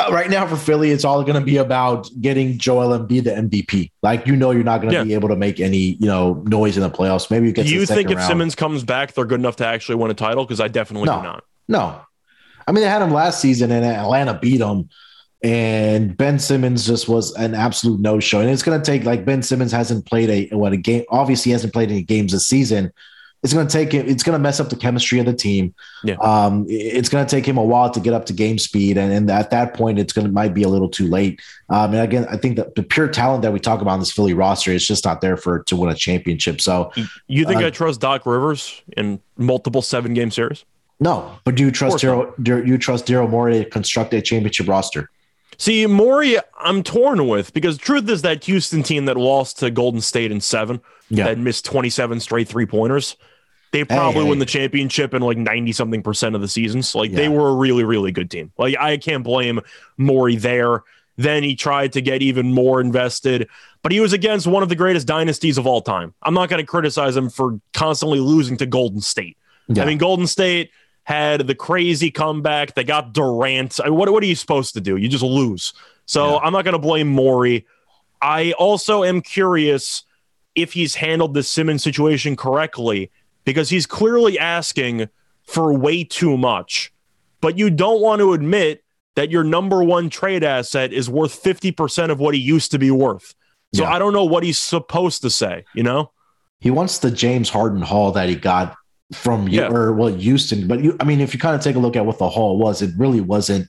uh, 0.00 0.10
right 0.10 0.28
now 0.28 0.44
for 0.44 0.56
Philly, 0.56 0.90
it's 0.90 1.04
all 1.04 1.22
going 1.22 1.38
to 1.38 1.40
be 1.44 1.56
about 1.56 2.08
getting 2.20 2.58
Joel 2.58 2.98
Embiid 2.98 3.24
the 3.24 3.30
MVP. 3.30 3.92
Like, 4.02 4.26
you 4.26 4.34
know, 4.34 4.50
you're 4.50 4.64
not 4.64 4.80
going 4.80 4.90
to 4.92 4.98
Yeah. 4.98 5.04
be 5.04 5.14
able 5.14 5.28
to 5.28 5.36
make 5.36 5.60
any, 5.60 5.96
you 6.00 6.06
know, 6.06 6.42
noise 6.46 6.76
in 6.76 6.82
the 6.82 6.90
playoffs. 6.90 7.30
Maybe 7.30 7.46
you 7.46 7.52
get 7.52 7.66
Do 7.66 7.72
you 7.74 7.86
think 7.86 8.10
if 8.10 8.16
round. 8.16 8.26
Simmons 8.28 8.54
comes 8.56 8.82
back, 8.82 9.14
they're 9.14 9.24
good 9.24 9.38
enough 9.38 9.54
to 9.56 9.66
actually 9.66 9.94
win 9.94 10.10
a 10.10 10.14
title? 10.14 10.44
Because 10.44 10.60
I 10.60 10.66
definitely 10.66 11.06
No. 11.06 11.18
do 11.18 11.22
not. 11.22 11.44
No. 11.68 12.00
I 12.66 12.72
mean, 12.72 12.82
they 12.82 12.90
had 12.90 13.02
him 13.02 13.12
last 13.12 13.40
season 13.40 13.70
and 13.70 13.84
Atlanta 13.84 14.34
beat 14.34 14.60
him. 14.60 14.88
And 15.44 16.16
Ben 16.16 16.38
Simmons 16.38 16.86
just 16.86 17.06
was 17.06 17.34
an 17.34 17.54
absolute 17.54 18.00
no 18.00 18.18
show. 18.18 18.40
And 18.40 18.48
it's 18.48 18.62
going 18.62 18.80
to 18.80 18.84
take, 18.84 19.04
like, 19.04 19.26
Ben 19.26 19.42
Simmons 19.42 19.72
hasn't 19.72 20.06
played 20.06 20.30
a, 20.30 20.56
what, 20.56 20.72
a 20.72 20.78
game. 20.78 21.04
Obviously, 21.10 21.50
he 21.50 21.52
hasn't 21.52 21.74
played 21.74 21.90
any 21.90 22.02
games 22.02 22.32
this 22.32 22.46
season. 22.46 22.90
It's 23.42 23.52
going 23.52 23.66
to 23.66 23.70
take 23.70 23.92
it, 23.92 24.08
it's 24.08 24.22
going 24.22 24.32
to 24.32 24.38
mess 24.38 24.58
up 24.58 24.70
the 24.70 24.76
chemistry 24.76 25.18
of 25.18 25.26
the 25.26 25.34
team. 25.34 25.74
Yeah. 26.02 26.14
Um, 26.14 26.64
it's 26.66 27.10
going 27.10 27.26
to 27.26 27.30
take 27.30 27.44
him 27.44 27.58
a 27.58 27.62
while 27.62 27.90
to 27.90 28.00
get 28.00 28.14
up 28.14 28.24
to 28.24 28.32
game 28.32 28.56
speed. 28.56 28.96
And, 28.96 29.12
and 29.12 29.30
at 29.30 29.50
that 29.50 29.74
point, 29.74 29.98
it's 29.98 30.14
going 30.14 30.26
to, 30.26 30.32
might 30.32 30.54
be 30.54 30.62
a 30.62 30.68
little 30.68 30.88
too 30.88 31.08
late. 31.08 31.42
Um, 31.68 31.92
and 31.92 32.00
again, 32.00 32.26
I 32.30 32.38
think 32.38 32.56
that 32.56 32.74
the 32.74 32.82
pure 32.82 33.06
talent 33.06 33.42
that 33.42 33.52
we 33.52 33.60
talk 33.60 33.82
about 33.82 33.94
in 33.94 34.00
this 34.00 34.12
Philly 34.12 34.32
roster 34.32 34.72
is 34.72 34.86
just 34.86 35.04
not 35.04 35.20
there 35.20 35.36
for, 35.36 35.62
to 35.64 35.76
win 35.76 35.90
a 35.90 35.94
championship. 35.94 36.62
So, 36.62 36.90
You 37.26 37.44
think 37.44 37.60
Uh, 37.60 37.66
I 37.66 37.70
trust 37.70 38.00
Doc 38.00 38.24
Rivers 38.24 38.80
in 38.96 39.20
multiple 39.36 39.82
seven 39.82 40.14
game 40.14 40.30
series? 40.30 40.64
no, 41.00 41.38
but 41.44 41.54
do 41.54 41.64
you 41.64 41.70
trust 41.70 41.98
Daryl, 41.98 42.32
do 42.42 42.64
you 42.64 42.78
trust 42.78 43.04
Daryl 43.04 43.28
Morey 43.28 43.62
to 43.62 43.68
construct 43.68 44.14
a 44.14 44.22
championship 44.22 44.68
roster? 44.68 45.10
See, 45.58 45.86
Morey, 45.86 46.38
I'm 46.58 46.82
torn 46.82 47.26
with 47.28 47.52
because 47.52 47.78
truth 47.78 48.08
is 48.08 48.22
that 48.22 48.44
Houston 48.44 48.82
team 48.82 49.04
that 49.06 49.16
lost 49.16 49.58
to 49.60 49.70
Golden 49.70 50.00
State 50.00 50.32
in 50.32 50.40
seven, 50.40 50.80
Yeah. 51.08 51.24
that 51.24 51.38
missed 51.38 51.64
27 51.64 52.20
straight 52.20 52.48
three 52.48 52.66
pointers, 52.66 53.16
they 53.72 53.84
probably 53.84 54.22
hey. 54.24 54.30
win 54.30 54.38
the 54.38 54.46
championship 54.46 55.14
in 55.14 55.22
like 55.22 55.36
90 55.36 55.72
something 55.72 56.02
percent 56.02 56.34
of 56.34 56.40
the 56.40 56.48
seasons. 56.48 56.94
Like 56.94 57.12
they 57.12 57.28
were 57.28 57.48
a 57.48 57.54
really, 57.54 57.82
really 57.84 58.12
good 58.12 58.30
team. 58.30 58.52
Like 58.56 58.76
I 58.78 58.96
can't 58.96 59.24
blame 59.24 59.60
Morey 59.96 60.36
there. 60.36 60.82
Then 61.16 61.42
he 61.42 61.54
tried 61.54 61.92
to 61.92 62.00
get 62.00 62.22
even 62.22 62.52
more 62.52 62.80
invested, 62.80 63.48
but 63.82 63.92
he 63.92 64.00
was 64.00 64.12
against 64.12 64.46
one 64.46 64.62
of 64.62 64.68
the 64.68 64.74
greatest 64.76 65.06
dynasties 65.06 65.58
of 65.58 65.66
all 65.66 65.80
time. 65.80 66.12
I'm 66.22 66.34
not 66.34 66.48
going 66.48 66.60
to 66.60 66.66
criticize 66.66 67.16
him 67.16 67.30
for 67.30 67.60
constantly 67.72 68.18
losing 68.18 68.56
to 68.56 68.66
Golden 68.66 69.00
State. 69.00 69.36
Yeah. 69.68 69.84
I 69.84 69.86
mean, 69.86 69.98
Golden 69.98 70.26
State 70.26 70.70
had 71.04 71.46
the 71.46 71.54
crazy 71.54 72.10
comeback. 72.10 72.74
They 72.74 72.84
got 72.84 73.12
Durant. 73.12 73.78
I 73.80 73.84
mean, 73.88 73.94
what, 73.94 74.10
what 74.10 74.22
are 74.22 74.26
you 74.26 74.34
supposed 74.34 74.74
to 74.74 74.80
do? 74.80 74.96
You 74.96 75.08
just 75.08 75.22
lose. 75.22 75.72
So 76.06 76.32
Yeah. 76.32 76.38
I'm 76.38 76.52
not 76.52 76.64
going 76.64 76.72
to 76.72 76.78
blame 76.78 77.08
Morey. 77.08 77.66
I 78.20 78.52
also 78.52 79.04
am 79.04 79.20
curious 79.20 80.02
if 80.54 80.72
he's 80.72 80.94
handled 80.94 81.34
the 81.34 81.42
Simmons 81.42 81.82
situation 81.82 82.36
correctly 82.36 83.10
because 83.44 83.68
he's 83.68 83.86
clearly 83.86 84.38
asking 84.38 85.08
for 85.42 85.72
way 85.76 86.04
too 86.04 86.38
much. 86.38 86.92
But 87.42 87.58
you 87.58 87.68
don't 87.68 88.00
want 88.00 88.20
to 88.20 88.32
admit 88.32 88.82
that 89.16 89.30
your 89.30 89.44
number 89.44 89.84
one 89.84 90.08
trade 90.08 90.42
asset 90.42 90.92
is 90.92 91.10
worth 91.10 91.42
50% 91.42 92.10
of 92.10 92.18
what 92.18 92.34
he 92.34 92.40
used 92.40 92.70
to 92.70 92.78
be 92.78 92.90
worth. 92.90 93.34
So 93.74 93.82
Yeah. 93.82 93.92
I 93.92 93.98
don't 93.98 94.12
know 94.14 94.24
what 94.24 94.42
he's 94.42 94.58
supposed 94.58 95.20
to 95.22 95.30
say, 95.30 95.64
you 95.74 95.82
know? 95.82 96.10
He 96.60 96.70
wants 96.70 96.98
the 96.98 97.10
James 97.10 97.50
Harden 97.50 97.82
haul 97.82 98.12
that 98.12 98.28
he 98.30 98.36
got 98.36 98.74
from 99.14 99.48
you 99.48 99.60
Yeah. 99.60 99.68
or 99.68 99.92
well 99.92 100.12
Houston. 100.12 100.66
But 100.68 100.82
you, 100.82 100.96
I 101.00 101.04
mean, 101.04 101.20
if 101.20 101.32
you 101.32 101.40
kind 101.40 101.54
of 101.54 101.60
take 101.62 101.76
a 101.76 101.78
look 101.78 101.96
at 101.96 102.04
what 102.06 102.18
the 102.18 102.28
haul 102.28 102.58
was, 102.58 102.82
it 102.82 102.90
really 102.98 103.20
wasn't. 103.20 103.68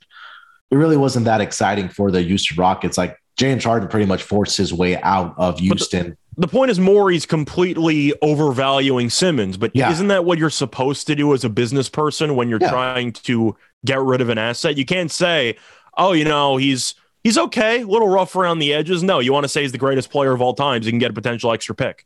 It 0.72 0.76
really 0.78 0.98
wasn't 0.98 1.26
that 1.26 1.42
exciting 1.42 1.90
for 1.90 2.12
the 2.12 2.22
Houston 2.22 2.58
Rockets. 2.58 2.98
Like 2.98 3.18
James 3.38 3.64
Harden 3.64 3.88
pretty 3.88 4.06
much 4.08 4.24
forced 4.24 4.58
his 4.58 4.74
way 4.74 5.00
out 5.02 5.36
of 5.38 5.60
Houston. 5.60 6.18
The 6.38 6.48
point 6.48 6.70
is 6.72 6.80
more 6.80 7.10
he's 7.12 7.26
completely 7.26 8.14
overvaluing 8.22 9.10
Simmons, 9.10 9.56
but 9.58 9.72
Yeah. 9.74 9.92
isn't 9.92 10.08
that 10.10 10.26
what 10.26 10.38
you're 10.38 10.50
supposed 10.50 11.08
to 11.08 11.16
do 11.16 11.34
as 11.34 11.46
a 11.46 11.50
business 11.50 11.88
person 11.88 12.36
when 12.36 12.50
you're 12.50 12.60
Yeah. 12.60 12.72
trying 12.72 13.14
to 13.14 13.56
get 13.86 14.02
rid 14.02 14.20
of 14.22 14.30
an 14.30 14.38
asset? 14.38 14.76
You 14.78 14.84
can't 14.86 15.12
say, 15.12 15.56
"Oh, 15.98 16.12
you 16.12 16.26
know, 16.26 16.58
he's 16.58 16.94
he's 17.24 17.38
okay, 17.38 17.82
a 17.82 17.88
little 17.88 18.10
rough 18.10 18.36
around 18.36 18.60
the 18.60 18.74
edges." 18.74 19.02
No, 19.04 19.20
you 19.20 19.32
want 19.32 19.46
to 19.46 19.50
say 19.50 19.62
he's 19.62 19.72
the 19.72 19.78
greatest 19.78 20.10
player 20.10 20.32
of 20.34 20.42
all 20.42 20.54
time, 20.54 20.82
so 20.82 20.88
you 20.88 20.92
can 20.92 21.00
get 21.00 21.12
a 21.12 21.14
potential 21.14 21.52
extra 21.54 21.74
pick. 21.76 22.06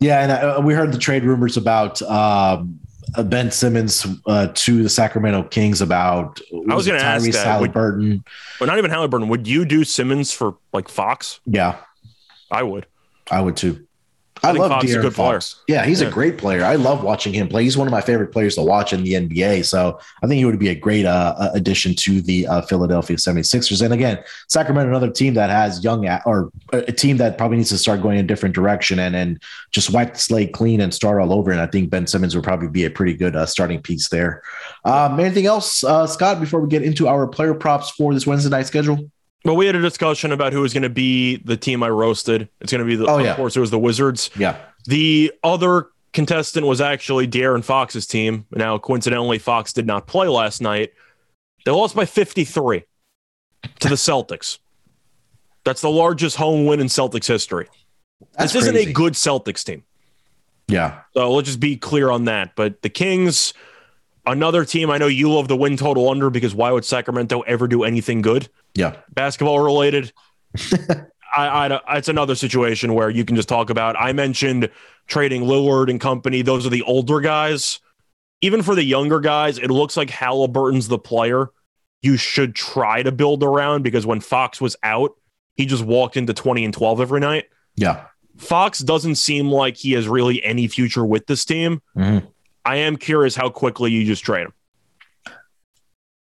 Yeah, 0.00 0.22
and 0.22 0.30
uh, 0.32 0.60
we 0.62 0.74
heard 0.74 0.92
the 0.92 0.98
trade 0.98 1.24
rumors 1.24 1.56
about 1.56 2.00
um, 2.02 2.78
uh, 3.16 3.22
Ben 3.24 3.50
Simmons 3.50 4.06
uh, 4.26 4.48
to 4.54 4.82
the 4.82 4.88
Sacramento 4.88 5.42
Kings 5.44 5.80
about 5.80 6.40
I 6.70 6.74
was 6.74 6.86
gonna 6.86 6.98
ask 7.00 7.26
Tyrese 7.26 7.32
that. 7.32 7.60
Would- 7.60 7.72
Halliburton. 7.72 8.24
But 8.60 8.66
not 8.66 8.78
even 8.78 8.90
Halliburton. 8.90 9.28
Would 9.28 9.48
you 9.48 9.64
do 9.64 9.82
Simmons 9.84 10.32
for 10.32 10.56
like 10.72 10.88
Fox? 10.88 11.40
Yeah, 11.46 11.76
I 12.50 12.62
would. 12.62 12.86
I 13.30 13.40
would 13.40 13.56
too. 13.56 13.87
I 14.42 14.48
I, 14.48 14.52
love 14.52 14.70
Fox 14.70 14.84
is 14.84 14.94
a 14.94 14.98
De'Aaron 14.98 15.02
good 15.02 15.14
player. 15.14 15.32
Fox. 15.40 15.56
Yeah, 15.66 15.84
he's 15.84 16.00
Yeah. 16.00 16.08
a 16.08 16.10
great 16.10 16.38
player. 16.38 16.64
I 16.64 16.76
love 16.76 17.02
watching 17.02 17.32
him 17.32 17.48
play. 17.48 17.64
He's 17.64 17.76
one 17.76 17.86
of 17.86 17.92
my 17.92 18.00
favorite 18.00 18.32
players 18.32 18.54
to 18.56 18.62
watch 18.62 18.92
in 18.92 19.02
the 19.02 19.14
NBA. 19.14 19.62
So 19.64 19.98
I 20.22 20.26
think 20.26 20.38
he 20.38 20.44
would 20.44 20.58
be 20.58 20.68
a 20.68 20.74
great 20.74 21.06
uh, 21.06 21.34
uh, 21.38 21.50
addition 21.54 21.94
to 21.96 22.20
the 22.20 22.46
uh, 22.46 22.62
Philadelphia 22.62 23.16
76ers. 23.16 23.82
And 23.82 23.92
again, 23.94 24.18
Sacramento, 24.48 24.88
another 24.90 25.10
team 25.10 25.34
that 25.34 25.50
has 25.50 25.82
young 25.82 26.08
or 26.26 26.50
a 26.72 26.92
team 26.92 27.16
that 27.18 27.38
probably 27.38 27.56
needs 27.58 27.70
to 27.70 27.78
start 27.78 28.02
going 28.02 28.18
in 28.18 28.24
a 28.24 28.28
different 28.28 28.54
direction 28.54 28.98
and 28.98 29.14
and 29.16 29.40
just 29.70 29.90
wipe 29.90 30.14
the 30.14 30.20
slate 30.20 30.52
clean 30.52 30.80
and 30.80 30.92
start 30.94 31.20
all 31.20 31.32
over. 31.32 31.50
And 31.50 31.60
I 31.60 31.66
think 31.66 31.90
Ben 31.90 32.06
Simmons 32.06 32.34
would 32.34 32.44
probably 32.44 32.68
be 32.68 32.84
a 32.84 32.90
pretty 32.90 33.14
good 33.14 33.34
uh, 33.36 33.46
starting 33.46 33.82
piece 33.82 34.08
there. 34.08 34.42
Um, 34.84 35.18
anything 35.20 35.46
else, 35.46 35.82
uh, 35.84 36.06
Scott? 36.06 36.40
Before 36.40 36.60
we 36.60 36.68
get 36.68 36.82
into 36.82 37.08
our 37.08 37.26
player 37.26 37.54
props 37.54 37.90
for 37.90 38.14
this 38.14 38.26
Wednesday 38.26 38.50
night 38.50 38.66
schedule? 38.66 39.10
But 39.44 39.54
we 39.54 39.66
had 39.66 39.76
a 39.76 39.80
discussion 39.80 40.32
about 40.32 40.52
who 40.52 40.60
was 40.60 40.72
going 40.72 40.82
to 40.82 40.88
be 40.88 41.36
the 41.36 41.56
team 41.56 41.82
I 41.82 41.88
roasted. 41.90 42.48
It's 42.60 42.72
going 42.72 42.80
to 42.80 42.84
be 42.86 42.96
the, 42.96 43.06
Oh, 43.06 43.18
yeah. 43.18 43.30
of 43.30 43.36
course, 43.36 43.56
it 43.56 43.60
was 43.60 43.70
the 43.70 43.78
Wizards. 43.78 44.30
Yeah, 44.36 44.56
The 44.86 45.32
other 45.44 45.88
contestant 46.12 46.66
was 46.66 46.80
actually 46.80 47.28
De'Aaron 47.28 47.62
Fox's 47.64 48.06
team. 48.06 48.46
Now, 48.50 48.78
coincidentally, 48.78 49.38
Fox 49.38 49.72
did 49.72 49.86
not 49.86 50.06
play 50.06 50.26
last 50.28 50.60
night. 50.60 50.92
They 51.64 51.70
lost 51.70 51.94
by 51.94 52.04
53 52.04 52.84
to 53.80 53.88
the 53.88 53.94
Celtics. 53.94 54.58
That's 55.64 55.82
the 55.82 55.90
largest 55.90 56.36
home 56.36 56.66
win 56.66 56.80
in 56.80 56.86
Celtics 56.88 57.26
history. 57.26 57.68
that's 58.32 58.52
this 58.54 58.62
isn't 58.62 58.74
crazy. 58.74 58.90
a 58.90 58.92
good 58.92 59.12
Celtics 59.12 59.62
team. 59.64 59.84
Yeah, 60.66 61.00
So 61.14 61.30
let's 61.32 61.46
just 61.46 61.60
be 61.60 61.76
clear 61.76 62.10
on 62.10 62.24
that. 62.24 62.54
But 62.56 62.82
the 62.82 62.88
Kings, 62.90 63.54
another 64.30 64.64
team, 64.64 64.90
I 64.90 64.98
know 64.98 65.06
you 65.06 65.30
love 65.32 65.48
the 65.48 65.56
win 65.56 65.76
total 65.76 66.08
under 66.10 66.30
because 66.30 66.54
why 66.54 66.70
would 66.70 66.84
Sacramento 66.84 67.40
ever 67.42 67.66
do 67.68 67.84
anything 67.84 68.22
good? 68.22 68.48
yeah, 68.74 68.96
basketball 69.12 69.60
related. 69.60 70.12
I, 71.36 71.68
I, 71.86 71.96
it's 71.98 72.08
another 72.08 72.34
situation 72.34 72.94
where 72.94 73.10
you 73.10 73.24
can 73.24 73.36
just 73.36 73.48
talk 73.48 73.68
about. 73.70 73.96
I 73.98 74.12
mentioned 74.12 74.70
trading 75.06 75.42
Lillard 75.42 75.90
and 75.90 76.00
company. 76.00 76.42
Those 76.42 76.66
are 76.66 76.70
the 76.70 76.82
older 76.82 77.20
guys. 77.20 77.80
Even 78.40 78.62
for 78.62 78.74
the 78.74 78.82
younger 78.84 79.20
guys, 79.20 79.58
it 79.58 79.70
looks 79.70 79.96
like 79.96 80.10
Halliburton's 80.10 80.88
the 80.88 80.98
player 80.98 81.50
you 82.02 82.16
should 82.16 82.54
try 82.54 83.02
to 83.02 83.10
build 83.12 83.42
around 83.42 83.82
because 83.82 84.06
when 84.06 84.20
Fox 84.20 84.60
was 84.60 84.76
out, 84.84 85.16
he 85.56 85.66
just 85.66 85.84
walked 85.84 86.16
into 86.16 86.32
20 86.32 86.64
and 86.64 86.72
12 86.72 87.00
every 87.00 87.20
night. 87.20 87.46
yeah. 87.76 88.04
Fox 88.36 88.78
doesn't 88.78 89.16
seem 89.16 89.48
like 89.50 89.76
he 89.76 89.92
has 89.94 90.06
really 90.06 90.40
any 90.44 90.68
future 90.68 91.04
with 91.04 91.26
this 91.26 91.44
team. 91.44 91.82
Mhm. 91.96 92.24
I 92.68 92.76
am 92.76 92.96
curious 92.96 93.34
how 93.34 93.48
quickly 93.48 93.90
you 93.90 94.04
just 94.04 94.22
trade 94.24 94.42
him. 94.46 94.52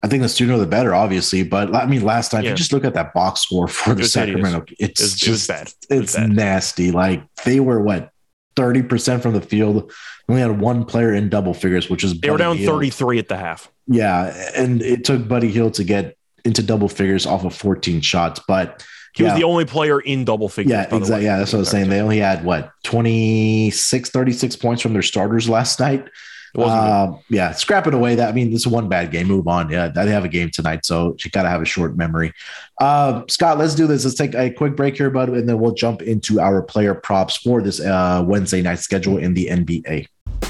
I 0.04 0.08
think 0.08 0.22
the 0.22 0.30
sooner 0.30 0.58
the 0.58 0.68
better, 0.68 0.94
obviously. 0.94 1.44
But 1.44 1.74
I 1.76 1.88
mean, 1.88 2.04
last 2.04 2.30
time, 2.32 2.42
if 2.42 2.46
Yeah. 2.46 2.52
you 2.52 2.56
just 2.58 2.72
look 2.72 2.86
at 2.86 2.94
that 2.94 3.14
box 3.14 3.42
score 3.42 3.68
for 3.68 3.90
the 3.90 4.02
hideous. 4.02 4.14
Sacramento, 4.14 4.66
it's 4.80 5.02
It 5.02 5.04
was- 5.04 5.14
it 5.16 5.18
just 5.26 5.48
bad. 5.48 5.68
It 5.90 5.96
was 5.96 6.04
it's 6.04 6.16
bad. 6.16 6.30
nasty. 6.30 6.92
Like 6.92 7.24
they 7.44 7.60
were 7.60 7.82
what 7.82 8.12
thirty 8.56 8.84
percent 8.84 9.24
from 9.24 9.34
the 9.34 9.42
field. 9.42 9.92
Only 10.30 10.42
had 10.42 10.60
one 10.60 10.86
player 10.86 11.14
in 11.14 11.30
double 11.30 11.54
figures, 11.56 11.90
which 11.90 12.04
is 12.04 12.20
They 12.20 12.30
were 12.30 12.38
down 12.38 12.58
Hield. 12.58 12.74
33 12.76 13.18
at 13.20 13.28
the 13.30 13.38
half. 13.38 13.72
Yeah, 13.88 14.26
and 14.56 14.82
it 14.82 15.04
took 15.06 15.28
Buddy 15.28 15.50
Hield 15.50 15.74
to 15.76 15.84
get 15.84 16.16
into 16.46 16.62
double 16.62 16.90
figures 16.90 17.26
off 17.26 17.44
of 17.46 17.56
fourteen 17.56 18.02
shots, 18.02 18.40
but. 18.48 18.84
He 19.18 19.24
yeah, 19.24 19.32
was 19.32 19.40
the 19.40 19.46
only 19.46 19.66
player 19.66 20.00
in 20.00 20.26
double 20.26 20.48
figures. 20.48 20.72
yeah, 20.72 20.84
by 20.84 20.90
the 20.90 20.96
way. 20.96 21.02
exactly. 21.02 21.26
Yeah, 21.26 21.38
that's 21.40 21.52
what 21.52 21.58
I 21.58 21.62
was 21.62 21.70
saying. 21.70 21.90
They 21.90 22.02
only 22.02 22.20
had 22.20 22.46
what 22.46 22.72
26, 22.84 24.12
36 24.12 24.56
points 24.58 24.84
from 24.84 24.94
their 24.94 25.02
starters 25.02 25.50
last 25.50 25.80
night. 25.80 26.08
It 26.54 26.60
wasn't 26.60 26.82
good. 26.82 26.88
Uh, 26.88 27.18
yeah, 27.30 27.52
scrap 27.54 27.88
it 27.88 27.96
away. 27.96 28.14
That 28.14 28.30
I 28.30 28.32
mean, 28.32 28.52
this 28.52 28.62
is 28.62 28.68
one 28.68 28.90
bad 28.90 29.10
game. 29.10 29.28
Move 29.28 29.48
on. 29.48 29.72
Yeah, 29.72 29.88
they 29.88 30.12
have 30.12 30.24
a 30.24 30.28
game 30.28 30.52
tonight, 30.52 30.86
so 30.86 31.16
she 31.18 31.32
got 31.32 31.44
to 31.44 31.50
have 31.50 31.64
a 31.64 31.66
short 31.66 31.98
memory. 31.98 32.32
Uh, 32.80 33.24
Scott, 33.28 33.58
let's 33.58 33.74
do 33.74 33.88
this. 33.88 34.06
Let's 34.06 34.16
take 34.16 34.36
a 34.36 34.52
quick 34.52 34.76
break 34.76 34.96
here, 34.98 35.10
bud, 35.10 35.30
and 35.30 35.50
then 35.50 35.58
we'll 35.58 35.74
jump 35.74 36.04
into 36.04 36.40
our 36.40 36.62
player 36.62 36.94
props 36.94 37.38
for 37.38 37.60
this 37.64 37.80
uh, 37.80 38.24
Wednesday 38.26 38.62
night 38.62 38.80
schedule 38.80 39.18
in 39.18 39.34
the 39.34 39.48
NBA. 39.48 40.08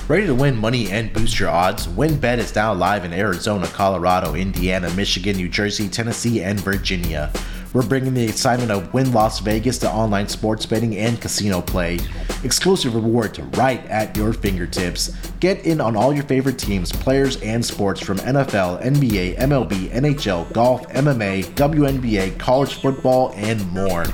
Ready 0.10 0.26
to 0.26 0.36
win 0.36 0.58
money 0.58 0.90
and 0.92 1.12
boost 1.14 1.40
your 1.40 1.50
odds? 1.50 1.88
WynnBET 1.88 2.38
is 2.38 2.54
now 2.54 2.74
live 2.74 3.06
in 3.06 3.14
Arizona, 3.14 3.68
Colorado, 3.68 4.36
Indiana, 4.36 4.90
Michigan, 4.94 5.38
New 5.38 5.48
Jersey, 5.50 5.88
Tennessee, 5.88 6.44
and 6.44 6.60
Virginia. 6.60 7.32
We're 7.78 7.88
bringing 7.88 8.16
the 8.16 8.24
excitement 8.24 8.72
of 8.72 8.92
Wynn 8.92 9.12
Las 9.12 9.38
Vegas 9.38 9.78
to 9.78 9.92
online 9.92 10.28
sports 10.28 10.66
betting 10.66 10.98
and 10.98 11.22
casino 11.22 11.62
play. 11.62 12.00
Exclusive 12.44 12.96
rewards 12.96 13.38
right 13.38 13.86
at 13.86 14.18
your 14.18 14.34
fingertips. 14.34 15.16
Get 15.40 15.64
in 15.64 15.80
on 15.80 15.96
all 15.96 16.12
your 16.12 16.24
favorite 16.24 16.58
teams, 16.58 16.92
players, 16.92 17.40
and 17.44 17.64
sports 17.64 18.02
from 18.02 18.18
NFL, 18.18 18.82
NBA, 18.82 19.38
MLB, 19.38 19.92
NHL, 19.92 20.52
golf, 20.54 20.88
MMA, 20.88 21.44
WNBA, 21.54 22.40
college 22.40 22.82
football, 22.82 23.32
and 23.36 23.64
more. 23.72 24.06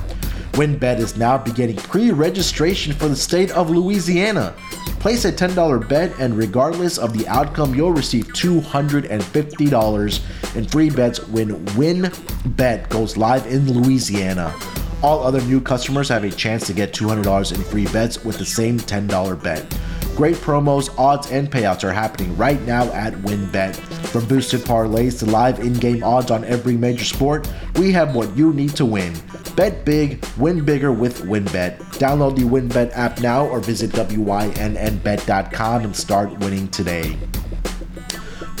WynnBET 0.54 0.98
is 1.00 1.16
now 1.16 1.36
beginning 1.36 1.74
pre 1.74 2.12
registration 2.12 2.92
for 2.92 3.08
the 3.08 3.16
state 3.16 3.50
of 3.50 3.70
Louisiana. 3.70 4.54
Place 5.00 5.24
a 5.24 5.32
$10 5.32 5.88
bet, 5.88 6.16
and 6.20 6.38
regardless 6.38 6.96
of 6.96 7.18
the 7.18 7.26
outcome, 7.26 7.74
you'll 7.74 7.90
receive 7.90 8.28
$250 8.28 10.54
in 10.54 10.64
free 10.64 10.90
bets 10.90 11.26
when 11.28 11.66
WynnBET 11.66 12.88
goes 12.88 13.16
live 13.16 13.44
in 13.46 13.72
Louisiana. 13.72 14.54
All 15.02 15.24
other 15.24 15.40
new 15.42 15.60
customers 15.60 16.08
have 16.08 16.22
a 16.22 16.30
chance 16.30 16.68
to 16.68 16.72
get 16.72 16.92
$200 16.92 17.52
in 17.52 17.60
free 17.64 17.88
bets 17.88 18.24
with 18.24 18.38
the 18.38 18.46
same 18.46 18.78
$10 18.78 19.42
bet. 19.42 19.66
Great 20.16 20.36
promos, 20.36 20.96
odds, 20.96 21.32
and 21.32 21.50
payouts 21.50 21.82
are 21.82 21.92
happening 21.92 22.36
right 22.36 22.60
now 22.62 22.84
at 22.92 23.12
WynnBET. 23.14 23.74
From 24.06 24.24
boosted 24.26 24.60
parlays 24.60 25.18
to 25.18 25.26
live 25.26 25.58
in 25.58 25.72
game 25.72 26.04
odds 26.04 26.30
on 26.30 26.44
every 26.44 26.76
major 26.76 27.04
sport, 27.04 27.50
we 27.74 27.90
have 27.90 28.14
what 28.14 28.36
you 28.36 28.52
need 28.52 28.76
to 28.76 28.84
win. 28.84 29.12
Bet 29.56 29.84
big, 29.84 30.24
win 30.38 30.64
bigger 30.64 30.92
with 30.92 31.22
WynnBET. 31.22 31.78
Download 31.98 32.36
the 32.36 32.42
WynnBET 32.42 32.92
app 32.96 33.20
now 33.22 33.44
or 33.44 33.58
visit 33.58 33.90
WYNNBet.com 33.90 35.82
and 35.82 35.96
start 35.96 36.38
winning 36.38 36.68
today. 36.68 37.18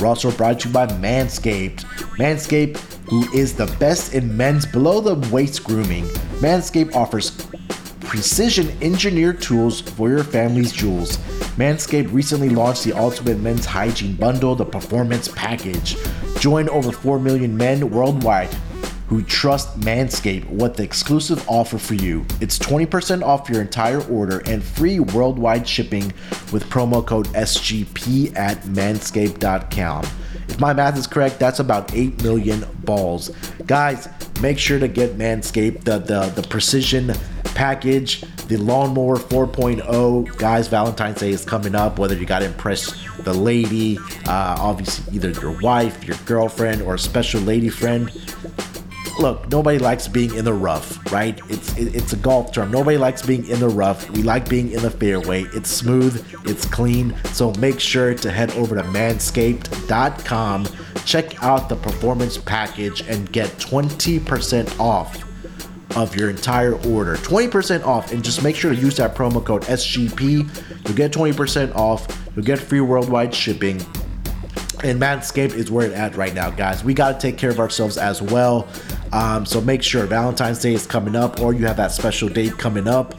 We're 0.00 0.08
also 0.08 0.32
brought 0.32 0.58
to 0.60 0.68
you 0.68 0.74
by 0.74 0.88
Manscaped. 0.88 1.84
Manscaped, 2.18 2.78
who 3.08 3.30
is 3.32 3.54
the 3.54 3.66
best 3.78 4.12
in 4.12 4.36
men's 4.36 4.66
below 4.66 5.00
the 5.00 5.14
waist 5.32 5.62
grooming. 5.62 6.04
Manscaped 6.40 6.96
offers 6.96 7.30
precision 8.14 8.70
engineered 8.80 9.42
tools 9.42 9.80
for 9.80 10.08
your 10.08 10.22
family's 10.22 10.70
jewels. 10.70 11.16
Manscaped 11.56 12.12
recently 12.12 12.48
launched 12.48 12.84
the 12.84 12.92
Ultimate 12.92 13.40
Men's 13.40 13.66
Hygiene 13.66 14.14
Bundle, 14.14 14.54
the 14.54 14.64
Performance 14.64 15.26
Package. 15.26 15.96
Join 16.38 16.68
over 16.68 16.92
4 16.92 17.18
million 17.18 17.56
men 17.56 17.90
worldwide 17.90 18.54
who 19.08 19.20
trust 19.24 19.80
Manscaped 19.80 20.48
with 20.48 20.76
the 20.76 20.84
exclusive 20.84 21.44
offer 21.48 21.76
for 21.76 21.94
you. 21.94 22.24
It's 22.40 22.56
20% 22.56 23.24
off 23.24 23.50
your 23.50 23.60
entire 23.60 24.00
order 24.02 24.44
and 24.46 24.62
free 24.62 25.00
worldwide 25.00 25.66
shipping 25.66 26.12
with 26.52 26.64
promo 26.70 27.04
code 27.04 27.26
SGP 27.30 28.36
at 28.36 28.62
manscaped.com. 28.62 30.04
If 30.48 30.60
my 30.60 30.72
math 30.72 30.96
is 30.96 31.08
correct, 31.08 31.40
that's 31.40 31.58
about 31.58 31.92
8 31.92 32.22
million 32.22 32.64
balls. 32.84 33.32
Guys, 33.66 34.08
make 34.40 34.60
sure 34.60 34.78
to 34.78 34.86
get 34.86 35.18
Manscaped 35.18 35.82
the 35.82 35.98
the, 35.98 36.26
the 36.40 36.46
precision 36.46 37.12
package, 37.54 38.20
the 38.48 38.56
lawnmower 38.56 39.16
4.0. 39.16 40.36
Guys, 40.38 40.68
Valentine's 40.68 41.18
Day 41.20 41.30
is 41.30 41.44
coming 41.44 41.74
up. 41.74 41.98
Whether 41.98 42.16
you 42.16 42.26
got 42.26 42.40
to 42.40 42.46
impress 42.46 42.92
the 43.18 43.32
lady, 43.34 43.98
uh, 44.26 44.56
obviously 44.58 45.14
either 45.16 45.30
your 45.30 45.58
wife, 45.60 46.04
your 46.04 46.16
girlfriend, 46.26 46.82
or 46.82 46.94
a 46.94 46.98
special 46.98 47.40
lady 47.40 47.68
friend, 47.68 48.10
look, 49.20 49.48
nobody 49.50 49.78
likes 49.78 50.08
being 50.08 50.34
in 50.34 50.44
the 50.44 50.52
rough, 50.52 50.98
right? 51.12 51.40
It's 51.48 51.76
it- 51.78 51.94
it's 51.94 52.12
a 52.12 52.16
golf 52.16 52.52
term. 52.52 52.70
Nobody 52.72 52.98
likes 52.98 53.22
being 53.22 53.46
in 53.46 53.60
the 53.60 53.68
rough. 53.68 54.10
We 54.10 54.22
like 54.22 54.48
being 54.48 54.72
in 54.72 54.82
the 54.82 54.90
fairway. 54.90 55.44
It's 55.54 55.70
smooth, 55.70 56.24
it's 56.44 56.64
clean. 56.66 57.14
So 57.32 57.52
make 57.58 57.78
sure 57.80 58.14
to 58.14 58.30
head 58.30 58.50
over 58.52 58.74
to 58.74 58.82
manscaped.com, 58.82 60.66
check 61.04 61.42
out 61.44 61.68
the 61.68 61.76
performance 61.76 62.38
package, 62.38 63.02
and 63.08 63.30
get 63.30 63.48
20% 63.58 64.78
off 64.80 65.23
of 65.96 66.16
your 66.16 66.30
entire 66.30 66.74
order. 66.86 67.16
20% 67.16 67.84
off, 67.84 68.12
and 68.12 68.24
just 68.24 68.42
make 68.42 68.56
sure 68.56 68.74
to 68.74 68.80
use 68.80 68.96
that 68.96 69.14
promo 69.14 69.44
code 69.44 69.62
SGP. 69.62 70.86
You'll 70.86 70.96
get 70.96 71.12
20% 71.12 71.74
off. 71.74 72.06
You'll 72.34 72.44
get 72.44 72.58
free 72.58 72.80
worldwide 72.80 73.34
shipping. 73.34 73.80
And 74.82 75.00
Manscaped 75.00 75.54
is 75.54 75.70
where 75.70 75.86
it's 75.86 75.96
at 75.96 76.16
right 76.16 76.34
now, 76.34 76.50
guys. 76.50 76.84
We 76.84 76.94
got 76.94 77.18
to 77.18 77.26
take 77.26 77.38
care 77.38 77.50
of 77.50 77.58
ourselves 77.58 77.96
as 77.96 78.20
well. 78.20 78.68
Um, 79.12 79.46
so 79.46 79.60
make 79.60 79.82
sure 79.82 80.04
Valentine's 80.06 80.60
Day 80.60 80.74
is 80.74 80.86
coming 80.86 81.16
up, 81.16 81.40
or 81.40 81.54
you 81.54 81.66
have 81.66 81.76
that 81.76 81.92
special 81.92 82.28
date 82.28 82.58
coming 82.58 82.88
up. 82.88 83.14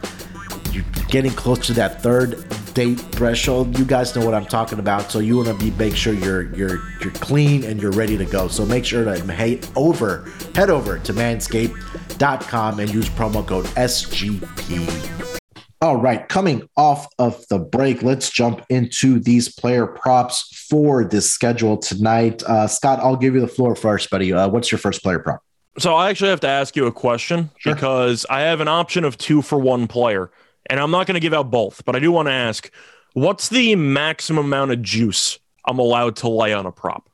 You're 0.72 0.84
getting 1.10 1.32
close 1.32 1.66
to 1.68 1.74
that 1.74 2.04
third 2.04 2.46
date 2.76 3.00
threshold. 3.00 3.80
You 3.80 3.86
guys 3.86 4.16
know 4.16 4.24
what 4.24 4.36
I'm 4.36 4.46
talking 4.46 4.78
about. 4.78 5.10
So 5.10 5.20
you 5.20 5.38
want 5.38 5.48
to 5.48 5.56
be 5.56 5.72
make 5.72 5.96
sure 5.96 6.14
you're 6.14 6.54
you're 6.56 6.80
you're 7.02 7.14
clean 7.14 7.64
and 7.64 7.82
you're 7.82 7.92
ready 7.92 8.18
to 8.18 8.26
go. 8.26 8.48
So 8.48 8.66
make 8.66 8.86
sure 8.86 9.04
to 9.04 9.20
head 9.34 9.68
over 9.76 10.30
head 10.54 10.70
over 10.70 11.00
to 11.00 11.14
manscaped.com 11.14 12.80
and 12.80 12.94
use 12.94 13.10
promo 13.10 13.46
code 13.48 13.66
SGP. 13.66 15.40
All 15.82 15.98
right, 15.98 16.28
coming 16.30 16.68
off 16.78 17.08
of 17.20 17.46
the 17.50 17.60
break, 17.60 18.02
let's 18.02 18.30
jump 18.30 18.66
into 18.70 19.20
these 19.20 19.54
player 19.54 19.86
props 19.86 20.66
for 20.70 21.04
this 21.04 21.30
schedule 21.30 21.78
tonight. 21.78 22.42
Uh, 22.44 22.66
Scott, 22.68 23.00
I'll 23.00 23.18
give 23.18 23.36
you 23.36 23.42
the 23.42 23.48
floor 23.48 23.76
first, 23.76 24.10
buddy. 24.10 24.34
Uh, 24.34 24.48
what's 24.48 24.72
your 24.72 24.80
first 24.80 25.04
player 25.04 25.20
prop? 25.20 25.42
So 25.78 25.94
I 25.94 26.10
actually 26.10 26.30
have 26.30 26.40
to 26.40 26.48
ask 26.48 26.76
you 26.78 26.88
a 26.88 26.92
question 26.92 27.52
Sure. 27.58 27.76
because 27.76 28.26
I 28.30 28.42
have 28.42 28.62
an 28.62 28.70
option 28.70 29.04
of 29.04 29.18
two 29.18 29.42
for 29.42 29.60
one 29.60 29.88
player, 29.88 30.32
and 30.70 30.80
I'm 30.80 30.92
not 30.92 31.08
going 31.08 31.16
to 31.16 31.20
give 31.20 31.34
out 31.34 31.52
both, 31.52 31.84
but 31.86 31.96
I 31.96 32.00
do 32.00 32.12
want 32.12 32.28
to 32.28 32.32
ask, 32.34 32.72
what's 33.14 33.50
the 33.50 33.76
maximum 33.76 34.46
amount 34.46 34.72
of 34.72 34.82
juice 34.82 35.40
I'm 35.66 35.80
allowed 35.80 36.16
to 36.18 36.30
lay 36.30 36.54
on 36.54 36.66
a 36.66 36.72
prop? 36.72 37.10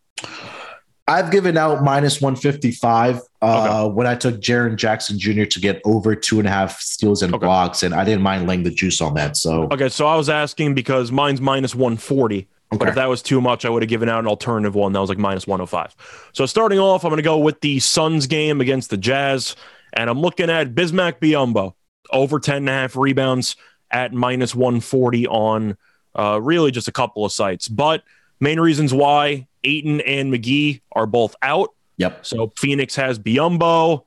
I've 1.08 1.32
given 1.32 1.58
out 1.58 1.84
minus 1.84 2.22
155 2.22 3.22
uh, 3.42 3.90
when 3.90 4.08
I 4.08 4.16
took 4.16 4.36
Jaren 4.40 4.78
Jackson 4.78 5.20
Jr. 5.20 5.44
to 5.46 5.60
get 5.60 5.82
over 5.84 6.16
two 6.16 6.40
and 6.40 6.48
a 6.48 6.52
half 6.52 6.80
steals 6.80 7.22
and 7.22 7.34
Okay. 7.34 7.46
blocks, 7.46 7.84
and 7.84 7.94
I 7.94 8.06
didn't 8.06 8.22
mind 8.22 8.48
laying 8.48 8.64
the 8.64 8.70
juice 8.72 9.02
on 9.02 9.16
that. 9.16 9.36
So 9.36 9.64
Okay, 9.72 9.90
so 9.90 10.06
I 10.08 10.16
was 10.16 10.30
asking 10.30 10.74
because 10.76 11.12
mine's 11.12 11.42
minus 11.42 11.76
140. 11.76 12.48
But 12.74 12.88
if 12.88 12.96
that 12.96 13.10
was 13.10 13.22
too 13.22 13.42
much, 13.42 13.66
I 13.66 13.70
would 13.70 13.82
have 13.84 13.90
given 13.90 14.08
out 14.08 14.20
an 14.20 14.28
alternative 14.28 14.76
one 14.76 14.94
that 14.94 15.02
was 15.02 15.10
like 15.10 15.18
minus 15.18 15.46
105. 15.46 16.30
So 16.32 16.46
starting 16.46 16.80
off, 16.80 17.04
I'm 17.04 17.10
going 17.10 17.18
to 17.18 17.24
go 17.24 17.38
with 17.38 17.60
the 17.60 17.82
Suns 17.82 18.28
game 18.28 18.62
against 18.62 18.90
the 18.92 18.96
Jazz. 18.96 19.58
And 19.92 20.10
I'm 20.10 20.22
looking 20.22 20.50
at 20.50 20.74
Bismack 20.74 21.20
Biyombo, 21.20 21.74
over 22.12 22.40
10 22.40 22.58
and 22.58 22.70
a 22.70 22.74
half 22.74 22.96
rebounds 22.96 23.56
at 23.90 24.14
minus 24.14 24.56
140 24.56 25.28
on 25.28 25.78
uh, 26.18 26.40
really 26.42 26.72
just 26.72 26.88
a 26.88 26.92
couple 26.92 27.26
of 27.26 27.32
sites. 27.32 27.68
But 27.68 28.04
main 28.40 28.60
reasons 28.60 28.94
why 28.94 29.48
Ayton 29.64 30.02
and 30.02 30.34
McGee 30.34 30.82
are 30.92 31.06
both 31.06 31.36
out. 31.42 31.70
yep, 31.98 32.26
So 32.26 32.52
Phoenix 32.58 32.96
has 32.96 33.20
Biyombo 33.20 34.06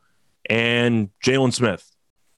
and 0.48 1.11
Jalen 1.24 1.52
Smith. 1.52 1.90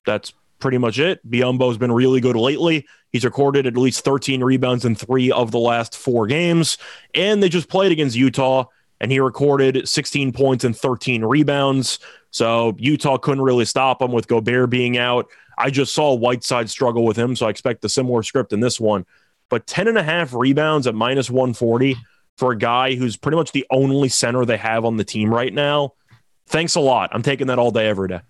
That's 0.05 0.33
pretty 0.59 0.79
much 0.79 0.99
it. 0.99 1.29
Biyombo's 1.29 1.79
been 1.79 1.93
really 1.93 2.21
good 2.21 2.37
lately. 2.37 2.87
He's 3.13 3.25
recorded 3.25 3.67
at 3.67 3.77
least 3.77 4.05
13 4.05 4.43
rebounds 4.43 4.85
in 4.85 4.95
three 4.95 5.31
of 5.31 5.51
the 5.51 5.59
last 5.59 5.97
four 5.97 6.27
games. 6.27 6.79
And 7.15 7.43
they 7.43 7.49
just 7.49 7.69
played 7.69 7.93
against 7.93 8.17
Utah, 8.17 8.65
and 9.01 9.11
he 9.11 9.21
recorded 9.21 9.89
16 9.89 10.33
points 10.33 10.65
and 10.65 10.77
13 10.77 11.25
rebounds. 11.25 11.99
So 12.31 12.77
Utah 12.79 13.17
couldn't 13.17 13.43
really 13.43 13.65
stop 13.65 14.03
him 14.03 14.13
with 14.13 14.29
Gobert 14.29 14.71
being 14.71 14.99
out. 14.99 15.29
I 15.59 15.71
just 15.71 15.95
saw 15.95 16.15
Whiteside 16.15 16.69
struggle 16.71 17.05
with 17.05 17.17
him, 17.17 17.35
so 17.37 17.47
I 17.47 17.51
expect 17.51 17.85
a 17.85 17.89
similar 17.89 18.23
script 18.23 18.53
in 18.53 18.61
this 18.61 18.79
one. 18.81 19.07
But 19.49 19.67
10 19.67 19.89
and 19.89 19.97
a 19.97 20.03
half 20.03 20.35
rebounds 20.35 20.87
at 20.87 20.95
minus 20.95 21.31
140 21.31 21.97
for 22.37 22.53
a 22.53 22.59
guy 22.59 22.95
who's 22.95 23.17
pretty 23.17 23.37
much 23.37 23.53
the 23.53 23.65
only 23.71 24.09
center 24.09 24.45
they 24.45 24.57
have 24.59 24.85
on 24.85 24.97
the 24.97 25.05
team 25.05 25.33
right 25.33 25.53
now. 25.53 25.95
Thanks 26.49 26.75
a 26.75 26.81
lot. 26.81 27.11
I'm 27.13 27.23
taking 27.23 27.47
that 27.47 27.59
all 27.59 27.71
day, 27.71 27.89
every 27.89 28.09
day. 28.09 28.21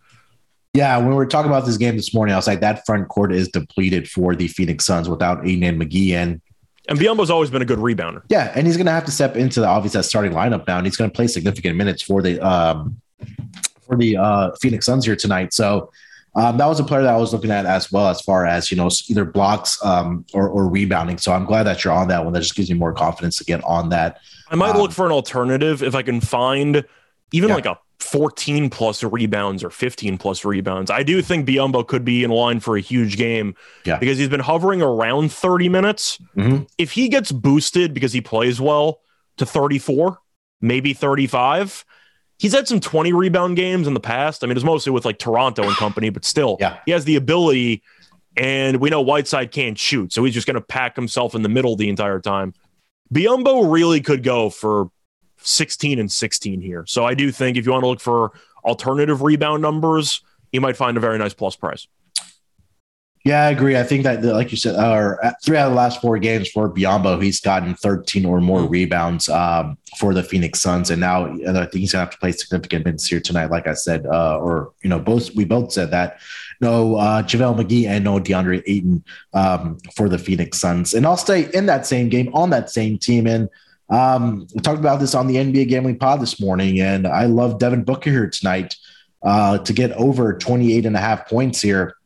yeah. 0.75 0.97
When 0.99 1.09
we 1.09 1.15
were 1.15 1.27
talking 1.27 1.51
about 1.51 1.67
this 1.67 1.77
game 1.77 1.97
this 1.97 2.15
morning, 2.15 2.33
I 2.33 2.37
was 2.37 2.47
like, 2.47 2.61
that 2.61 2.85
front 2.87 3.09
court 3.09 3.33
is 3.33 3.49
depleted 3.49 4.09
for 4.09 4.35
the 4.35 4.47
Phoenix 4.49 4.85
Suns 4.85 5.09
without 5.09 5.47
Ayton 5.47 5.63
and 5.65 5.81
McGee, 5.81 6.13
and 6.13 6.41
And 6.89 6.99
Biyombo's 6.99 7.31
always 7.31 7.51
been 7.51 7.63
a 7.63 7.67
good 7.67 7.79
rebounder. 7.81 8.23
yeah, 8.29 8.53
and 8.55 8.67
he's 8.67 8.77
going 8.77 8.87
to 8.87 8.93
have 8.93 9.05
to 9.07 9.11
step 9.11 9.37
into 9.37 9.61
the 9.61 9.67
obvious 9.67 9.95
that 9.95 10.05
starting 10.05 10.33
lineup 10.33 10.67
now, 10.69 10.77
and 10.79 10.87
he's 10.87 10.97
going 10.97 11.11
to 11.11 11.15
play 11.15 11.27
significant 11.27 11.77
minutes 11.77 12.03
for 12.03 12.23
the 12.23 12.39
um, 12.41 13.01
for 13.87 13.97
the 13.97 14.17
uh, 14.17 14.51
Phoenix 14.61 14.87
Suns 14.87 15.05
here 15.05 15.17
tonight. 15.17 15.53
So 15.53 15.91
um, 16.37 16.57
that 16.59 16.67
was 16.67 16.79
a 16.79 16.85
player 16.85 17.03
that 17.03 17.15
I 17.15 17.17
was 17.17 17.33
looking 17.33 17.51
at 17.51 17.67
as 17.67 17.91
well, 17.91 18.09
as 18.09 18.21
far 18.21 18.47
as 18.47 18.71
you 18.71 18.77
know, 18.77 18.89
either 19.09 19.25
blocks 19.25 19.83
um, 19.85 20.25
or, 20.35 20.49
or 20.49 20.69
rebounding. 20.69 21.19
So 21.19 21.33
I'm 21.33 21.47
glad 21.47 21.65
that 21.65 21.83
you're 21.83 21.93
on 21.95 22.09
that 22.09 22.23
one. 22.25 22.33
That 22.35 22.41
just 22.41 22.55
gives 22.55 22.71
me 22.71 22.77
more 22.79 22.93
confidence 22.93 23.39
to 23.39 23.45
get 23.45 23.65
on 23.65 23.89
that. 23.89 24.19
I 24.51 24.55
might 24.55 24.71
Um, 24.75 24.79
look 24.83 24.93
for 24.93 25.07
an 25.07 25.13
alternative 25.13 25.83
if 25.83 25.95
I 25.95 26.03
can 26.03 26.21
find 26.21 26.85
even 27.33 27.49
Yeah. 27.49 27.55
like 27.57 27.67
a 27.67 27.79
14 27.99 28.69
plus 28.71 29.03
rebounds 29.03 29.65
or 29.65 29.71
15 29.71 30.19
plus 30.19 30.45
rebounds. 30.45 30.91
I 30.91 31.03
do 31.03 31.23
think 31.23 31.49
Biyombo 31.49 31.87
could 31.89 32.05
be 32.05 32.23
in 32.23 32.31
line 32.31 32.61
for 32.61 32.77
a 32.77 32.81
huge 32.81 33.17
game 33.17 33.55
Yeah. 33.87 33.99
because 33.99 34.19
he's 34.19 34.29
been 34.29 34.41
hovering 34.41 34.83
around 34.83 35.33
30 35.33 35.69
minutes. 35.71 36.19
Mhm. 36.37 36.69
If 36.79 36.93
he 36.93 37.09
gets 37.09 37.33
boosted 37.33 37.95
because 37.95 38.13
he 38.13 38.21
plays 38.21 38.61
well 38.61 39.01
to 39.39 39.47
34, 39.47 40.19
maybe 40.61 40.93
35, 40.93 41.85
he's 42.39 42.53
had 42.53 42.69
some 42.69 42.81
20 42.81 43.13
rebound 43.13 43.57
games 43.57 43.87
in 43.87 43.95
the 43.95 44.01
past. 44.01 44.45
I 44.45 44.47
mean, 44.47 44.57
it's 44.57 44.65
mostly 44.65 44.93
with 44.93 45.05
like 45.05 45.19
Toronto 45.19 45.63
and 45.63 45.77
company, 45.77 46.11
but 46.11 46.25
still, 46.25 46.57
Yeah. 46.61 46.79
he 46.87 46.93
has 46.93 47.05
the 47.05 47.17
ability. 47.17 47.83
And 48.37 48.77
we 48.79 48.91
know 48.91 49.01
Whiteside 49.01 49.51
can't 49.51 49.79
shoot, 49.79 50.13
so 50.13 50.23
he's 50.23 50.35
just 50.35 50.47
going 50.47 50.57
to 50.57 50.61
pack 50.61 50.95
himself 50.95 51.35
in 51.35 51.41
the 51.43 51.49
middle 51.49 51.75
the 51.75 51.89
entire 51.89 52.21
time. 52.21 52.53
Biyombo 53.15 53.73
really 53.73 54.01
could 54.03 54.23
go 54.23 54.51
for 54.51 54.91
16 55.39 55.99
and 55.99 56.13
16 56.13 56.61
here. 56.61 56.85
So 56.87 57.05
I 57.07 57.15
do 57.15 57.33
think 57.33 57.57
if 57.57 57.65
you 57.65 57.73
want 57.73 57.85
to 57.85 57.89
look 57.89 58.01
for 58.01 58.33
alternative 58.65 59.23
rebound 59.23 59.63
numbers, 59.63 60.21
you 60.53 60.61
might 60.61 60.77
find 60.77 60.97
a 60.97 61.01
very 61.01 61.17
nice 61.19 61.33
plus 61.33 61.57
price. 61.57 61.87
Yeah, 63.27 63.43
I 63.43 63.51
agree. 63.51 63.77
I 63.77 63.83
think 63.83 64.05
that, 64.05 64.23
like 64.23 64.53
you 64.53 64.57
said, 64.57 64.77
or 64.77 65.23
uh, 65.25 65.33
three 65.43 65.57
out 65.57 65.67
of 65.67 65.73
the 65.73 65.77
last 65.77 66.01
four 66.01 66.17
games 66.17 66.49
for 66.49 66.73
Biyombo, 66.73 67.21
he's 67.21 67.41
gotten 67.41 67.75
13 67.75 68.25
or 68.25 68.41
more 68.41 68.63
rebounds 68.63 69.29
um, 69.29 69.77
for 69.99 70.15
the 70.15 70.23
Phoenix 70.23 70.61
Suns, 70.61 70.91
and 70.91 71.01
now 71.01 71.25
and 71.25 71.59
I 71.59 71.63
think 71.63 71.81
he's 71.81 71.91
gonna 71.91 72.05
have 72.05 72.13
to 72.13 72.19
play 72.19 72.31
significant 72.31 72.85
minutes 72.85 73.05
here 73.05 73.19
tonight. 73.19 73.51
Like 73.51 73.67
I 73.67 73.75
said, 73.75 74.07
uh, 74.07 74.39
or 74.39 74.71
you 74.85 74.89
know, 74.89 75.01
both 75.01 75.35
we 75.35 75.45
both 75.45 75.73
said 75.73 75.91
that. 75.91 76.21
No 76.61 76.95
uh, 76.95 77.21
JaVale 77.25 77.65
McGee 77.65 77.89
and 77.89 78.05
no 78.05 78.21
DeAndre 78.21 78.63
Ayton 78.65 79.03
um, 79.35 79.79
for 79.97 80.09
the 80.09 80.19
Phoenix 80.19 80.61
Suns, 80.61 80.95
and 80.95 81.05
I'll 81.05 81.17
stay 81.17 81.49
in 81.53 81.67
that 81.67 81.85
same 81.85 82.09
game 82.09 82.33
on 82.33 82.51
that 82.51 82.71
same 82.71 82.97
team. 82.97 83.27
And 83.27 83.49
um, 83.91 84.47
we 84.55 84.61
talked 84.61 84.79
about 84.79 85.01
this 85.01 85.17
on 85.17 85.27
the 85.27 85.35
NBA 85.35 85.67
Gambling 85.67 85.99
Pod 85.99 86.21
this 86.21 86.41
morning, 86.41 86.81
and 86.81 87.09
I 87.09 87.25
love 87.25 87.59
Devin 87.59 87.83
Booker 87.83 88.09
here 88.09 88.31
tonight 88.31 88.77
uh, 89.25 89.59
to 89.59 89.73
get 89.73 89.91
over 89.95 90.39
28 90.39 90.87
and 90.87 90.95
a 90.95 91.01
half 91.01 91.29
points 91.29 91.61
here 91.61 91.97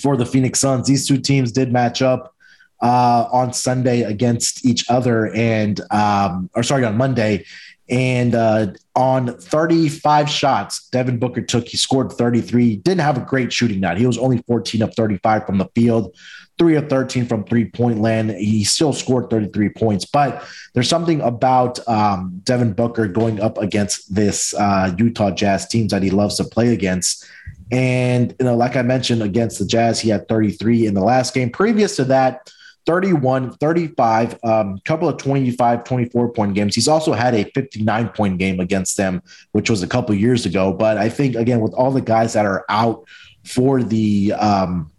for 0.00 0.16
the 0.16 0.26
Phoenix 0.26 0.60
Suns. 0.60 0.86
These 0.86 1.06
two 1.06 1.18
teams 1.18 1.52
did 1.52 1.72
match 1.72 2.02
up 2.02 2.34
uh, 2.82 3.28
on 3.32 3.52
Sunday 3.52 4.02
against 4.02 4.64
each 4.64 4.88
other, 4.88 5.34
and 5.34 5.80
um, 5.90 6.50
or 6.54 6.62
sorry, 6.62 6.84
on 6.84 6.96
Monday. 6.96 7.44
And 7.88 8.36
uh, 8.36 8.68
on 8.94 9.36
35 9.36 10.30
shots, 10.30 10.88
Devin 10.90 11.18
Booker 11.18 11.42
took. 11.42 11.66
He 11.66 11.76
scored 11.76 12.12
33. 12.12 12.76
Didn't 12.76 13.00
have 13.00 13.16
a 13.16 13.24
great 13.24 13.52
shooting 13.52 13.80
night. 13.80 13.98
He 13.98 14.06
was 14.06 14.16
only 14.16 14.38
14 14.46 14.82
of 14.82 14.94
35 14.94 15.44
from 15.44 15.58
the 15.58 15.68
field, 15.74 16.16
three 16.56 16.76
of 16.76 16.88
13 16.88 17.26
from 17.26 17.42
three 17.42 17.64
point 17.64 18.00
land. 18.00 18.30
He 18.30 18.62
still 18.62 18.92
scored 18.92 19.28
33 19.28 19.70
points. 19.70 20.04
But 20.04 20.46
there's 20.72 20.88
something 20.88 21.20
about 21.20 21.86
um, 21.88 22.40
Devin 22.44 22.74
Booker 22.74 23.08
going 23.08 23.40
up 23.40 23.58
against 23.58 24.14
this 24.14 24.54
uh, 24.54 24.94
Utah 24.96 25.32
Jazz 25.32 25.66
team 25.66 25.88
that 25.88 26.04
he 26.04 26.10
loves 26.10 26.36
to 26.36 26.44
play 26.44 26.72
against. 26.72 27.26
And, 27.70 28.34
you 28.38 28.46
know, 28.46 28.56
like 28.56 28.76
I 28.76 28.82
mentioned 28.82 29.22
against 29.22 29.58
the 29.58 29.66
Jazz, 29.66 30.00
he 30.00 30.08
had 30.08 30.28
33 30.28 30.86
in 30.86 30.94
the 30.94 31.02
last 31.02 31.34
game. 31.34 31.50
Previous 31.50 31.96
to 31.96 32.04
that, 32.06 32.50
31, 32.86 33.52
35, 33.58 34.38
um, 34.42 34.78
couple 34.84 35.08
of 35.08 35.16
25, 35.18 35.84
24 35.84 36.32
point 36.32 36.54
games. 36.54 36.74
He's 36.74 36.88
also 36.88 37.12
had 37.12 37.34
a 37.34 37.44
59 37.54 38.08
point 38.08 38.38
game 38.38 38.58
against 38.58 38.96
them, 38.96 39.22
which 39.52 39.70
was 39.70 39.82
a 39.82 39.86
couple 39.86 40.14
years 40.14 40.46
ago. 40.46 40.72
But 40.72 40.98
I 40.98 41.08
think, 41.08 41.36
again, 41.36 41.60
with 41.60 41.72
all 41.74 41.92
the 41.92 42.00
guys 42.00 42.32
that 42.32 42.46
are 42.46 42.64
out 42.68 43.04
for 43.44 43.82
the 43.82 44.32
um, 44.32 44.90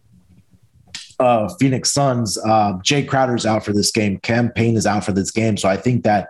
uh, 1.19 1.49
Phoenix 1.59 1.91
Suns, 1.91 2.37
uh, 2.37 2.73
Jae 2.79 3.07
Crowder's 3.07 3.45
out 3.45 3.65
for 3.65 3.73
this 3.73 3.91
game. 3.91 4.17
Cam 4.19 4.49
Payne 4.49 4.77
is 4.77 4.85
out 4.85 5.03
for 5.03 5.11
this 5.11 5.31
game. 5.31 5.57
So 5.57 5.67
I 5.67 5.77
think 5.77 6.03
that 6.03 6.29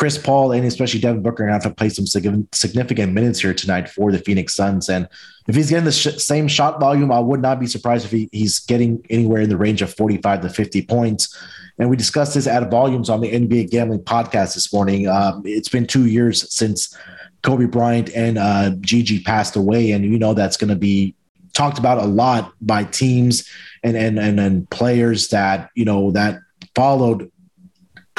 Chris 0.00 0.16
Paul 0.16 0.52
and 0.52 0.64
especially 0.64 0.98
Devin 0.98 1.20
Booker 1.20 1.44
are 1.44 1.48
going 1.48 1.60
to 1.60 1.66
have 1.66 1.74
to 1.74 1.76
play 1.76 1.90
some 1.90 2.06
significant 2.06 3.12
minutes 3.12 3.38
here 3.38 3.52
tonight 3.52 3.86
for 3.86 4.10
the 4.10 4.18
Phoenix 4.18 4.54
Suns. 4.54 4.88
And 4.88 5.06
if 5.46 5.54
he's 5.54 5.68
getting 5.68 5.84
the 5.84 5.92
sh- 5.92 6.16
same 6.16 6.48
shot 6.48 6.80
volume, 6.80 7.12
I 7.12 7.18
would 7.20 7.42
not 7.42 7.60
be 7.60 7.66
surprised 7.66 8.06
if 8.06 8.10
he, 8.10 8.30
he's 8.32 8.60
getting 8.60 9.04
anywhere 9.10 9.42
in 9.42 9.50
the 9.50 9.58
range 9.58 9.82
of 9.82 9.92
45 9.92 10.40
to 10.40 10.48
50 10.48 10.82
points. 10.86 11.36
And 11.78 11.90
we 11.90 11.98
discussed 11.98 12.32
this 12.32 12.46
at 12.46 12.70
volumes 12.70 13.10
on 13.10 13.20
the 13.20 13.30
NBA 13.30 13.68
Gambling 13.68 14.00
podcast 14.00 14.54
this 14.54 14.72
morning. 14.72 15.06
Um, 15.06 15.42
it's 15.44 15.68
been 15.68 15.86
two 15.86 16.06
years 16.06 16.50
since 16.50 16.96
Kobe 17.42 17.66
Bryant 17.66 18.08
and 18.16 18.38
uh, 18.38 18.70
Gigi 18.80 19.22
passed 19.22 19.54
away. 19.54 19.92
And 19.92 20.02
you 20.02 20.18
know 20.18 20.32
that's 20.32 20.56
going 20.56 20.70
to 20.70 20.76
be 20.76 21.14
talked 21.52 21.78
about 21.78 21.98
a 21.98 22.06
lot 22.06 22.54
by 22.62 22.84
teams 22.84 23.46
and, 23.82 23.98
and, 23.98 24.18
and, 24.18 24.40
and 24.40 24.70
players 24.70 25.28
that, 25.28 25.68
you 25.74 25.84
know, 25.84 26.10
that 26.12 26.38
followed 26.74 27.30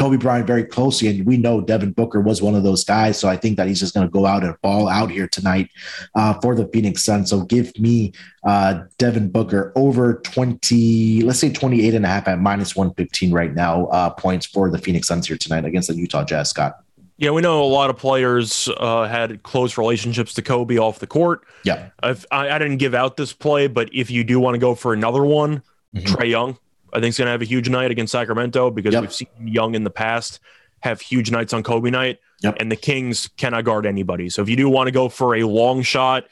Kobe 0.02 0.18
Bryant 0.18 0.48
very 0.48 0.64
closely, 0.64 1.10
and 1.10 1.28
we 1.28 1.38
know 1.38 1.62
Devin 1.62 1.92
Booker 1.92 2.22
was 2.22 2.42
one 2.42 2.56
of 2.56 2.64
those 2.64 2.84
guys. 2.84 3.20
So 3.20 3.30
I 3.30 3.38
think 3.38 3.56
that 3.58 3.68
he's 3.68 3.80
just 3.80 3.94
going 3.94 4.08
to 4.08 4.12
go 4.12 4.26
out 4.26 4.44
and 4.44 4.60
ball 4.64 4.88
out 4.88 5.12
here 5.12 5.28
tonight 5.28 5.70
uh, 6.16 6.34
for 6.42 6.56
the 6.56 6.66
Phoenix 6.70 7.06
Suns. 7.06 7.30
So 7.30 7.42
give 7.42 7.78
me 7.78 8.12
uh, 8.44 8.86
Devin 8.98 9.30
Booker 9.30 9.72
over 9.76 10.16
20, 10.16 11.22
let's 11.22 11.38
say 11.38 11.54
28 11.54 11.94
and 11.94 12.04
a 12.04 12.08
half 12.08 12.28
at 12.28 12.40
minus 12.40 12.76
115 12.76 13.32
right 13.32 13.54
now 13.54 13.86
uh, 13.88 14.10
points 14.10 14.48
for 14.48 14.72
the 14.72 14.80
Phoenix 14.80 15.08
Suns 15.08 15.28
here 15.28 15.38
tonight 15.38 15.66
against 15.66 15.88
the 15.88 15.94
Utah 15.94 16.24
Jazz, 16.24 16.50
Scott. 16.50 16.80
Yeah, 17.18 17.30
we 17.30 17.44
know 17.44 17.64
a 17.64 17.66
lot 17.66 17.92
of 17.92 17.98
players 17.98 18.70
uh, 18.78 19.04
had 19.08 19.44
close 19.44 19.78
relationships 19.78 20.34
to 20.34 20.42
Kobe 20.42 20.78
off 20.78 20.98
the 20.98 21.06
court. 21.06 21.46
Yeah. 21.64 21.90
I, 22.02 22.16
I 22.32 22.58
didn't 22.58 22.78
give 22.78 22.96
out 22.96 23.18
this 23.18 23.34
play, 23.34 23.68
but 23.68 23.94
if 23.94 24.10
you 24.10 24.24
do 24.24 24.40
want 24.40 24.56
to 24.56 24.60
go 24.60 24.74
for 24.74 24.94
another 24.94 25.24
one, 25.24 25.62
mm-hmm. 25.96 26.08
Trae 26.08 26.32
Young, 26.32 26.58
I 26.94 27.00
think, 27.00 27.10
is 27.10 27.18
going 27.18 27.28
to 27.28 27.32
have 27.32 27.42
a 27.42 27.46
huge 27.46 27.70
night 27.70 27.92
against 27.92 28.12
Sacramento 28.12 28.72
because 28.72 28.94
yep. 28.94 29.02
we've 29.02 29.14
seen 29.14 29.28
Young 29.44 29.76
in 29.76 29.84
the 29.84 29.90
past 29.90 30.40
have 30.82 31.00
huge 31.00 31.32
nights 31.32 31.54
on 31.54 31.64
Kobe 31.64 31.90
night, 31.90 32.20
yep. 32.42 32.56
and 32.60 32.72
the 32.72 32.76
Kings 32.76 33.30
cannot 33.38 33.66
guard 33.66 33.86
anybody. 33.86 34.30
So 34.30 34.42
if 34.42 34.50
you 34.50 34.56
do 34.56 34.68
want 34.68 34.88
to 34.88 34.92
go 34.92 35.10
for 35.10 35.36
a 35.36 35.44
long 35.44 35.84
shot, 35.84 36.26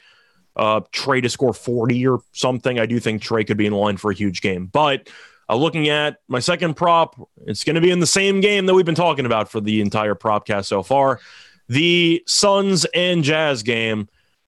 uh, 0.56 0.80
Trae 0.92 1.22
to 1.22 1.28
score 1.28 1.54
40 1.54 2.06
or 2.06 2.20
something, 2.32 2.78
I 2.78 2.86
do 2.86 2.98
think 2.98 3.22
Trae 3.22 3.46
could 3.46 3.56
be 3.56 3.66
in 3.66 3.72
line 3.72 3.96
for 3.96 4.10
a 4.10 4.14
huge 4.14 4.42
game. 4.42 4.66
But 4.66 5.08
uh, 5.48 5.54
looking 5.54 5.88
at 5.88 6.18
my 6.28 6.40
second 6.40 6.74
prop, 6.74 7.16
it's 7.46 7.64
going 7.64 7.76
to 7.76 7.80
be 7.80 7.90
in 7.90 8.00
the 8.00 8.06
same 8.06 8.40
game 8.40 8.66
that 8.66 8.74
we've 8.74 8.84
been 8.84 8.94
talking 8.94 9.26
about 9.26 9.50
for 9.50 9.60
the 9.60 9.80
entire 9.80 10.14
propcast 10.14 10.66
so 10.66 10.82
far 10.82 11.20
the 11.70 12.20
Suns 12.26 12.84
and 12.86 13.22
Jazz 13.22 13.62
game. 13.62 14.08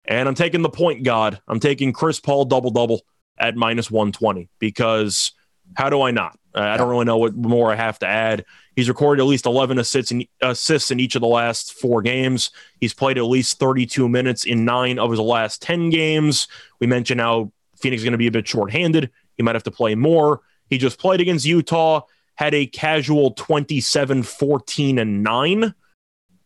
And 0.03 0.28
I'm 0.28 0.36
taking 0.36 0.62
the 0.62 0.70
point 0.70 1.03
god. 1.03 1.41
I'm 1.47 1.60
taking 1.60 1.93
Chris 1.93 2.20
Paul 2.20 2.45
double 2.45 2.70
double 2.70 3.01
at 3.39 3.56
minus 3.56 3.89
120 3.89 4.49
because 4.60 5.32
how 5.74 5.89
do 5.89 6.01
I 6.01 6.11
not? 6.11 6.38
I 6.53 6.78
don't 6.78 6.89
really 6.89 7.05
know 7.05 7.18
what 7.18 7.36
more 7.36 7.72
I 7.72 7.76
have 7.76 7.99
to 7.99 8.07
add. 8.07 8.45
He's 8.76 8.88
recorded 8.88 9.22
at 9.22 9.28
least 9.28 9.45
11 9.45 9.78
assists 9.78 10.11
in, 10.11 10.26
assists 10.41 10.91
in 10.91 10.99
each 10.99 11.16
of 11.16 11.22
the 11.22 11.28
last 11.28 11.74
four 11.74 12.01
games. 12.01 12.51
He's 12.80 12.93
played 12.93 13.18
at 13.18 13.26
least 13.26 13.59
32 13.59 14.07
minutes 14.07 14.45
in 14.45 14.63
nine 14.63 14.97
of 14.97 15.11
his 15.11 15.20
last 15.20 15.61
10 15.61 15.89
games. 15.89 16.47
We 16.80 16.88
mentioned 16.88 17.20
how 17.20 17.51
Phoenix 17.78 18.01
is 18.01 18.03
going 18.05 18.13
to 18.13 18.18
be 18.18 18.28
a 18.28 18.32
bit 18.32 18.47
shorthanded. 18.47 19.11
He 19.36 19.43
might 19.43 19.55
have 19.55 19.63
to 19.63 19.72
play 19.72 19.95
more. 19.95 20.41
He 20.70 20.78
just 20.78 20.97
played 20.97 21.22
against 21.22 21.45
Utah, 21.45 22.01
had 22.36 22.53
a 22.53 22.66
casual 22.66 23.32
27, 23.32 24.24
14, 24.24 24.99
and 24.99 25.24
9. 25.24 25.74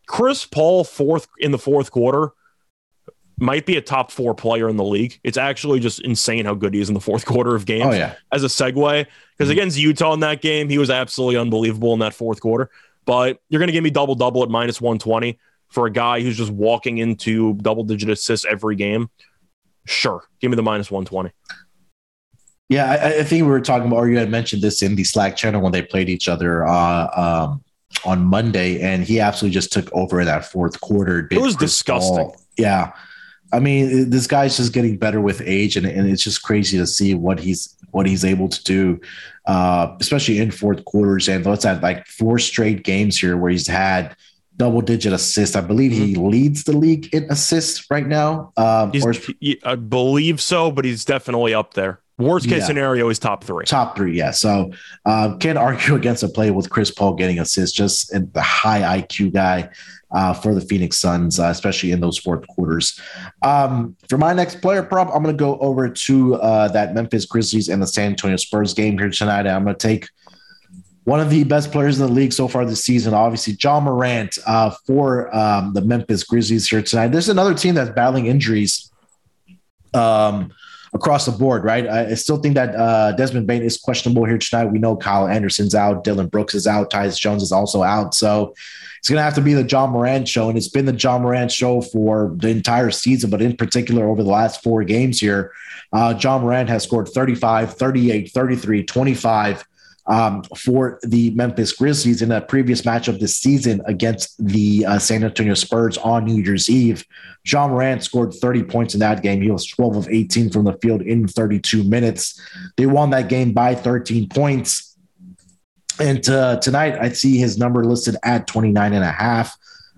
Chris 0.08 0.46
Paul, 0.46 0.84
fourth 0.84 1.28
in 1.40 1.52
the 1.52 1.60
fourth 1.60 1.92
quarter, 1.92 2.32
might 3.40 3.66
be 3.66 3.78
a 3.78 3.82
top 3.82 4.12
four 4.12 4.34
player 4.34 4.70
in 4.70 4.78
the 4.78 4.84
league. 4.84 5.20
It's 5.24 5.38
actually 5.38 5.80
just 5.80 6.02
insane 6.02 6.46
how 6.46 6.54
good 6.54 6.74
he 6.74 6.82
is 6.82 6.90
in 6.90 6.94
the 6.94 7.02
fourth 7.02 7.26
quarter 7.28 7.56
of 7.56 7.66
games. 7.66 7.86
Oh, 7.88 7.92
yeah. 7.92 8.16
As 8.32 8.44
a 8.44 8.48
segue, 8.48 8.74
because 8.74 9.06
mm-hmm. 9.40 9.52
against 9.52 9.78
Utah 9.78 10.14
in 10.14 10.20
that 10.22 10.42
game, 10.42 10.70
he 10.70 10.78
was 10.78 10.90
absolutely 10.90 11.38
unbelievable 11.38 11.94
in 11.94 12.00
that 12.00 12.14
fourth 12.14 12.42
quarter. 12.42 12.70
But 13.06 13.40
you're 13.50 13.60
going 13.60 13.68
to 13.68 13.74
give 13.74 13.84
me 13.84 13.90
double 13.90 14.16
double 14.16 14.44
at 14.44 14.50
minus 14.50 14.80
120 14.80 15.40
for 15.70 15.86
a 15.86 15.92
guy 15.92 16.22
who's 16.22 16.38
just 16.38 16.52
walking 16.52 16.98
into 16.98 17.54
double 17.56 17.84
digit 17.84 18.10
assists 18.10 18.46
every 18.46 18.76
game. 18.76 19.10
Sure. 19.86 20.24
Give 20.40 20.52
me 20.52 20.56
the 20.56 20.64
minus 20.64 20.92
120. 20.92 21.32
Yeah, 22.70 22.86
I, 22.86 23.20
I, 23.20 23.24
think 23.24 23.44
we 23.46 23.50
were 23.50 23.62
talking 23.62 23.88
about, 23.88 23.98
or 23.98 24.10
you 24.10 24.20
had 24.20 24.30
mentioned 24.30 24.62
this 24.62 24.84
in 24.84 24.96
the 24.96 25.04
Slack 25.04 25.36
channel 25.36 25.60
when 25.60 25.72
they 25.72 25.82
played 25.82 26.08
each 26.08 26.30
other 26.30 26.68
uh, 26.68 27.08
um, 27.16 27.64
on 28.06 28.24
Monday, 28.24 28.80
and 28.80 29.04
he 29.04 29.20
absolutely 29.20 29.56
just 29.56 29.74
took 29.74 29.92
over 29.92 30.20
in 30.20 30.28
that 30.28 30.46
fourth 30.46 30.80
quarter. 30.80 31.28
It 31.32 31.42
was 31.42 31.56
disgusting. 31.56 32.28
Ball. 32.28 32.36
Yeah. 32.58 32.92
I 33.52 33.60
mean, 33.60 34.10
this 34.10 34.28
guy's 34.28 34.58
just 34.58 34.74
getting 34.74 34.98
better 34.98 35.22
with 35.22 35.42
age, 35.44 35.76
and, 35.76 35.86
and 35.86 36.10
it's 36.10 36.24
just 36.24 36.44
crazy 36.44 36.78
to 36.78 36.88
see 36.88 37.14
what 37.16 37.40
he's 37.40 37.76
what 37.92 38.06
he's 38.06 38.24
able 38.24 38.48
to 38.48 38.64
do, 38.64 39.02
uh, 39.48 39.96
especially 40.00 40.40
in 40.40 40.52
fourth 40.52 40.86
quarters. 40.86 41.28
And 41.28 41.46
let's 41.46 41.66
add 41.66 41.82
like 41.82 42.06
four 42.08 42.38
straight 42.40 42.84
games 42.84 43.18
here 43.18 43.36
where 43.36 43.50
he's 43.50 43.68
had 43.68 44.16
double 44.58 44.82
digit 44.82 45.14
assists. 45.14 45.56
I 45.56 45.62
believe 45.62 45.92
he 45.92 46.14
mm-hmm. 46.14 46.28
leads 46.28 46.66
the 46.66 46.78
league 46.78 47.14
in 47.14 47.26
assists 47.32 47.90
right 47.90 48.06
now. 48.06 48.54
Um, 48.58 48.92
or, 49.04 49.14
I 49.64 49.76
believe 49.76 50.42
so, 50.42 50.70
but 50.70 50.86
he's 50.86 51.06
definitely 51.06 51.54
up 51.54 51.74
there. 51.74 52.02
Worst 52.20 52.50
case 52.50 52.60
yeah. 52.60 52.68
scenario 52.68 53.08
is 53.08 53.18
top 53.18 53.46
three. 53.46 53.64
Top 53.64 53.96
three, 53.96 54.18
yeah. 54.18 54.32
So 54.32 54.74
uh, 55.06 55.38
can't 55.38 55.58
argue 55.70 55.96
against 55.96 56.22
a 56.22 56.28
play 56.28 56.52
with 56.52 56.70
Chris 56.70 56.92
Paul 56.92 57.16
getting 57.16 57.40
assists. 57.40 57.76
Just 57.76 58.12
the 58.12 58.42
high 58.42 59.02
IQ 59.02 59.34
guy 59.34 59.70
uh, 60.12 60.34
for 60.34 60.56
the 60.56 60.62
Phoenix 60.62 60.98
Suns, 60.98 61.40
uh, 61.40 61.46
especially 61.46 61.92
in 61.92 62.00
those 62.00 62.18
fourth 62.18 62.48
quarters. 62.48 63.00
Um, 63.42 63.96
for 64.08 64.18
my 64.18 64.34
next 64.34 64.62
player 64.62 64.84
prop, 64.84 65.08
I'm 65.14 65.24
going 65.24 65.36
to 65.36 65.40
go 65.40 65.58
over 65.60 65.90
to 65.90 66.36
uh, 66.36 66.68
that 66.70 66.94
Memphis 66.94 67.26
Grizzlies 67.26 67.70
and 67.70 67.82
the 67.82 67.88
San 67.88 68.12
Antonio 68.12 68.38
Spurs 68.38 68.74
game 68.74 68.98
here 68.98 69.10
tonight. 69.10 69.48
I'm 69.48 69.64
going 69.64 69.76
to 69.76 69.88
take 69.88 70.08
one 71.04 71.20
of 71.20 71.30
the 71.30 71.44
best 71.44 71.72
players 71.72 72.00
in 72.00 72.06
the 72.06 72.12
league 72.12 72.34
so 72.34 72.48
far 72.48 72.66
this 72.66 72.84
season, 72.84 73.14
obviously 73.14 73.58
Ja 73.60 73.80
Morant 73.80 74.38
uh, 74.46 74.70
for 74.86 75.36
um, 75.36 75.74
the 75.74 75.82
Memphis 75.82 76.24
Grizzlies 76.24 76.68
here 76.68 76.82
tonight. 76.82 77.08
There's 77.08 77.30
another 77.30 77.54
team 77.54 77.76
that's 77.76 77.90
battling 77.90 78.28
injuries. 78.28 78.92
Um, 79.94 80.54
across 80.94 81.26
the 81.26 81.32
board, 81.32 81.64
right? 81.64 81.88
I, 81.88 82.14
still 82.16 82.38
think 82.38 82.56
that 82.56 82.76
uh, 82.76 83.12
Desmond 83.14 83.48
Bane 83.48 83.62
is 83.62 83.78
questionable 83.78 84.26
here 84.26 84.38
tonight. 84.38 84.66
We 84.66 84.80
know 84.80 84.96
Kyle 84.96 85.28
Anderson's 85.28 85.76
out, 85.76 86.04
Dillon 86.04 86.28
Brooks 86.28 86.56
is 86.56 86.68
out, 86.68 86.90
Tyus 86.90 87.20
Jones 87.20 87.44
is 87.44 87.52
also 87.52 87.84
out. 87.84 88.14
So 88.14 88.54
it's 88.98 89.08
going 89.08 89.18
to 89.18 89.24
have 89.24 89.36
to 89.36 89.42
be 89.42 89.54
the 89.54 89.64
Ja 89.64 89.88
Morant 89.88 90.28
show. 90.28 90.50
And 90.50 90.58
it's 90.58 90.68
been 90.68 90.86
the 90.86 90.96
Ja 90.96 91.18
Morant 91.18 91.52
show 91.52 91.82
for 91.82 92.34
the 92.38 92.50
entire 92.50 92.92
season, 92.92 93.30
but 93.30 93.42
in 93.42 93.56
particular 93.56 94.10
over 94.10 94.24
the 94.24 94.30
last 94.30 94.64
four 94.64 94.84
games 94.84 95.20
here. 95.20 95.54
Uh, 95.92 96.14
Ja 96.20 96.38
Morant 96.38 96.70
has 96.70 96.84
scored 96.84 97.08
35, 97.08 97.74
38, 97.74 98.32
33, 98.32 98.84
25, 98.84 99.66
um, 100.10 100.42
for 100.58 101.00
the 101.04 101.30
Memphis 101.32 101.72
Grizzlies 101.72 102.24
in 102.24 102.32
a 102.32 102.42
previous 102.42 102.82
matchup 102.82 103.20
this 103.20 103.38
season 103.38 103.80
against 103.86 104.44
the 104.44 104.84
uh, 104.86 104.98
San 104.98 105.24
Antonio 105.24 105.54
Spurs 105.54 105.98
on 106.00 106.26
New 106.26 106.42
Year's 106.42 106.68
Eve. 106.68 107.06
Ja 107.46 107.68
Morant 107.68 108.04
scored 108.04 108.34
30 108.34 108.64
points 108.64 108.96
in 108.96 109.00
that 109.02 109.22
game. 109.22 109.40
He 109.40 109.52
was 109.52 109.68
12 109.68 109.96
of 109.96 110.10
18 110.10 110.50
from 110.50 110.66
the 110.66 110.74
field 110.82 111.04
in 111.04 111.28
32 111.28 111.84
minutes. 111.84 112.42
They 112.76 112.88
won 112.88 113.12
that 113.12 113.30
game 113.30 113.54
by 113.54 113.76
13 113.76 114.30
points. 114.30 114.98
And 116.00 116.28
uh, 116.28 116.60
tonight, 116.60 116.98
I 117.00 117.10
see 117.10 117.38
his 117.38 117.60
number 117.60 117.86
listed 117.86 118.16
at 118.24 118.48
29 118.48 118.94
and 118.94 119.04
a 119.04 119.12
half. 119.12 119.56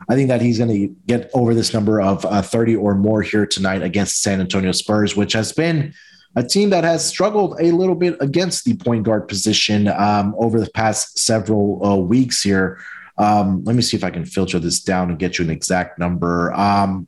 I 0.09 0.16
think 0.16 0.28
that 0.28 0.41
he's 0.41 0.57
going 0.57 0.72
to 0.72 0.93
get 1.07 1.30
over 1.34 1.53
this 1.53 1.74
number 1.74 2.01
of 2.01 2.26
uh, 2.26 2.41
30 2.41 2.76
or 2.76 2.95
more 2.95 3.22
here 3.22 3.45
tonight 3.45 3.82
against 3.82 4.22
San 4.22 4.41
Antonio 4.41 4.74
Spurs, 4.74 5.16
which 5.16 5.32
has 5.34 5.53
been– 5.53 5.93
a 6.36 6.43
team 6.43 6.69
that 6.69 6.84
has 6.84 7.05
struggled 7.05 7.59
a 7.59 7.71
little 7.71 7.95
bit 7.95 8.15
against 8.21 8.63
the 8.65 8.75
point 8.75 9.03
guard 9.03 9.27
position 9.27 9.88
um, 9.88 10.34
over 10.38 10.59
the 10.59 10.69
past 10.71 11.19
several 11.19 11.86
uh, 11.86 11.95
weeks 11.95 12.41
here. 12.41 12.79
Um, 13.17 13.63
let 13.65 13.75
me 13.75 13.82
see 13.82 13.97
if 13.97 14.03
I 14.03 14.09
can 14.09 14.25
filter 14.25 14.57
this 14.57 14.82
down 14.82 15.09
and 15.09 15.19
get 15.19 15.38
you 15.38 15.45
an 15.45 15.51
exact 15.51 15.99
number. 15.99 16.53
Um, 16.53 17.07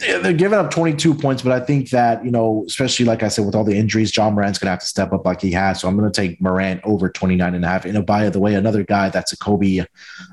they're 0.00 0.32
giving 0.32 0.58
up 0.58 0.70
22 0.70 1.14
points, 1.14 1.42
but 1.42 1.52
I 1.52 1.62
think 1.62 1.90
that, 1.90 2.24
you 2.24 2.30
know, 2.30 2.64
especially 2.66 3.04
like 3.04 3.22
I 3.22 3.28
said, 3.28 3.44
with 3.44 3.54
all 3.54 3.64
the 3.64 3.76
injuries, 3.76 4.16
Ja 4.16 4.30
Morant's 4.30 4.58
going 4.58 4.68
to 4.68 4.70
have 4.70 4.80
to 4.80 4.86
step 4.86 5.12
up 5.12 5.26
like 5.26 5.42
he 5.42 5.50
has. 5.52 5.80
So 5.80 5.88
I'm 5.88 5.96
going 5.96 6.10
to 6.10 6.20
take 6.20 6.40
Morant 6.40 6.80
over 6.84 7.10
29 7.10 7.54
and 7.54 7.64
a 7.64 7.68
half. 7.68 7.84
And 7.84 7.98
oh, 7.98 8.02
by 8.02 8.30
the 8.30 8.40
way, 8.40 8.54
another 8.54 8.82
guy 8.82 9.10
that's 9.10 9.32
a 9.32 9.36
Kobe, 9.36 9.80
uh, 9.80 9.84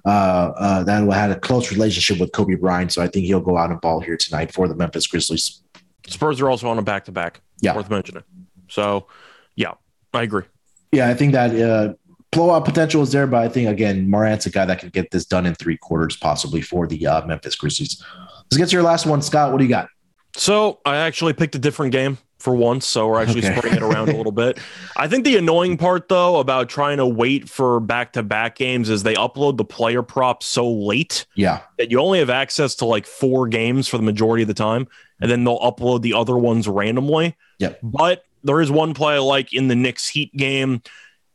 uh, 0.05 0.83
that 0.83 1.11
had 1.11 1.31
a 1.31 1.39
close 1.39 1.69
relationship 1.69 2.21
with 2.21 2.31
Kobe 2.31 2.55
Bryant. 2.55 2.93
So 2.93 3.01
I 3.01 3.07
think 3.07 3.25
he'll 3.25 3.41
go 3.41 3.57
out 3.57 3.69
and 3.69 3.81
ball 3.81 3.99
here 3.99 4.15
tonight 4.15 4.53
for 4.53 4.69
the 4.69 4.75
Memphis 4.75 5.05
Grizzlies. 5.05 5.61
Spurs 6.07 6.41
are 6.41 6.49
also 6.49 6.67
on 6.69 6.77
a 6.77 6.81
back 6.81 7.05
to 7.05 7.11
back. 7.11 7.41
Yeah. 7.61 7.75
Worth 7.75 7.89
mentioning. 7.89 8.23
So, 8.69 9.07
yeah, 9.55 9.73
I 10.13 10.23
agree. 10.23 10.43
Yeah, 10.91 11.09
I 11.09 11.13
think 11.13 11.33
that 11.33 11.55
uh, 11.55 11.93
blowout 12.31 12.65
potential 12.65 13.01
is 13.01 13.11
there, 13.11 13.27
but 13.27 13.43
I 13.43 13.49
think, 13.49 13.67
again, 13.69 14.09
Morant's 14.09 14.45
a 14.45 14.49
guy 14.49 14.65
that 14.65 14.79
could 14.79 14.93
get 14.93 15.11
this 15.11 15.25
done 15.25 15.45
in 15.45 15.55
three 15.55 15.77
quarters, 15.77 16.15
possibly 16.15 16.61
for 16.61 16.87
the 16.87 17.05
uh, 17.07 17.25
Memphis 17.25 17.55
Grizzlies. 17.55 18.03
Let's 18.45 18.57
get 18.57 18.69
to 18.69 18.73
your 18.73 18.83
last 18.83 19.05
one, 19.05 19.21
Scott. 19.21 19.51
What 19.51 19.57
do 19.57 19.63
you 19.63 19.69
got? 19.69 19.89
So, 20.35 20.79
I 20.85 20.97
actually 20.97 21.33
picked 21.33 21.55
a 21.55 21.59
different 21.59 21.91
game 21.91 22.19
for 22.39 22.55
once, 22.55 22.85
so 22.85 23.07
we're 23.07 23.21
actually 23.21 23.43
okay. 23.43 23.57
spreading 23.57 23.77
it 23.77 23.83
around 23.83 24.09
a 24.09 24.15
little 24.15 24.31
bit. 24.31 24.59
I 24.97 25.07
think 25.07 25.25
the 25.25 25.37
annoying 25.37 25.77
part 25.77 26.07
though 26.07 26.37
about 26.37 26.69
trying 26.69 26.97
to 26.97 27.05
wait 27.05 27.49
for 27.49 27.79
back-to-back 27.79 28.55
games 28.55 28.89
is 28.89 29.03
they 29.03 29.15
upload 29.15 29.57
the 29.57 29.65
player 29.65 30.03
props 30.03 30.45
so 30.45 30.71
late. 30.71 31.25
Yeah. 31.35 31.61
That 31.77 31.91
you 31.91 31.99
only 31.99 32.19
have 32.19 32.29
access 32.29 32.75
to 32.75 32.85
like 32.85 33.05
four 33.05 33.47
games 33.47 33.87
for 33.87 33.97
the 33.97 34.03
majority 34.03 34.43
of 34.43 34.47
the 34.47 34.53
time, 34.53 34.87
and 35.19 35.29
then 35.29 35.43
they'll 35.43 35.59
upload 35.59 36.01
the 36.01 36.13
other 36.13 36.37
ones 36.37 36.67
randomly. 36.67 37.35
Yep. 37.59 37.79
But 37.83 38.25
there 38.43 38.61
is 38.61 38.71
one 38.71 38.93
play 38.93 39.15
I 39.15 39.19
like 39.19 39.53
in 39.53 39.67
the 39.67 39.75
Knicks 39.75 40.07
Heat 40.07 40.35
game, 40.35 40.81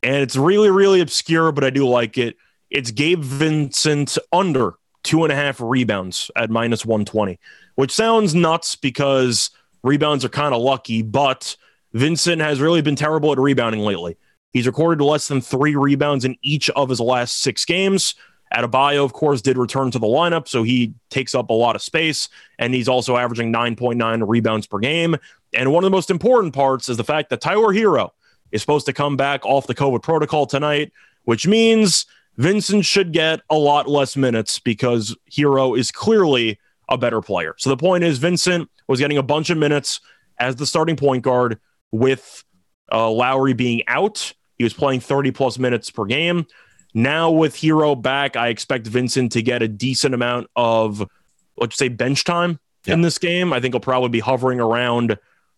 and 0.01 0.15
it's 0.15 0.35
really, 0.35 0.69
really 0.69 1.01
obscure, 1.01 1.51
but 1.51 1.63
I 1.63 1.69
do 1.69 1.87
like 1.87 2.17
it. 2.17 2.37
It's 2.69 2.91
Gabe 2.91 3.21
Vincent 3.21 4.17
under 4.31 4.75
two 5.03 5.23
and 5.23 5.31
a 5.31 5.35
half 5.35 5.59
rebounds 5.61 6.31
at 6.35 6.49
minus 6.49 6.85
120, 6.85 7.39
which 7.75 7.91
sounds 7.91 8.33
nuts 8.33 8.75
because 8.75 9.49
rebounds 9.83 10.25
are 10.25 10.29
kind 10.29 10.53
of 10.53 10.61
lucky, 10.61 11.01
but 11.01 11.55
Vincent 11.93 12.41
has 12.41 12.59
really 12.59 12.81
been 12.81 12.95
terrible 12.95 13.31
at 13.31 13.37
rebounding 13.37 13.81
lately. 13.81 14.17
He's 14.51 14.67
recorded 14.67 15.03
less 15.03 15.27
than 15.27 15.41
three 15.41 15.75
rebounds 15.75 16.25
in 16.25 16.37
each 16.41 16.69
of 16.71 16.89
his 16.89 16.99
last 16.99 17.41
six 17.41 17.65
games. 17.65 18.15
Adebayo, 18.53 19.03
of 19.03 19.13
course, 19.13 19.41
did 19.41 19.57
return 19.57 19.89
to 19.91 19.99
the 19.99 20.07
lineup, 20.07 20.47
so 20.47 20.63
he 20.63 20.93
takes 21.09 21.33
up 21.33 21.49
a 21.49 21.53
lot 21.53 21.75
of 21.75 21.81
space, 21.81 22.29
and 22.59 22.73
he's 22.73 22.87
also 22.87 23.17
averaging 23.17 23.51
9.9 23.51 24.27
rebounds 24.27 24.67
per 24.67 24.79
game. 24.79 25.17
And 25.53 25.71
one 25.71 25.83
of 25.83 25.89
the 25.89 25.95
most 25.95 26.11
important 26.11 26.53
parts 26.53 26.89
is 26.89 26.97
the 26.97 27.03
fact 27.03 27.29
that 27.29 27.41
Tyler 27.41 27.73
Herro 27.73 28.11
is 28.51 28.61
supposed 28.61 28.85
to 28.85 28.93
come 28.93 29.17
back 29.17 29.45
off 29.45 29.67
the 29.67 29.75
COVID 29.75 30.03
protocol 30.03 30.45
tonight, 30.45 30.91
which 31.23 31.47
means 31.47 32.05
Vincent 32.37 32.85
should 32.85 33.11
get 33.11 33.41
a 33.49 33.55
lot 33.55 33.87
less 33.87 34.15
minutes 34.15 34.59
because 34.59 35.15
Herro 35.31 35.77
is 35.77 35.91
clearly 35.91 36.59
a 36.89 36.97
better 36.97 37.21
player. 37.21 37.55
So 37.57 37.69
the 37.69 37.77
point 37.77 38.03
is, 38.03 38.19
Vincent 38.19 38.69
was 38.87 38.99
getting 38.99 39.17
a 39.17 39.23
bunch 39.23 39.49
of 39.49 39.57
minutes 39.57 39.99
as 40.39 40.55
the 40.55 40.65
starting 40.65 40.95
point 40.95 41.23
guard 41.23 41.59
with 41.91 42.43
uh, 42.91 43.09
Lowry 43.09 43.53
being 43.53 43.81
out. 43.87 44.33
He 44.57 44.63
was 44.63 44.73
playing 44.73 44.99
30 44.99 45.31
plus 45.31 45.57
minutes 45.57 45.89
per 45.89 46.05
game. 46.05 46.45
Now 46.93 47.31
with 47.31 47.55
Herro 47.55 47.99
back, 47.99 48.35
I 48.35 48.49
expect 48.49 48.87
Vincent 48.87 49.31
to 49.33 49.41
get 49.41 49.61
a 49.61 49.67
decent 49.67 50.13
amount 50.13 50.47
of, 50.55 51.07
let's 51.57 51.77
say, 51.77 51.87
bench 51.87 52.23
time 52.23 52.59
yeah. 52.85 52.93
in 52.93 53.01
this 53.01 53.17
game. 53.17 53.51
I 53.51 53.59
think 53.59 53.73
he'll 53.73 53.81
probably 53.81 54.09
be 54.09 54.19
hovering 54.19 54.59
around 54.59 55.17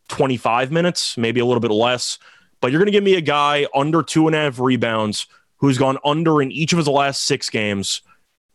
25 0.09 0.71
minutes, 0.71 1.17
maybe 1.17 1.39
a 1.39 1.45
little 1.45 1.59
bit 1.59 1.71
less. 1.71 2.17
But 2.61 2.71
you're 2.71 2.79
going 2.79 2.87
to 2.87 2.91
give 2.91 3.03
me 3.03 3.15
a 3.15 3.21
guy 3.21 3.67
under 3.75 4.01
two 4.01 4.27
and 4.27 4.35
a 4.35 4.39
half 4.39 4.59
rebounds 4.59 5.27
who's 5.57 5.77
gone 5.77 5.97
under 6.05 6.41
in 6.41 6.51
each 6.51 6.73
of 6.73 6.77
his 6.77 6.87
last 6.87 7.23
six 7.23 7.49
games, 7.49 8.01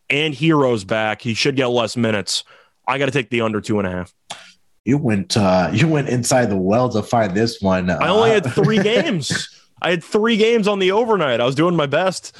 and 0.09 0.33
Herro's 0.33 0.83
back. 0.83 1.21
He 1.21 1.33
should 1.33 1.55
get 1.55 1.67
less 1.67 1.95
minutes. 1.95 2.43
I 2.87 2.97
got 2.97 3.05
to 3.05 3.11
take 3.11 3.29
the 3.29 3.41
under 3.41 3.61
two 3.61 3.79
and 3.79 3.87
a 3.87 3.91
half. 3.91 4.13
You 4.85 4.97
went 4.97 5.37
uh, 5.37 5.69
you 5.71 5.87
went 5.87 6.09
inside 6.09 6.47
the 6.47 6.57
well 6.57 6.89
to 6.89 7.03
find 7.03 7.35
this 7.35 7.61
one. 7.61 7.89
I 7.89 8.09
only 8.09 8.31
had 8.31 8.47
uh, 8.47 8.49
three 8.49 8.79
games. 8.83 9.49
I 9.81 9.91
had 9.91 10.03
three 10.03 10.37
games 10.37 10.67
on 10.67 10.79
the 10.79 10.91
overnight. 10.91 11.39
I 11.39 11.45
was 11.45 11.55
doing 11.55 11.75
my 11.75 11.85
best. 11.85 12.35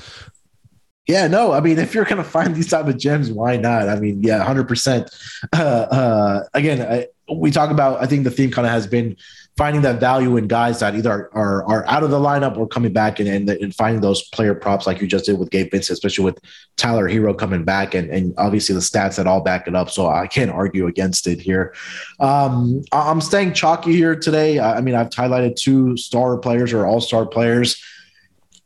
Yeah, 1.07 1.27
no, 1.27 1.51
I 1.51 1.61
mean, 1.61 1.79
if 1.79 1.95
you're 1.95 2.05
going 2.05 2.17
to 2.17 2.23
find 2.23 2.55
these 2.55 2.69
type 2.69 2.87
of 2.87 2.97
gems, 2.97 3.31
why 3.31 3.57
not? 3.57 3.89
I 3.89 3.99
mean, 3.99 4.21
yeah, 4.21 4.45
100%. 4.45 5.09
Uh, 5.53 5.57
uh, 5.57 6.43
again, 6.53 6.81
I, 6.81 7.07
we 7.33 7.49
talk 7.49 7.71
about, 7.71 8.01
I 8.01 8.05
think 8.05 8.23
the 8.23 8.31
theme 8.31 8.51
kind 8.51 8.67
of 8.67 8.71
has 8.71 8.85
been 8.85 9.17
finding 9.57 9.81
that 9.81 9.99
value 9.99 10.37
in 10.37 10.47
guys 10.47 10.79
that 10.79 10.95
either 10.95 11.11
are, 11.11 11.31
are, 11.33 11.65
are 11.65 11.87
out 11.87 12.03
of 12.03 12.09
the 12.09 12.19
lineup 12.19 12.57
or 12.57 12.67
coming 12.67 12.93
back 12.93 13.19
and, 13.19 13.27
and, 13.27 13.49
and, 13.49 13.75
finding 13.75 14.01
those 14.01 14.27
player 14.29 14.55
props 14.55 14.87
like 14.87 15.01
you 15.01 15.07
just 15.07 15.25
did 15.25 15.37
with 15.37 15.49
Gabe 15.49 15.71
Vincent, 15.71 15.95
especially 15.95 16.25
with 16.25 16.39
Tyler 16.77 17.09
Herro 17.09 17.37
coming 17.37 17.63
back 17.63 17.93
and, 17.93 18.09
and 18.09 18.33
obviously 18.37 18.73
the 18.73 18.81
stats 18.81 19.17
that 19.17 19.27
all 19.27 19.41
back 19.41 19.67
it 19.67 19.75
up. 19.75 19.89
So 19.89 20.07
I 20.07 20.27
can't 20.27 20.51
argue 20.51 20.87
against 20.87 21.27
it 21.27 21.41
here. 21.41 21.73
Um, 22.19 22.83
I'm 22.91 23.21
staying 23.21 23.53
chalky 23.53 23.93
here 23.93 24.15
today. 24.15 24.59
I 24.59 24.81
mean, 24.81 24.95
I've 24.95 25.09
highlighted 25.09 25.55
two 25.57 25.97
star 25.97 26.37
players 26.37 26.73
or 26.73 26.85
all 26.85 27.01
star 27.01 27.25
players. 27.25 27.81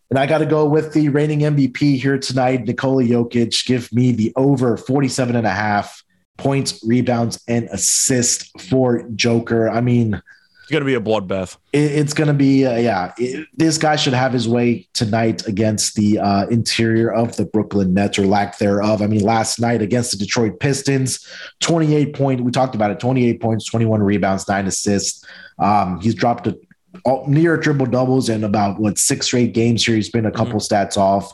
And 0.10 0.20
I 0.20 0.26
got 0.28 0.38
to 0.40 0.46
go 0.46 0.66
with 0.66 0.94
the 0.94 1.10
reigning 1.10 1.40
MVP 1.40 2.00
here 2.00 2.18
tonight, 2.18 2.66
Nikola 2.66 3.04
Jokic. 3.04 3.66
Give 3.66 3.92
me 3.92 4.12
the 4.12 4.32
over 4.36 4.78
47 4.78 5.36
and 5.36 5.48
a 5.48 5.52
half 5.52 6.04
points, 6.38 6.84
rebounds, 6.86 7.42
and 7.48 7.68
assists 7.72 8.52
for 8.70 9.04
Joker. 9.16 9.70
I 9.70 9.82
mean, 9.82 10.22
it's 10.66 10.72
going 10.72 10.82
to 10.82 10.86
be 10.86 10.96
a 10.96 11.00
bloodbath. 11.00 11.58
It, 11.74 11.92
it's 11.92 12.14
going 12.14 12.28
to 12.28 12.34
be, 12.34 12.66
uh, 12.66 12.78
yeah. 12.78 13.14
It, 13.20 13.48
this 13.54 13.78
guy 13.78 13.96
should 13.96 14.14
have 14.14 14.34
his 14.34 14.48
way 14.48 14.88
tonight 14.94 15.46
against 15.46 15.94
the 15.94 16.18
uh, 16.18 16.48
interior 16.48 17.14
of 17.14 17.36
the 17.36 17.46
Brooklyn 17.46 17.94
Nets 17.94 18.18
or 18.18 18.26
lack 18.26 18.58
thereof. 18.58 19.04
I 19.04 19.08
mean, 19.08 19.22
last 19.22 19.60
night 19.60 19.84
against 19.84 20.12
the 20.12 20.18
Detroit 20.18 20.60
Pistons, 20.60 21.24
28 21.60 22.16
point. 22.16 22.42
We 22.42 22.52
talked 22.52 22.74
about 22.74 22.90
it 22.90 23.00
28 23.00 23.40
points, 23.40 23.66
21 23.66 24.02
rebounds, 24.02 24.48
nine 24.48 24.66
assists. 24.66 25.24
Um, 25.60 26.02
he's 26.02 26.16
dropped 26.16 26.48
a 26.48 26.58
all, 27.06 27.26
near 27.28 27.58
triple 27.58 27.86
doubles 27.86 28.30
in 28.30 28.44
about 28.44 28.80
what 28.80 28.98
six 28.98 29.28
straight 29.28 29.54
games 29.54 29.86
here. 29.86 29.96
He's 29.96 30.10
been 30.10 30.26
a 30.26 30.32
couple 30.32 30.60
mm-hmm. 30.60 30.74
stats 30.74 30.98
off. 30.98 31.34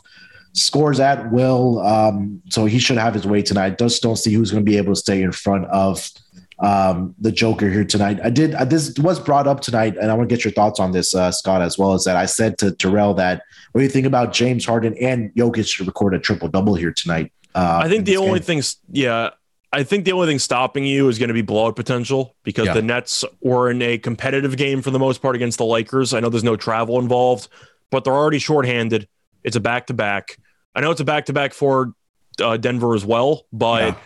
Scores 0.54 1.00
at 1.00 1.32
will, 1.32 1.80
um, 1.80 2.42
so 2.50 2.66
he 2.66 2.78
should 2.78 2.98
have 2.98 3.14
his 3.14 3.26
way 3.26 3.40
tonight. 3.40 3.78
Just 3.78 4.02
don't 4.02 4.16
see 4.16 4.34
who's 4.34 4.50
going 4.50 4.62
to 4.62 4.70
be 4.70 4.76
able 4.76 4.92
to 4.92 5.00
stay 5.00 5.22
in 5.22 5.32
front 5.32 5.64
of 5.66 6.10
um, 6.58 7.14
the 7.18 7.32
Joker 7.32 7.70
here 7.70 7.86
tonight. 7.86 8.20
I 8.22 8.28
did. 8.28 8.54
Uh, 8.54 8.66
this 8.66 8.94
was 8.98 9.18
brought 9.18 9.46
up 9.46 9.60
tonight, 9.60 9.96
and 9.96 10.10
I 10.10 10.14
want 10.14 10.28
to 10.28 10.34
get 10.34 10.44
your 10.44 10.52
thoughts 10.52 10.78
on 10.78 10.92
this, 10.92 11.14
uh, 11.14 11.32
Scott, 11.32 11.62
as 11.62 11.78
well 11.78 11.94
as 11.94 12.04
that. 12.04 12.16
I 12.16 12.26
said 12.26 12.58
to 12.58 12.70
Terrell 12.70 13.14
that 13.14 13.42
what 13.72 13.80
do 13.80 13.84
you 13.84 13.90
think 13.90 14.06
about 14.06 14.34
James 14.34 14.66
Harden 14.66 14.94
and 15.00 15.32
Jokic 15.34 15.78
to 15.78 15.84
record 15.84 16.14
a 16.14 16.18
triple 16.18 16.48
double 16.48 16.74
here 16.74 16.92
tonight? 16.92 17.32
Uh, 17.54 17.80
I 17.82 17.88
think 17.88 18.04
the 18.04 18.18
only 18.18 18.38
game? 18.38 18.46
things, 18.46 18.76
yeah, 18.90 19.30
I 19.72 19.84
think 19.84 20.04
the 20.04 20.12
only 20.12 20.26
thing 20.26 20.38
stopping 20.38 20.84
you 20.84 21.08
is 21.08 21.18
going 21.18 21.28
to 21.28 21.34
be 21.34 21.42
blowout 21.42 21.76
potential 21.76 22.36
because 22.42 22.66
yeah. 22.66 22.74
the 22.74 22.82
Nets 22.82 23.24
were 23.40 23.70
in 23.70 23.80
a 23.80 23.96
competitive 23.96 24.56
game 24.56 24.82
for 24.82 24.90
the 24.90 24.98
most 24.98 25.22
part 25.22 25.34
against 25.34 25.56
the 25.56 25.64
Lakers. 25.64 26.12
I 26.12 26.20
know 26.20 26.28
there's 26.28 26.44
no 26.44 26.56
travel 26.56 26.98
involved, 26.98 27.48
but 27.90 28.04
they're 28.04 28.12
already 28.12 28.38
shorthanded. 28.38 29.08
It's 29.42 29.56
a 29.56 29.60
back 29.60 29.86
to 29.86 29.94
back. 29.94 30.36
I 30.74 30.80
know 30.80 30.90
it's 30.90 31.00
a 31.00 31.04
back 31.04 31.26
to 31.26 31.32
back 31.32 31.54
for 31.54 31.94
uh, 32.40 32.58
Denver 32.58 32.94
as 32.94 33.06
well, 33.06 33.46
but 33.50 33.94
yeah. 33.94 33.96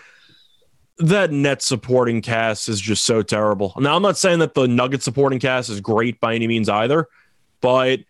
that 0.99 1.33
net 1.33 1.63
supporting 1.63 2.23
cast 2.23 2.69
is 2.69 2.81
just 2.81 3.05
so 3.05 3.23
terrible. 3.23 3.75
Now, 3.77 3.97
I'm 3.97 4.03
not 4.03 4.17
saying 4.17 4.39
that 4.39 4.55
the 4.55 4.69
Nugget 4.69 5.03
supporting 5.03 5.41
cast 5.41 5.69
is 5.69 5.81
great 5.81 6.21
by 6.21 6.35
any 6.35 6.47
means 6.47 6.69
either, 6.69 7.09
but 7.61 8.01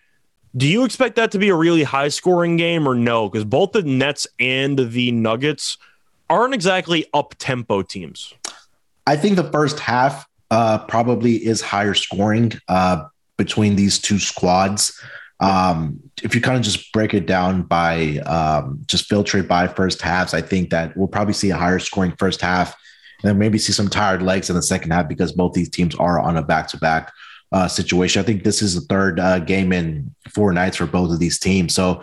do 0.57 0.67
you 0.67 0.85
expect 0.85 1.17
that 1.17 1.33
to 1.33 1.39
be 1.39 1.49
a 1.49 1.55
really 1.55 1.83
high 1.83 2.09
scoring 2.09 2.57
game 2.57 2.89
or 2.89 2.95
no? 2.95 3.29
Because 3.29 3.45
both 3.45 3.73
the 3.73 3.83
Nets 3.83 4.27
and 4.39 4.79
the 4.79 5.13
Nuggets 5.13 5.77
aren't 6.29 6.55
exactly 6.55 7.07
up 7.15 7.35
tempo 7.39 7.83
teams. 7.83 8.35
I 9.07 9.17
think 9.17 9.37
the 9.37 9.51
first 9.51 9.79
half 9.79 10.27
uh, 10.51 10.79
probably 10.87 11.35
is 11.35 11.61
higher 11.61 11.95
scoring 11.95 12.53
uh, 12.69 13.05
between 13.37 13.77
these 13.77 13.99
two 13.99 14.19
squads. 14.19 15.01
Um, 15.39 16.01
if 16.23 16.35
you 16.35 16.41
kind 16.41 16.57
of 16.57 16.63
just 16.63 16.93
break 16.93 17.13
it 17.15 17.27
down 17.27 17.63
by 17.63 18.19
um, 18.19 18.83
just 18.87 19.07
filter 19.07 19.39
it 19.39 19.49
by 19.49 19.69
first 19.69 20.01
halves, 20.01 20.35
I 20.35 20.41
think 20.41 20.71
that 20.71 20.97
we'll 20.97 21.09
probably 21.09 21.35
see 21.35 21.51
a 21.51 21.57
higher 21.57 21.79
scoring 21.79 22.15
first 22.19 22.41
half 22.41 22.75
and 23.23 23.29
then 23.29 23.39
maybe 23.39 23.59
see 23.59 23.73
some 23.73 23.89
tired 23.89 24.23
legs 24.23 24.51
in 24.51 24.57
the 24.57 24.63
second 24.63 24.93
half 24.93 25.09
because 25.09 25.33
both 25.33 25.53
these 25.53 25.69
teams 25.69 25.95
are 25.97 26.19
on 26.19 26.37
a 26.37 26.43
back 26.43 26.69
to 26.69 26.79
back 26.79 27.13
situation. 27.69 28.21
I 28.21 28.25
think 28.25 28.45
this 28.45 28.61
is 28.61 28.75
the 28.75 28.83
third 28.83 29.19
uh, 29.19 29.39
game 29.39 29.73
in 29.73 30.15
four 30.31 30.53
nights 30.53 30.77
for 30.77 30.87
both 30.87 31.11
of 31.11 31.19
these 31.19 31.39
teams. 31.39 31.75
So 31.75 32.03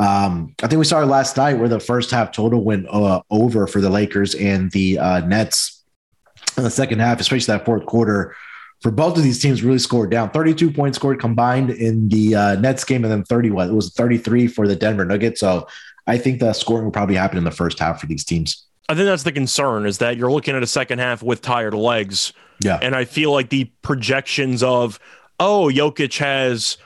um, 0.00 0.54
I 0.62 0.66
think 0.66 0.78
we 0.78 0.86
saw 0.86 1.02
it 1.02 1.06
last 1.06 1.36
night 1.36 1.58
where 1.58 1.68
the 1.68 1.78
first 1.78 2.10
half 2.10 2.32
total 2.32 2.64
went 2.64 2.86
uh, 2.88 3.20
over 3.28 3.66
for 3.66 3.82
the 3.82 3.90
Lakers 3.90 4.34
and 4.34 4.70
the 4.72 4.98
uh, 4.98 5.20
Nets 5.26 5.84
in 6.56 6.64
the 6.64 6.70
second 6.70 7.00
half, 7.00 7.20
especially 7.20 7.52
that 7.52 7.66
fourth 7.66 7.84
quarter. 7.84 8.34
For 8.80 8.90
both 8.90 9.18
of 9.18 9.22
these 9.22 9.42
teams, 9.42 9.62
really 9.62 9.78
scored 9.78 10.10
down. 10.10 10.30
32 10.30 10.70
points 10.70 10.96
scored 10.96 11.20
combined 11.20 11.68
in 11.68 12.08
the 12.08 12.34
uh, 12.34 12.54
Nets 12.54 12.82
game, 12.82 13.04
and 13.04 13.12
then 13.12 13.24
30. 13.24 13.50
What 13.50 13.68
it 13.68 13.74
was 13.74 13.92
33 13.92 14.46
for 14.46 14.66
the 14.66 14.74
Denver 14.74 15.04
Nuggets. 15.04 15.40
So 15.40 15.68
I 16.06 16.16
think 16.16 16.40
the 16.40 16.54
scoring 16.54 16.84
will 16.84 16.92
probably 16.92 17.16
happen 17.16 17.36
in 17.36 17.44
the 17.44 17.50
first 17.50 17.78
half 17.78 18.00
for 18.00 18.06
these 18.06 18.24
teams. 18.24 18.64
I 18.88 18.94
think 18.94 19.04
that's 19.04 19.22
the 19.22 19.32
concern 19.32 19.84
is 19.84 19.98
that 19.98 20.16
you're 20.16 20.32
looking 20.32 20.56
at 20.56 20.62
a 20.62 20.66
second 20.66 21.00
half 21.00 21.22
with 21.22 21.42
tired 21.42 21.74
legs. 21.74 22.32
Yeah, 22.64 22.78
and 22.80 22.96
I 22.96 23.04
feel 23.04 23.32
like 23.32 23.50
the 23.50 23.64
projections 23.82 24.62
of 24.62 24.98
oh 25.38 25.70
Jokic 25.70 26.16
has 26.18 26.78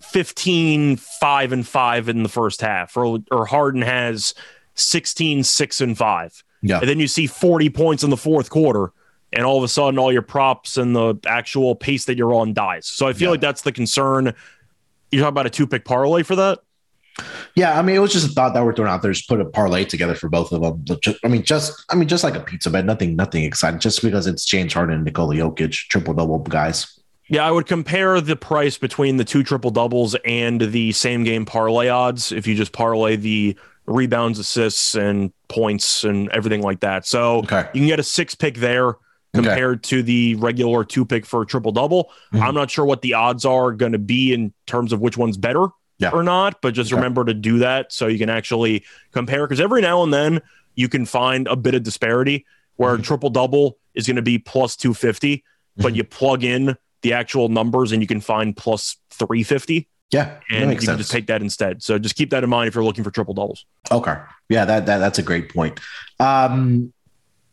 15 0.00 0.96
5 0.96 1.52
and 1.52 1.66
5 1.66 2.08
in 2.08 2.22
the 2.22 2.28
first 2.28 2.60
half 2.60 2.96
or 2.96 3.18
or 3.30 3.46
Harden 3.46 3.82
has 3.82 4.34
16 4.74 5.44
6 5.44 5.80
and 5.80 5.96
5. 5.96 6.44
Yeah. 6.62 6.80
And 6.80 6.88
then 6.88 6.98
you 6.98 7.08
see 7.08 7.26
40 7.26 7.70
points 7.70 8.02
in 8.02 8.10
the 8.10 8.16
fourth 8.16 8.50
quarter 8.50 8.92
and 9.32 9.44
all 9.44 9.58
of 9.58 9.64
a 9.64 9.68
sudden 9.68 9.98
all 9.98 10.12
your 10.12 10.22
props 10.22 10.76
and 10.76 10.94
the 10.94 11.16
actual 11.26 11.74
pace 11.74 12.06
that 12.06 12.16
you're 12.16 12.34
on 12.34 12.54
dies. 12.54 12.86
So 12.86 13.06
I 13.06 13.12
feel 13.12 13.26
yeah. 13.26 13.30
like 13.32 13.40
that's 13.40 13.62
the 13.62 13.72
concern. 13.72 14.34
You 15.12 15.20
talk 15.20 15.28
about 15.28 15.46
a 15.46 15.50
two 15.50 15.66
pick 15.66 15.84
parlay 15.84 16.22
for 16.22 16.36
that? 16.36 16.60
Yeah, 17.54 17.78
I 17.78 17.82
mean, 17.82 17.96
it 17.96 18.00
was 18.00 18.12
just 18.12 18.30
a 18.30 18.32
thought 18.32 18.52
that 18.52 18.64
we're 18.64 18.74
throwing 18.74 18.90
out 18.90 19.00
there. 19.00 19.12
Just 19.12 19.28
put 19.28 19.40
a 19.40 19.46
parlay 19.46 19.84
together 19.84 20.14
for 20.14 20.28
both 20.28 20.52
of 20.52 20.60
them. 20.60 20.98
I 21.24 21.28
mean, 21.28 21.42
just 21.42 21.84
I 21.90 21.94
mean, 21.94 22.08
just 22.08 22.22
like 22.22 22.34
a 22.34 22.40
pizza 22.40 22.70
bet, 22.70 22.84
nothing, 22.84 23.16
nothing 23.16 23.44
exciting. 23.44 23.80
Just 23.80 24.02
because 24.02 24.26
it's 24.26 24.44
James 24.44 24.74
Harden 24.74 24.96
and 24.96 25.04
Nikola 25.04 25.34
Jokic, 25.34 25.72
triple 25.88 26.12
double 26.12 26.40
guys. 26.40 27.00
Yeah, 27.28 27.46
I 27.46 27.50
would 27.50 27.66
compare 27.66 28.20
the 28.20 28.36
price 28.36 28.78
between 28.78 29.16
the 29.16 29.24
two 29.24 29.42
triple 29.42 29.70
doubles 29.70 30.14
and 30.24 30.60
the 30.60 30.92
same 30.92 31.24
game 31.24 31.44
parlay 31.44 31.88
odds 31.88 32.30
if 32.30 32.46
you 32.46 32.54
just 32.54 32.72
parlay 32.72 33.16
the 33.16 33.56
rebounds, 33.86 34.38
assists, 34.38 34.94
and 34.94 35.32
points 35.48 36.04
and 36.04 36.28
everything 36.30 36.62
like 36.62 36.80
that. 36.80 37.06
So 37.06 37.38
okay. 37.38 37.68
you 37.72 37.80
can 37.80 37.88
get 37.88 38.00
a 38.00 38.04
six 38.04 38.34
pick 38.34 38.56
there 38.56 38.94
compared 39.34 39.78
okay. 39.78 39.88
to 39.88 40.02
the 40.02 40.34
regular 40.36 40.84
two 40.84 41.04
pick 41.04 41.26
for 41.26 41.42
a 41.42 41.46
triple 41.46 41.72
double. 41.72 42.04
Mm-hmm. 42.32 42.42
I'm 42.42 42.54
not 42.54 42.70
sure 42.70 42.84
what 42.84 43.02
the 43.02 43.14
odds 43.14 43.44
are 43.44 43.72
going 43.72 43.92
to 43.92 43.98
be 43.98 44.32
in 44.32 44.52
terms 44.66 44.92
of 44.92 45.00
which 45.00 45.16
one's 45.16 45.36
better 45.36 45.66
yeah. 45.98 46.10
or 46.10 46.22
not, 46.22 46.60
but 46.62 46.74
just 46.74 46.92
okay. 46.92 46.96
remember 46.96 47.24
to 47.24 47.34
do 47.34 47.58
that 47.58 47.92
so 47.92 48.06
you 48.06 48.18
can 48.18 48.30
actually 48.30 48.84
compare 49.12 49.46
because 49.46 49.60
every 49.60 49.82
now 49.82 50.02
and 50.02 50.12
then 50.12 50.40
you 50.74 50.88
can 50.88 51.06
find 51.06 51.46
a 51.48 51.56
bit 51.56 51.74
of 51.74 51.82
disparity 51.82 52.46
where 52.76 52.92
mm-hmm. 52.92 53.02
a 53.02 53.04
triple 53.04 53.30
double 53.30 53.78
is 53.94 54.06
going 54.06 54.16
to 54.16 54.22
be 54.22 54.38
plus 54.38 54.76
250, 54.76 55.38
mm-hmm. 55.38 55.82
but 55.82 55.94
you 55.94 56.04
plug 56.04 56.44
in 56.44 56.76
the 57.02 57.12
actual 57.12 57.48
numbers 57.48 57.92
and 57.92 58.02
you 58.02 58.06
can 58.06 58.20
find 58.20 58.56
plus 58.56 58.96
350. 59.10 59.88
Yeah. 60.12 60.38
And 60.50 60.70
you 60.70 60.76
sense. 60.76 60.86
can 60.86 60.98
just 60.98 61.10
take 61.10 61.26
that 61.26 61.42
instead. 61.42 61.82
So 61.82 61.98
just 61.98 62.14
keep 62.14 62.30
that 62.30 62.44
in 62.44 62.50
mind 62.50 62.68
if 62.68 62.74
you're 62.74 62.84
looking 62.84 63.04
for 63.04 63.10
triple 63.10 63.34
doubles. 63.34 63.66
Okay. 63.90 64.16
Yeah, 64.48 64.64
that, 64.64 64.86
that 64.86 64.98
that's 64.98 65.18
a 65.18 65.22
great 65.22 65.52
point. 65.52 65.80
Um, 66.20 66.92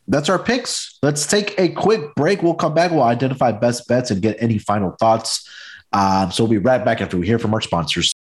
that's 0.06 0.28
our 0.28 0.38
picks. 0.38 0.98
Let's 1.02 1.26
take 1.26 1.58
a 1.58 1.70
quick 1.70 2.14
break. 2.14 2.42
We'll 2.42 2.54
come 2.54 2.74
back. 2.74 2.90
We'll 2.90 3.02
identify 3.02 3.52
best 3.52 3.88
bets 3.88 4.10
and 4.10 4.20
get 4.20 4.36
any 4.38 4.58
final 4.58 4.92
thoughts. 5.00 5.48
Um, 5.92 6.30
so 6.30 6.44
we'll 6.44 6.50
be 6.50 6.58
right 6.58 6.84
back 6.84 7.00
after 7.00 7.16
we 7.16 7.26
hear 7.26 7.38
from 7.38 7.54
our 7.54 7.60
sponsors. 7.60 8.12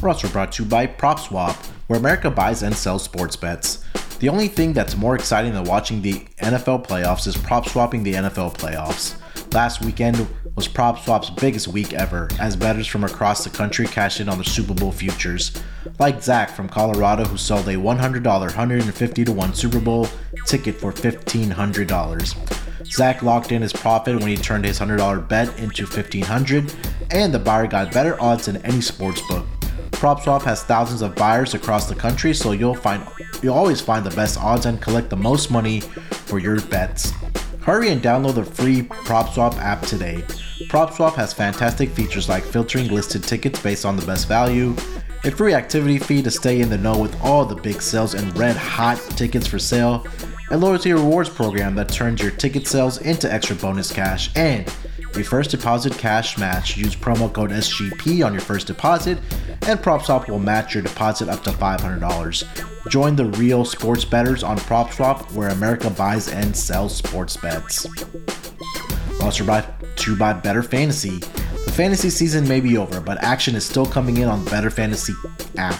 We're 0.00 0.08
also 0.08 0.28
brought 0.28 0.52
to 0.52 0.62
you 0.62 0.68
by 0.68 0.86
PropSwap, 0.86 1.54
where 1.88 1.98
America 1.98 2.30
buys 2.30 2.62
and 2.62 2.74
sells 2.74 3.02
sports 3.02 3.36
bets. 3.36 3.84
The 4.18 4.28
only 4.28 4.48
thing 4.48 4.72
that's 4.72 4.96
more 4.96 5.14
exciting 5.14 5.52
than 5.52 5.64
watching 5.64 6.00
the 6.00 6.14
NFL 6.40 6.86
playoffs 6.86 7.26
is 7.26 7.36
prop 7.36 7.68
swapping 7.68 8.02
the 8.02 8.14
NFL 8.14 8.56
playoffs. 8.56 9.16
Last 9.52 9.84
weekend 9.84 10.26
was 10.54 10.68
PropSwap's 10.68 11.30
biggest 11.30 11.68
week 11.68 11.92
ever, 11.92 12.28
as 12.38 12.56
bettors 12.56 12.86
from 12.86 13.04
across 13.04 13.44
the 13.44 13.50
country 13.50 13.86
cashed 13.86 14.20
in 14.20 14.28
on 14.28 14.38
the 14.38 14.44
Super 14.44 14.74
Bowl 14.74 14.92
futures. 14.92 15.52
Like 15.98 16.22
Zach 16.22 16.50
from 16.50 16.68
Colorado, 16.68 17.24
who 17.24 17.36
sold 17.36 17.68
a 17.68 17.74
$100 17.74 18.24
150 18.24 19.24
to 19.24 19.32
1 19.32 19.54
Super 19.54 19.80
Bowl 19.80 20.08
ticket 20.46 20.76
for 20.76 20.92
$1,500. 20.92 22.86
Zach 22.86 23.22
locked 23.22 23.52
in 23.52 23.62
his 23.62 23.72
profit 23.72 24.18
when 24.18 24.28
he 24.28 24.36
turned 24.36 24.64
his 24.64 24.78
$100 24.78 25.28
bet 25.28 25.58
into 25.58 25.84
1,500, 25.84 26.74
and 27.10 27.32
the 27.32 27.38
buyer 27.38 27.66
got 27.66 27.92
better 27.92 28.20
odds 28.20 28.46
than 28.46 28.56
any 28.58 28.80
sports 28.80 29.20
book. 29.28 29.46
PropSwap 29.92 30.42
has 30.42 30.62
thousands 30.62 31.00
of 31.00 31.14
buyers 31.14 31.54
across 31.54 31.88
the 31.88 31.94
country, 31.94 32.34
so 32.34 32.52
you'll 32.52 32.74
find 32.74 33.02
you'll 33.42 33.54
always 33.54 33.80
find 33.80 34.04
the 34.04 34.14
best 34.14 34.38
odds 34.38 34.66
and 34.66 34.80
collect 34.80 35.08
the 35.08 35.16
most 35.16 35.50
money 35.50 35.80
for 35.80 36.38
your 36.38 36.60
bets. 36.60 37.12
Hurry 37.66 37.88
and 37.88 38.00
download 38.00 38.36
the 38.36 38.44
free 38.44 38.82
PropSwap 38.82 39.56
app 39.56 39.82
today. 39.82 40.22
PropSwap 40.68 41.14
has 41.14 41.32
fantastic 41.32 41.90
features 41.90 42.28
like 42.28 42.44
filtering 42.44 42.86
listed 42.86 43.24
tickets 43.24 43.60
based 43.60 43.84
on 43.84 43.96
the 43.96 44.06
best 44.06 44.28
value, 44.28 44.76
a 45.24 45.32
free 45.32 45.52
activity 45.52 45.98
fee 45.98 46.22
to 46.22 46.30
stay 46.30 46.60
in 46.60 46.68
the 46.68 46.78
know 46.78 46.96
with 46.96 47.20
all 47.20 47.44
the 47.44 47.56
big 47.56 47.82
sales 47.82 48.14
and 48.14 48.38
red 48.38 48.54
hot 48.54 48.98
tickets 49.16 49.48
for 49.48 49.58
sale, 49.58 50.06
a 50.52 50.56
loyalty 50.56 50.92
rewards 50.92 51.28
program 51.28 51.74
that 51.74 51.88
turns 51.88 52.22
your 52.22 52.30
ticket 52.30 52.68
sales 52.68 52.98
into 52.98 53.30
extra 53.32 53.56
bonus 53.56 53.92
cash, 53.92 54.30
and 54.36 54.72
a 55.16 55.24
first 55.24 55.50
deposit 55.50 55.96
cash 55.96 56.36
match. 56.38 56.76
Use 56.76 56.94
promo 56.94 57.32
code 57.32 57.50
SGP 57.50 58.24
on 58.24 58.32
your 58.32 58.42
first 58.42 58.66
deposit, 58.66 59.18
and 59.62 59.80
PropSwap 59.80 60.28
will 60.28 60.38
match 60.38 60.74
your 60.74 60.82
deposit 60.82 61.28
up 61.28 61.42
to 61.44 61.50
$500. 61.50 62.90
Join 62.90 63.16
the 63.16 63.26
real 63.26 63.64
sports 63.64 64.04
bettors 64.04 64.42
on 64.42 64.58
PropSwap, 64.58 65.32
where 65.32 65.48
America 65.48 65.90
buys 65.90 66.28
and 66.28 66.56
sells 66.56 66.94
sports 66.94 67.36
bets. 67.36 67.86
Also 69.22 69.44
brought 69.44 69.66
to 69.96 70.16
by 70.16 70.32
Better 70.32 70.62
Fantasy. 70.62 71.20
Fantasy 71.76 72.08
season 72.08 72.48
may 72.48 72.60
be 72.60 72.78
over, 72.78 73.02
but 73.02 73.22
action 73.22 73.54
is 73.54 73.62
still 73.62 73.84
coming 73.84 74.16
in 74.16 74.28
on 74.28 74.42
the 74.42 74.50
Better 74.50 74.70
Fantasy 74.70 75.12
app. 75.58 75.74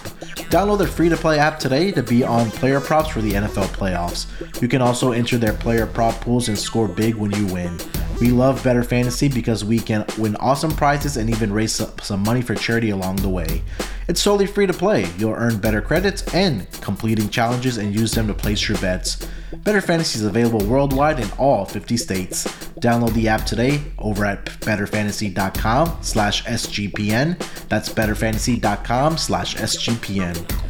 Download 0.50 0.76
their 0.76 0.86
free 0.86 1.08
to 1.08 1.16
play 1.16 1.38
app 1.38 1.58
today 1.58 1.90
to 1.92 2.02
be 2.02 2.22
on 2.22 2.50
player 2.50 2.82
props 2.82 3.08
for 3.08 3.22
the 3.22 3.32
NFL 3.32 3.68
playoffs. 3.68 4.26
You 4.60 4.68
can 4.68 4.82
also 4.82 5.12
enter 5.12 5.38
their 5.38 5.54
player 5.54 5.86
prop 5.86 6.20
pools 6.20 6.48
and 6.48 6.58
score 6.58 6.86
big 6.86 7.14
when 7.14 7.30
you 7.30 7.46
win. 7.46 7.78
We 8.20 8.28
love 8.28 8.62
Better 8.62 8.82
Fantasy 8.82 9.30
because 9.30 9.64
we 9.64 9.78
can 9.78 10.04
win 10.18 10.36
awesome 10.36 10.72
prizes 10.72 11.16
and 11.16 11.30
even 11.30 11.50
raise 11.50 11.80
some 12.02 12.22
money 12.22 12.42
for 12.42 12.54
charity 12.54 12.90
along 12.90 13.16
the 13.16 13.30
way. 13.30 13.62
It's 14.08 14.22
totally 14.22 14.46
free 14.46 14.66
to 14.66 14.72
play. 14.72 15.06
You'll 15.18 15.34
earn 15.34 15.58
better 15.58 15.80
credits 15.80 16.22
and 16.34 16.70
completing 16.80 17.28
challenges 17.28 17.78
and 17.78 17.94
use 17.94 18.12
them 18.12 18.26
to 18.28 18.34
place 18.34 18.68
your 18.68 18.78
bets. 18.78 19.26
Better 19.64 19.80
Fantasy 19.80 20.18
is 20.18 20.24
available 20.24 20.64
worldwide 20.64 21.18
in 21.18 21.30
all 21.38 21.64
50 21.64 21.96
states. 21.96 22.46
Download 22.80 23.12
the 23.14 23.28
app 23.28 23.44
today 23.44 23.82
over 23.98 24.24
at 24.24 24.44
betterfantasy.com 24.44 25.98
slash 26.02 26.44
SGPN. 26.44 27.38
That's 27.68 27.88
betterfantasy.com 27.88 29.18
slash 29.18 29.56
SGPN. 29.56 30.65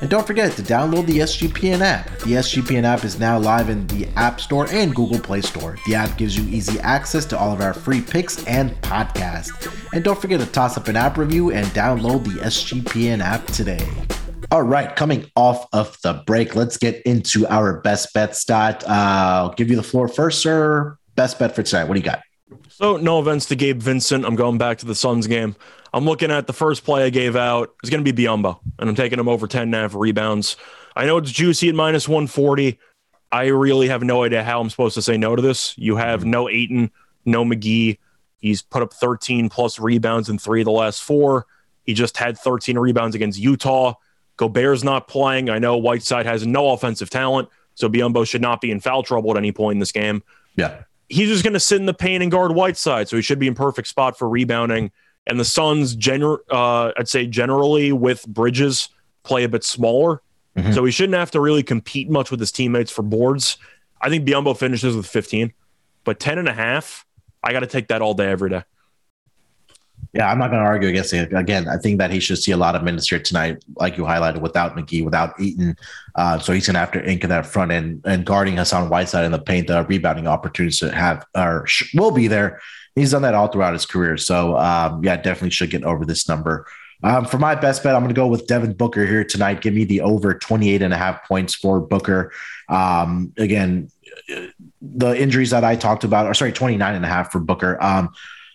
And 0.00 0.08
don't 0.08 0.26
forget 0.26 0.52
to 0.52 0.62
download 0.62 1.06
the 1.06 1.18
SGPN 1.18 1.80
app. 1.80 2.08
The 2.20 2.32
SGPN 2.32 2.84
app 2.84 3.04
is 3.04 3.18
now 3.18 3.38
live 3.38 3.68
in 3.68 3.86
the 3.88 4.06
App 4.16 4.40
Store 4.40 4.66
and 4.70 4.94
Google 4.94 5.18
Play 5.18 5.42
Store. 5.42 5.76
The 5.86 5.94
app 5.94 6.16
gives 6.16 6.36
you 6.36 6.44
easy 6.44 6.80
access 6.80 7.26
to 7.26 7.38
all 7.38 7.52
of 7.52 7.60
our 7.60 7.74
free 7.74 8.00
picks 8.00 8.42
and 8.46 8.70
podcasts. 8.82 9.70
And 9.92 10.02
don't 10.02 10.20
forget 10.20 10.40
to 10.40 10.46
toss 10.46 10.78
up 10.78 10.88
an 10.88 10.96
app 10.96 11.18
review 11.18 11.50
and 11.50 11.66
download 11.68 12.24
the 12.24 12.40
SGPN 12.40 13.20
app 13.20 13.44
today. 13.46 13.86
All 14.50 14.62
right, 14.62 14.96
coming 14.96 15.30
off 15.36 15.66
of 15.72 15.96
the 16.02 16.24
break, 16.26 16.56
let's 16.56 16.76
get 16.76 17.02
into 17.02 17.46
our 17.46 17.80
best 17.82 18.12
bet, 18.14 18.34
Scott. 18.34 18.82
Uh, 18.84 18.88
I'll 18.88 19.54
give 19.54 19.70
you 19.70 19.76
the 19.76 19.82
floor 19.82 20.08
first, 20.08 20.40
sir. 20.40 20.96
Best 21.14 21.38
bet 21.38 21.54
for 21.54 21.62
tonight. 21.62 21.84
What 21.84 21.94
do 21.94 22.00
you 22.00 22.06
got? 22.06 22.22
So, 22.68 22.96
no 22.96 23.18
offense 23.18 23.46
to 23.46 23.54
Gabe 23.54 23.80
Vincent. 23.80 24.24
I'm 24.24 24.36
going 24.36 24.58
back 24.58 24.78
to 24.78 24.86
the 24.86 24.94
Suns 24.94 25.26
game. 25.26 25.54
I'm 25.92 26.04
looking 26.04 26.30
at 26.30 26.46
the 26.46 26.52
first 26.52 26.84
play 26.84 27.04
I 27.04 27.10
gave 27.10 27.36
out. 27.36 27.74
It's 27.82 27.90
going 27.90 28.04
to 28.04 28.12
be 28.12 28.24
Biyombo, 28.24 28.58
and 28.78 28.88
I'm 28.88 28.94
taking 28.94 29.18
him 29.18 29.28
over 29.28 29.46
10 29.46 29.62
and 29.62 29.74
a 29.74 29.78
half 29.78 29.94
rebounds. 29.94 30.56
I 30.94 31.06
know 31.06 31.18
it's 31.18 31.30
juicy 31.30 31.68
at 31.68 31.74
minus 31.74 32.08
140. 32.08 32.78
I 33.32 33.46
really 33.46 33.88
have 33.88 34.02
no 34.02 34.24
idea 34.24 34.42
how 34.42 34.60
I'm 34.60 34.70
supposed 34.70 34.94
to 34.94 35.02
say 35.02 35.16
no 35.16 35.36
to 35.36 35.42
this. 35.42 35.76
You 35.78 35.96
have 35.96 36.24
no 36.24 36.48
Ayton, 36.48 36.90
no 37.24 37.44
McGee. 37.44 37.98
He's 38.38 38.62
put 38.62 38.82
up 38.82 38.92
13 38.92 39.48
plus 39.48 39.78
rebounds 39.78 40.28
in 40.28 40.38
three 40.38 40.62
of 40.62 40.64
the 40.64 40.72
last 40.72 41.02
four. 41.02 41.46
He 41.84 41.94
just 41.94 42.16
had 42.16 42.38
13 42.38 42.78
rebounds 42.78 43.14
against 43.14 43.38
Utah. 43.38 43.94
Gobert's 44.36 44.82
not 44.82 45.06
playing. 45.06 45.50
I 45.50 45.58
know 45.58 45.76
Whiteside 45.76 46.26
has 46.26 46.46
no 46.46 46.70
offensive 46.72 47.10
talent, 47.10 47.48
so 47.74 47.88
Biyombo 47.88 48.26
should 48.26 48.40
not 48.40 48.60
be 48.60 48.70
in 48.70 48.80
foul 48.80 49.02
trouble 49.02 49.30
at 49.32 49.36
any 49.36 49.52
point 49.52 49.76
in 49.76 49.80
this 49.80 49.92
game. 49.92 50.22
Yeah. 50.56 50.82
He's 51.08 51.28
just 51.28 51.44
going 51.44 51.54
to 51.54 51.60
sit 51.60 51.78
in 51.78 51.86
the 51.86 51.94
paint 51.94 52.22
and 52.22 52.32
guard 52.32 52.52
Whiteside, 52.52 53.08
so 53.08 53.16
he 53.16 53.22
should 53.22 53.38
be 53.38 53.48
in 53.48 53.54
perfect 53.54 53.88
spot 53.88 54.16
for 54.16 54.28
rebounding. 54.28 54.92
And 55.26 55.38
the 55.38 55.44
Suns, 55.44 55.96
gener- 55.96 56.40
uh, 56.50 56.92
I'd 56.96 57.08
say 57.08 57.26
generally 57.26 57.92
with 57.92 58.26
Bridges, 58.26 58.88
play 59.22 59.44
a 59.44 59.48
bit 59.48 59.64
smaller. 59.64 60.22
Mm-hmm. 60.56 60.72
So 60.72 60.84
he 60.84 60.90
shouldn't 60.90 61.18
have 61.18 61.30
to 61.32 61.40
really 61.40 61.62
compete 61.62 62.10
much 62.10 62.30
with 62.30 62.40
his 62.40 62.50
teammates 62.50 62.90
for 62.90 63.02
boards. 63.02 63.56
I 64.00 64.08
think 64.08 64.26
Biyombo 64.26 64.56
finishes 64.56 64.96
with 64.96 65.06
15, 65.06 65.52
but 66.04 66.18
10 66.18 66.38
and 66.38 66.48
a 66.48 66.52
half, 66.52 67.06
I 67.42 67.52
got 67.52 67.60
to 67.60 67.66
take 67.66 67.88
that 67.88 68.02
all 68.02 68.14
day, 68.14 68.30
every 68.30 68.50
day. 68.50 68.64
Yeah, 70.12 70.28
I'm 70.28 70.38
not 70.38 70.50
going 70.50 70.60
to 70.60 70.66
argue 70.66 70.88
against 70.88 71.12
it. 71.12 71.32
Again, 71.32 71.68
I 71.68 71.76
think 71.76 71.98
that 71.98 72.10
he 72.10 72.18
should 72.18 72.38
see 72.38 72.50
a 72.50 72.56
lot 72.56 72.74
of 72.74 72.82
minutes 72.82 73.08
here 73.08 73.20
tonight, 73.20 73.64
like 73.76 73.96
you 73.96 74.02
highlighted, 74.02 74.40
without 74.40 74.74
McGee, 74.74 75.04
without 75.04 75.40
Ayton. 75.40 75.76
Uh, 76.16 76.38
so 76.38 76.52
he's 76.52 76.66
going 76.66 76.74
to 76.74 76.80
have 76.80 76.90
to 76.92 77.08
ink 77.08 77.22
in 77.22 77.30
that 77.30 77.46
front 77.46 77.70
end 77.70 78.02
and 78.04 78.26
guarding 78.26 78.56
Hassan 78.56 78.88
Whiteside 78.88 79.24
in 79.24 79.30
the 79.30 79.38
paint. 79.38 79.68
The 79.68 79.84
rebounding 79.84 80.26
opportunities 80.26 80.80
to 80.80 80.90
have 80.90 81.24
or 81.36 81.66
will 81.94 82.10
be 82.10 82.26
there. 82.26 82.60
He's 82.94 83.12
done 83.12 83.22
that 83.22 83.34
all 83.34 83.48
throughout 83.48 83.72
his 83.72 83.86
career. 83.86 84.16
So 84.16 84.56
um, 84.56 85.04
yeah, 85.04 85.16
definitely 85.16 85.50
should 85.50 85.70
get 85.70 85.84
over 85.84 86.04
this 86.04 86.28
number. 86.28 86.66
Um, 87.02 87.24
for 87.24 87.38
my 87.38 87.54
best 87.54 87.82
bet, 87.82 87.94
I'm 87.94 88.02
going 88.02 88.14
to 88.14 88.18
go 88.18 88.26
with 88.26 88.46
Devin 88.46 88.74
Booker 88.74 89.06
here 89.06 89.24
tonight. 89.24 89.62
Give 89.62 89.72
me 89.72 89.84
the 89.84 90.02
over 90.02 90.34
28 90.34 90.82
and 90.82 90.92
a 90.92 90.96
half 90.96 91.26
points 91.26 91.54
for 91.54 91.80
Booker. 91.80 92.32
Um, 92.68 93.32
again, 93.38 93.90
the 94.82 95.18
injuries 95.18 95.50
that 95.50 95.64
I 95.64 95.76
talked 95.76 96.04
about, 96.04 96.26
or 96.26 96.34
sorry, 96.34 96.52
29 96.52 96.94
and 96.94 97.04
a 97.04 97.08
half 97.08 97.32
for 97.32 97.40
Booker. 97.40 97.82
Um, 97.82 98.12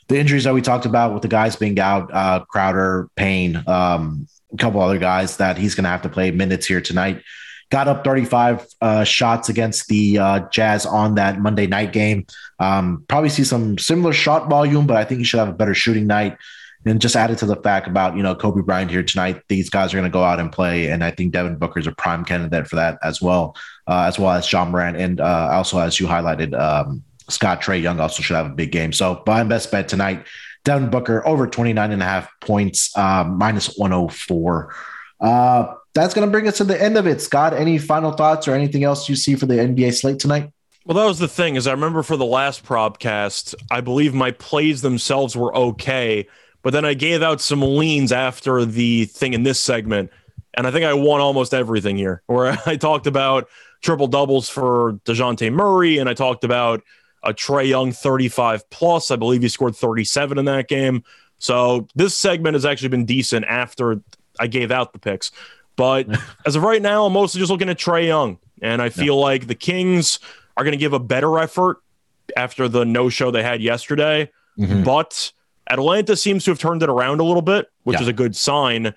the 0.07 0.19
injuries 0.19 0.43
that 0.43 0.53
we 0.53 0.61
talked 0.61 0.85
about 0.85 1.13
with 1.13 1.23
the 1.23 1.27
guys 1.27 1.55
being 1.55 1.79
out, 1.79 2.13
uh, 2.13 2.45
Crowder, 2.45 3.09
Payne, 3.15 3.63
um, 3.67 4.27
a 4.53 4.57
couple 4.57 4.79
other 4.81 4.99
guys 4.99 5.37
that 5.37 5.57
he's 5.57 5.73
going 5.73 5.85
to 5.85 5.89
have 5.89 6.03
to 6.03 6.09
play 6.09 6.29
minutes 6.29 6.67
here 6.67 6.81
tonight. 6.81 7.23
Got 7.71 7.87
up 7.87 8.03
35 8.03 8.67
uh, 8.81 9.03
shots 9.03 9.49
against 9.49 9.87
the 9.87 10.19
uh, 10.19 10.39
Jazz 10.49 10.85
on 10.85 11.15
that 11.15 11.39
Monday 11.39 11.67
night 11.67 11.93
game. 11.93 12.25
Um, 12.59 13.03
probably 13.07 13.29
see 13.29 13.43
some 13.43 13.77
similar 13.77 14.13
shot 14.13 14.49
volume, 14.49 14.85
but 14.85 14.97
I 14.97 15.03
think 15.03 15.19
he 15.19 15.23
should 15.23 15.39
have 15.39 15.49
a 15.49 15.53
better 15.53 15.73
shooting 15.73 16.07
night. 16.07 16.37
And 16.87 17.01
just 17.01 17.15
added 17.15 17.39
to 17.39 17.47
the 17.47 17.55
fact 17.55 17.87
about, 17.87 18.15
you 18.15 18.21
know, 18.21 18.35
Kobe 18.35 18.61
Bryant 18.61 18.91
here 18.91 19.01
tonight, 19.01 19.41
these 19.47 19.71
guys 19.71 19.91
are 19.91 19.97
going 19.97 20.09
to 20.09 20.13
go 20.13 20.23
out 20.23 20.39
and 20.39 20.51
play. 20.51 20.89
And 20.89 21.03
I 21.03 21.09
think 21.09 21.33
Devin 21.33 21.55
Booker 21.55 21.79
is 21.79 21.87
a 21.87 21.91
prime 21.91 22.23
candidate 22.23 22.67
for 22.67 22.75
that 22.75 22.99
as 23.01 23.19
well, 23.19 23.55
uh, 23.87 24.03
as 24.07 24.19
well 24.19 24.31
as 24.31 24.51
Ja 24.51 24.65
Morant. 24.65 24.95
And 24.95 25.19
uh, 25.19 25.49
also, 25.51 25.79
as 25.79 25.99
you 25.99 26.05
highlighted, 26.05 26.53
um, 26.53 27.03
Scott 27.27 27.61
Trae 27.61 27.81
Young 27.81 27.99
also 27.99 28.21
should 28.21 28.35
have 28.35 28.45
a 28.45 28.53
big 28.53 28.71
game. 28.71 28.93
So, 28.93 29.23
my 29.25 29.43
best 29.43 29.71
bet 29.71 29.87
tonight, 29.87 30.27
Devin 30.63 30.91
Booker 30.91 31.27
over 31.27 31.47
29 31.47 31.91
and 31.91 32.01
a 32.01 32.05
half 32.05 32.29
points, 32.39 32.95
uh, 32.95 33.23
minus 33.23 33.75
104. 33.77 34.75
That's 35.95 36.13
going 36.13 36.27
to 36.27 36.31
bring 36.31 36.47
us 36.47 36.57
to 36.57 36.65
the 36.65 36.79
end 36.79 36.97
of 36.97 37.07
it. 37.07 37.21
Scott, 37.21 37.53
any 37.53 37.77
final 37.77 38.11
thoughts 38.11 38.47
or 38.47 38.53
anything 38.53 38.83
else 38.83 39.09
you 39.09 39.15
see 39.15 39.35
for 39.35 39.45
the 39.45 39.55
NBA 39.55 39.93
slate 39.93 40.19
tonight? 40.19 40.51
Well, 40.85 40.95
that 40.97 41.05
was 41.05 41.17
the 41.17 41.27
thing 41.27 41.55
is 41.55 41.65
I 41.65 41.71
remember 41.71 42.03
for 42.03 42.17
the 42.17 42.25
last 42.25 42.63
propcast, 42.63 43.55
I 43.71 43.81
believe 43.81 44.13
my 44.13 44.31
plays 44.31 44.81
themselves 44.81 45.35
were 45.35 45.55
okay, 45.55 46.27
but 46.61 46.73
then 46.73 46.85
I 46.85 46.93
gave 46.93 47.23
out 47.23 47.41
some 47.41 47.61
leans 47.61 48.11
after 48.11 48.65
the 48.65 49.05
thing 49.05 49.33
in 49.33 49.43
this 49.43 49.59
segment, 49.59 50.11
and 50.53 50.67
I 50.67 50.71
think 50.71 50.85
I 50.85 50.93
won 50.93 51.21
almost 51.21 51.53
everything 51.53 51.97
here. 51.97 52.21
Where 52.27 52.57
I 52.67 52.75
talked 52.75 53.07
about 53.07 53.47
triple 53.81 54.07
doubles 54.07 54.49
for 54.49 54.99
Dejounte 55.05 55.51
Murray, 55.51 55.97
and 55.97 56.09
I 56.09 56.13
talked 56.13 56.43
about 56.43 56.83
a 57.23 57.33
Trae 57.33 57.67
Young 57.67 57.93
35 57.93 58.69
plus. 58.69 59.09
I 59.09 59.15
believe 59.15 59.41
he 59.41 59.49
scored 59.49 59.75
37 59.75 60.37
in 60.37 60.45
that 60.45 60.67
game. 60.67 61.03
So 61.39 61.87
this 61.95 62.15
segment 62.15 62.53
has 62.53 62.65
actually 62.65 62.89
been 62.89 63.05
decent 63.05 63.45
after 63.45 64.01
I 64.39 64.47
gave 64.47 64.71
out 64.71 64.93
the 64.93 64.99
picks. 64.99 65.31
But 65.75 66.07
as 66.45 66.55
of 66.55 66.63
right 66.63 66.81
now, 66.81 67.05
I'm 67.05 67.13
mostly 67.13 67.39
just 67.39 67.51
looking 67.51 67.69
at 67.69 67.77
Trae 67.77 68.07
Young, 68.07 68.39
and 68.61 68.81
I 68.81 68.89
feel 68.89 69.15
yeah. 69.15 69.21
like 69.21 69.47
the 69.47 69.55
Kings 69.55 70.19
are 70.55 70.63
going 70.63 70.71
to 70.71 70.77
give 70.77 70.93
a 70.93 70.99
better 70.99 71.37
effort 71.37 71.77
after 72.37 72.67
the 72.67 72.85
no 72.85 73.09
show 73.09 73.31
they 73.31 73.43
had 73.43 73.61
yesterday. 73.61 74.31
Mm-hmm. 74.57 74.83
But 74.83 75.31
Atlanta 75.69 76.15
seems 76.15 76.45
to 76.45 76.51
have 76.51 76.59
turned 76.59 76.83
it 76.83 76.89
around 76.89 77.19
a 77.19 77.23
little 77.23 77.41
bit, 77.41 77.69
which 77.83 77.95
yeah. 77.95 78.03
is 78.03 78.07
a 78.07 78.13
good 78.13 78.35
sign. 78.35 78.93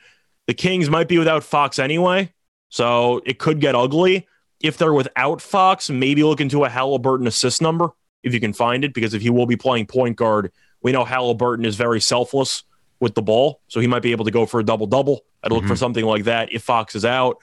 The 0.47 0.55
Kings 0.55 0.89
might 0.89 1.09
be 1.09 1.19
without 1.19 1.45
Fox 1.45 1.79
anyway, 1.79 2.33
so 2.69 3.21
it 3.27 3.39
could 3.39 3.61
get 3.61 3.75
ugly. 3.75 4.27
If 4.61 4.77
they're 4.77 4.93
without 4.93 5.41
Fox, 5.41 5.91
maybe 5.91 6.25
look 6.25 6.41
into 6.41 6.65
a 6.65 6.69
Halliburton 6.69 7.27
assist 7.27 7.63
number 7.63 7.91
if 8.23 8.35
you 8.35 8.41
can 8.41 8.53
find 8.53 8.85
it, 8.85 8.93
because 8.95 9.15
if 9.15 9.23
he 9.23 9.31
will 9.31 9.47
be 9.47 9.57
playing 9.57 9.87
point 9.87 10.17
guard, 10.17 10.51
we 10.83 10.93
know 10.93 11.05
Halliburton 11.05 11.65
is 11.65 11.77
very 11.77 12.01
selfless 12.01 12.65
with 13.01 13.15
the 13.15 13.23
ball, 13.23 13.61
so 13.69 13.81
he 13.81 13.87
might 13.87 14.03
be 14.03 14.13
able 14.13 14.25
to 14.25 14.31
go 14.31 14.47
for 14.47 14.61
a 14.61 14.65
double 14.65 14.87
double. 14.87 15.23
I'd 15.43 15.53
look 15.53 15.61
mm-hmm. 15.61 15.69
for 15.69 15.77
something 15.77 16.05
like 16.05 16.25
that 16.25 16.53
if 16.53 16.63
Fox 16.63 16.95
is 16.95 17.05
out. 17.05 17.39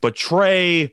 But 0.00 0.14
Trae, 0.14 0.92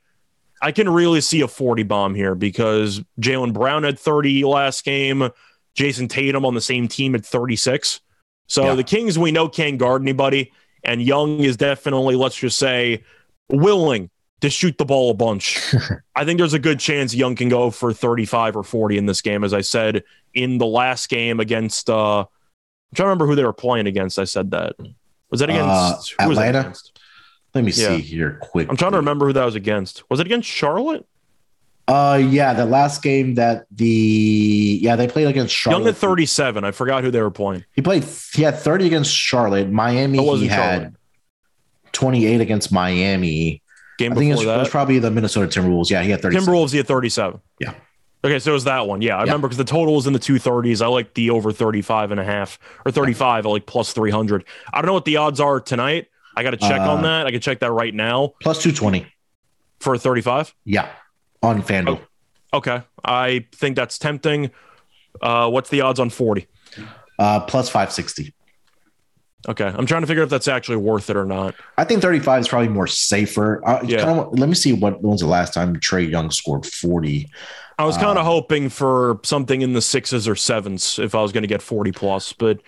I 0.61 0.71
can 0.71 0.89
really 0.89 1.21
see 1.21 1.41
a 1.41 1.47
40 1.47 1.83
bomb 1.83 2.15
here 2.15 2.35
because 2.35 3.01
Jaylen 3.19 3.53
Brown 3.53 3.83
had 3.83 3.97
30 3.97 4.43
last 4.45 4.83
game. 4.83 5.29
Jayson 5.75 6.09
Tatum 6.09 6.45
on 6.45 6.53
the 6.53 6.61
same 6.61 6.87
team 6.87 7.15
at 7.15 7.25
36. 7.25 8.01
So 8.47 8.65
Yeah. 8.65 8.75
the 8.75 8.83
Kings, 8.83 9.17
we 9.17 9.31
know 9.31 9.47
can't 9.47 9.77
guard 9.77 10.01
anybody. 10.01 10.51
And 10.83 11.01
Young 11.01 11.39
is 11.39 11.57
definitely, 11.57 12.15
let's 12.15 12.35
just 12.35 12.57
say, 12.57 13.03
willing 13.49 14.09
to 14.41 14.49
shoot 14.49 14.77
the 14.77 14.85
ball 14.85 15.11
a 15.11 15.13
bunch. 15.13 15.73
I 16.15 16.25
think 16.25 16.39
there's 16.39 16.53
a 16.53 16.59
good 16.59 16.79
chance 16.79 17.15
Young 17.15 17.35
can 17.35 17.49
go 17.49 17.71
for 17.71 17.93
35 17.93 18.57
or 18.57 18.63
40 18.63 18.97
in 18.97 19.05
this 19.05 19.21
game. 19.21 19.43
As 19.43 19.53
I 19.53 19.61
said 19.61 20.03
in 20.33 20.57
the 20.57 20.65
last 20.65 21.09
game 21.09 21.39
against, 21.39 21.89
uh, 21.89 22.25
I'm 22.91 22.95
trying 22.95 23.05
to 23.05 23.09
remember 23.09 23.27
who 23.27 23.35
they 23.35 23.43
were 23.43 23.53
playing 23.53 23.87
against. 23.87 24.19
I 24.19 24.25
said 24.25 24.51
that. 24.51 24.73
Was 25.29 25.39
that 25.39 25.49
against 25.49 26.13
Uh, 26.19 26.23
who 26.23 26.29
was 26.29 26.37
that 26.37 26.47
Atlanta? 26.49 26.59
against? 26.67 26.99
Let 27.55 27.63
me 27.63 27.71
Yeah. 27.71 27.87
see 27.97 28.01
here 28.01 28.37
quick. 28.41 28.67
I'm 28.69 28.77
trying 28.77 28.91
to 28.91 28.97
remember 28.97 29.27
who 29.27 29.33
that 29.33 29.45
was 29.45 29.55
against. 29.55 30.03
Was 30.09 30.19
it 30.19 30.25
against 30.25 30.47
Charlotte? 30.49 31.05
Uh, 31.87 32.21
yeah, 32.23 32.53
the 32.53 32.65
last 32.65 33.01
game 33.03 33.35
that 33.35 33.65
the 33.71 34.79
yeah 34.81 34.95
they 34.95 35.07
played 35.07 35.27
against 35.27 35.53
Charlotte. 35.55 35.79
Young 35.79 35.87
at 35.89 35.97
37. 35.97 36.63
I 36.63 36.71
forgot 36.71 37.03
who 37.03 37.11
they 37.11 37.21
were 37.21 37.31
playing. 37.31 37.65
He 37.75 37.81
played. 37.81 38.05
He 38.33 38.43
had 38.43 38.57
30 38.57 38.85
against 38.87 39.11
Charlotte. 39.13 39.69
Miami. 39.69 40.17
He 40.37 40.47
had 40.47 40.55
Charlotte. 40.73 40.93
28 41.91 42.39
against 42.41 42.71
Miami. 42.71 43.61
Game 43.97 44.13
I 44.13 44.15
think 44.15 44.31
it 44.31 44.35
was 44.35 44.45
that. 44.45 44.69
probably 44.69 44.99
the 44.99 45.11
Minnesota 45.11 45.47
Timberwolves. 45.59 45.89
Yeah, 45.89 46.01
he 46.03 46.11
had 46.11 46.21
30. 46.21 46.37
Timberwolves, 46.37 46.71
he 46.71 46.77
had 46.77 46.87
37. 46.87 47.39
Yeah. 47.59 47.73
Okay, 48.23 48.37
so 48.39 48.51
it 48.51 48.53
was 48.53 48.65
that 48.65 48.87
one. 48.87 49.01
Yeah, 49.01 49.15
I 49.15 49.19
Yeah. 49.19 49.23
remember 49.25 49.47
because 49.47 49.57
the 49.57 49.63
total 49.63 49.95
was 49.95 50.05
in 50.07 50.13
the 50.13 50.19
230s. 50.19 50.81
I 50.81 50.87
like 50.87 51.13
the 51.15 51.31
over 51.31 51.51
35 51.51 52.11
and 52.11 52.19
a 52.19 52.23
half 52.23 52.59
or 52.85 52.91
35, 52.91 53.45
I 53.45 53.49
like 53.49 53.65
plus 53.65 53.93
300. 53.93 54.43
I 54.71 54.77
don't 54.81 54.87
know 54.87 54.93
what 54.93 55.05
the 55.05 55.17
odds 55.17 55.39
are 55.39 55.59
tonight. 55.59 56.07
I 56.35 56.43
got 56.43 56.51
to 56.51 56.57
check 56.57 56.81
Uh, 56.81 56.91
on 56.93 57.01
that. 57.03 57.25
I 57.27 57.31
can 57.31 57.41
check 57.41 57.59
that 57.59 57.71
right 57.71 57.93
now 57.93 58.33
plus 58.41 58.61
220. 58.61 59.07
for 59.79 59.97
35. 59.97 60.53
Yeah, 60.65 60.87
on 61.41 61.63
FanDuel. 61.63 61.99
Okay, 62.53 62.81
I 63.03 63.45
think 63.55 63.75
that's 63.75 63.97
tempting. 63.97 64.51
Uh, 65.21 65.49
what's 65.49 65.69
the 65.69 65.81
odds 65.81 65.99
on 65.99 66.09
40? 66.09 66.47
Uh, 67.17 67.39
plus 67.41 67.69
560. 67.69 68.33
Okay, 69.49 69.65
I'm 69.65 69.87
trying 69.87 70.01
to 70.01 70.07
figure 70.07 70.21
out 70.21 70.25
if 70.25 70.29
that's 70.29 70.47
actually 70.47 70.77
worth 70.77 71.09
it 71.09 71.15
or 71.17 71.25
not. 71.25 71.55
I 71.77 71.83
think 71.83 72.01
35 72.03 72.41
is 72.41 72.47
probably 72.47 72.67
more 72.67 72.85
safer. 72.85 73.59
Uh, 73.67 73.81
Yeah. 73.83 74.03
kinda- 74.05 74.27
let 74.33 74.47
me 74.47 74.53
see 74.53 74.71
what 74.73 75.01
when 75.01 75.11
was 75.13 75.21
the 75.21 75.27
last 75.27 75.53
time 75.53 75.75
Trae 75.77 76.07
Young 76.09 76.29
scored 76.29 76.65
40. 76.65 77.27
I 77.81 77.85
was 77.85 77.97
kind 77.97 78.17
of 78.17 78.25
Um, 78.25 78.25
hoping 78.25 78.69
for 78.69 79.19
something 79.23 79.61
in 79.61 79.73
the 79.73 79.81
sixes 79.81 80.27
or 80.27 80.35
sevens 80.35 80.99
if 80.99 81.15
I 81.15 81.21
was 81.21 81.31
going 81.31 81.43
to 81.43 81.47
get 81.47 81.61
40 81.61 81.91
plus, 81.91 82.33
but 82.33 82.59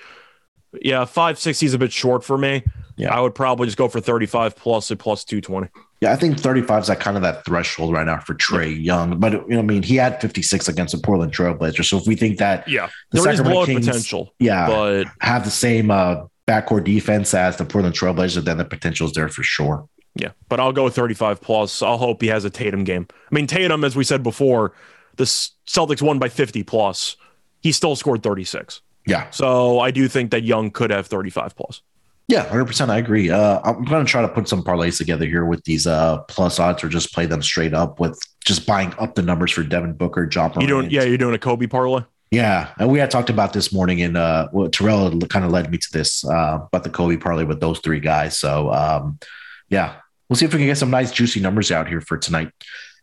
yeah, 0.81 1.05
560 1.05 1.65
is 1.67 1.73
a 1.73 1.77
bit 1.77 1.91
short 1.93 2.23
for 2.23 2.37
me. 2.37 2.63
Yeah. 2.95 3.15
I 3.15 3.19
would 3.21 3.33
probably 3.35 3.65
just 3.67 3.77
go 3.77 3.87
for 3.87 3.99
35 3.99 4.55
plus 4.55 4.91
at 4.91 4.99
plus 4.99 5.23
220. 5.23 5.67
Yeah, 6.01 6.11
I 6.11 6.15
think 6.15 6.39
35 6.39 6.83
is 6.83 6.89
like 6.89 6.99
kind 6.99 7.15
of 7.17 7.23
that 7.23 7.43
threshold 7.45 7.93
right 7.93 8.05
now 8.05 8.19
for 8.19 8.33
Trae 8.35 8.83
Young. 8.83 9.19
But 9.19 9.33
you 9.33 9.43
know, 9.55 9.59
I 9.59 9.61
mean, 9.63 9.81
he 9.83 9.95
had 9.95 10.19
56 10.21 10.67
against 10.67 10.93
the 10.95 11.01
Portland 11.01 11.31
Trailblazers. 11.33 11.85
So 11.85 11.97
if 11.97 12.05
we 12.07 12.15
think 12.15 12.37
that 12.39 12.67
Yeah. 12.67 12.89
The 13.11 13.21
There 13.21 13.31
is 13.31 13.37
Sacramento 13.37 13.51
blowout 13.51 13.67
Kings- 13.67 13.85
potential, 13.87 14.33
yeah, 14.39 14.67
but 14.67 15.07
have 15.21 15.43
the 15.45 15.51
same 15.51 15.89
uh, 15.91 16.25
backcourt 16.47 16.83
defense 16.83 17.33
as 17.33 17.57
the 17.57 17.65
Portland 17.65 17.95
Trailblazers, 17.95 18.43
then 18.43 18.57
the 18.57 18.65
potential 18.65 19.07
is 19.07 19.13
there 19.13 19.27
for 19.29 19.43
sure. 19.43 19.87
yeah, 20.15 20.29
but 20.49 20.59
I'll 20.59 20.73
go 20.73 20.89
35 20.89 21.41
plus. 21.41 21.81
I'll 21.81 21.97
hope 21.97 22.21
he 22.21 22.27
has 22.27 22.45
a 22.45 22.49
Tatum 22.49 22.83
game. 22.83 23.07
I 23.31 23.33
mean, 23.33 23.47
Tatum, 23.47 23.83
as 23.83 23.95
we 23.95 24.03
said 24.03 24.21
before, 24.21 24.73
the 25.15 25.25
Celtics 25.25 26.01
won 26.01 26.19
by 26.19 26.29
50 26.29 26.63
plus. 26.63 27.15
He 27.61 27.71
still 27.71 27.95
scored 27.95 28.23
36. 28.23 28.81
Yeah, 29.05 29.29
So 29.31 29.79
I 29.79 29.91
do 29.91 30.07
think 30.07 30.31
that 30.31 30.43
Young 30.43 30.71
could 30.71 30.89
have 30.89 31.07
35 31.07 31.55
plus. 31.57 31.81
yeah, 32.29 32.45
100%. 32.45 32.89
I 32.89 32.97
agree. 32.99 33.29
Uh, 33.29 33.59
I'm 33.65 33.83
going 33.83 34.05
to 34.05 34.09
try 34.09 34.21
to 34.21 34.29
put 34.29 34.47
some 34.47 34.63
parlays 34.63 34.97
together 34.97 35.25
here 35.25 35.43
with 35.45 35.61
these 35.65 35.85
uh, 35.85 36.19
plus 36.29 36.57
odds 36.57 36.83
or 36.85 36.89
just 36.89 37.13
play 37.13 37.25
them 37.25 37.41
straight 37.41 37.73
up 37.73 37.99
with 37.99 38.17
just 38.45 38.65
buying 38.65 38.93
up 38.99 39.15
the 39.15 39.21
numbers 39.21 39.51
for 39.51 39.61
Devin 39.63 39.93
Booker, 39.93 40.25
John 40.25 40.53
You 40.59 40.67
doing? 40.67 40.89
Yeah, 40.89 41.03
you're 41.03 41.17
doing 41.17 41.35
a 41.35 41.39
Kobe 41.39 41.67
parlay. 41.67 42.03
Yeah, 42.31 42.69
and 42.79 42.89
we 42.89 42.97
had 42.97 43.11
talked 43.11 43.29
about 43.29 43.51
this 43.53 43.71
morning, 43.73 44.01
and 44.01 44.15
uh, 44.17 44.47
well, 44.53 44.69
Terrell 44.69 45.19
kind 45.19 45.43
of 45.45 45.51
led 45.51 45.69
me 45.69 45.77
to 45.77 45.87
this 45.91 46.25
uh, 46.25 46.59
about 46.63 46.83
the 46.83 46.89
Kobe 46.89 47.17
parlay 47.17 47.43
with 47.43 47.59
those 47.59 47.79
three 47.79 47.99
guys. 47.99 48.39
So, 48.39 48.71
um, 48.73 49.19
yeah, 49.69 49.95
we'll 50.29 50.37
see 50.37 50.45
if 50.45 50.53
we 50.53 50.59
can 50.59 50.67
get 50.67 50.77
some 50.77 50.89
nice 50.89 51.11
juicy 51.11 51.41
numbers 51.41 51.71
out 51.71 51.87
here 51.89 52.01
for 52.01 52.17
tonight. 52.17 52.49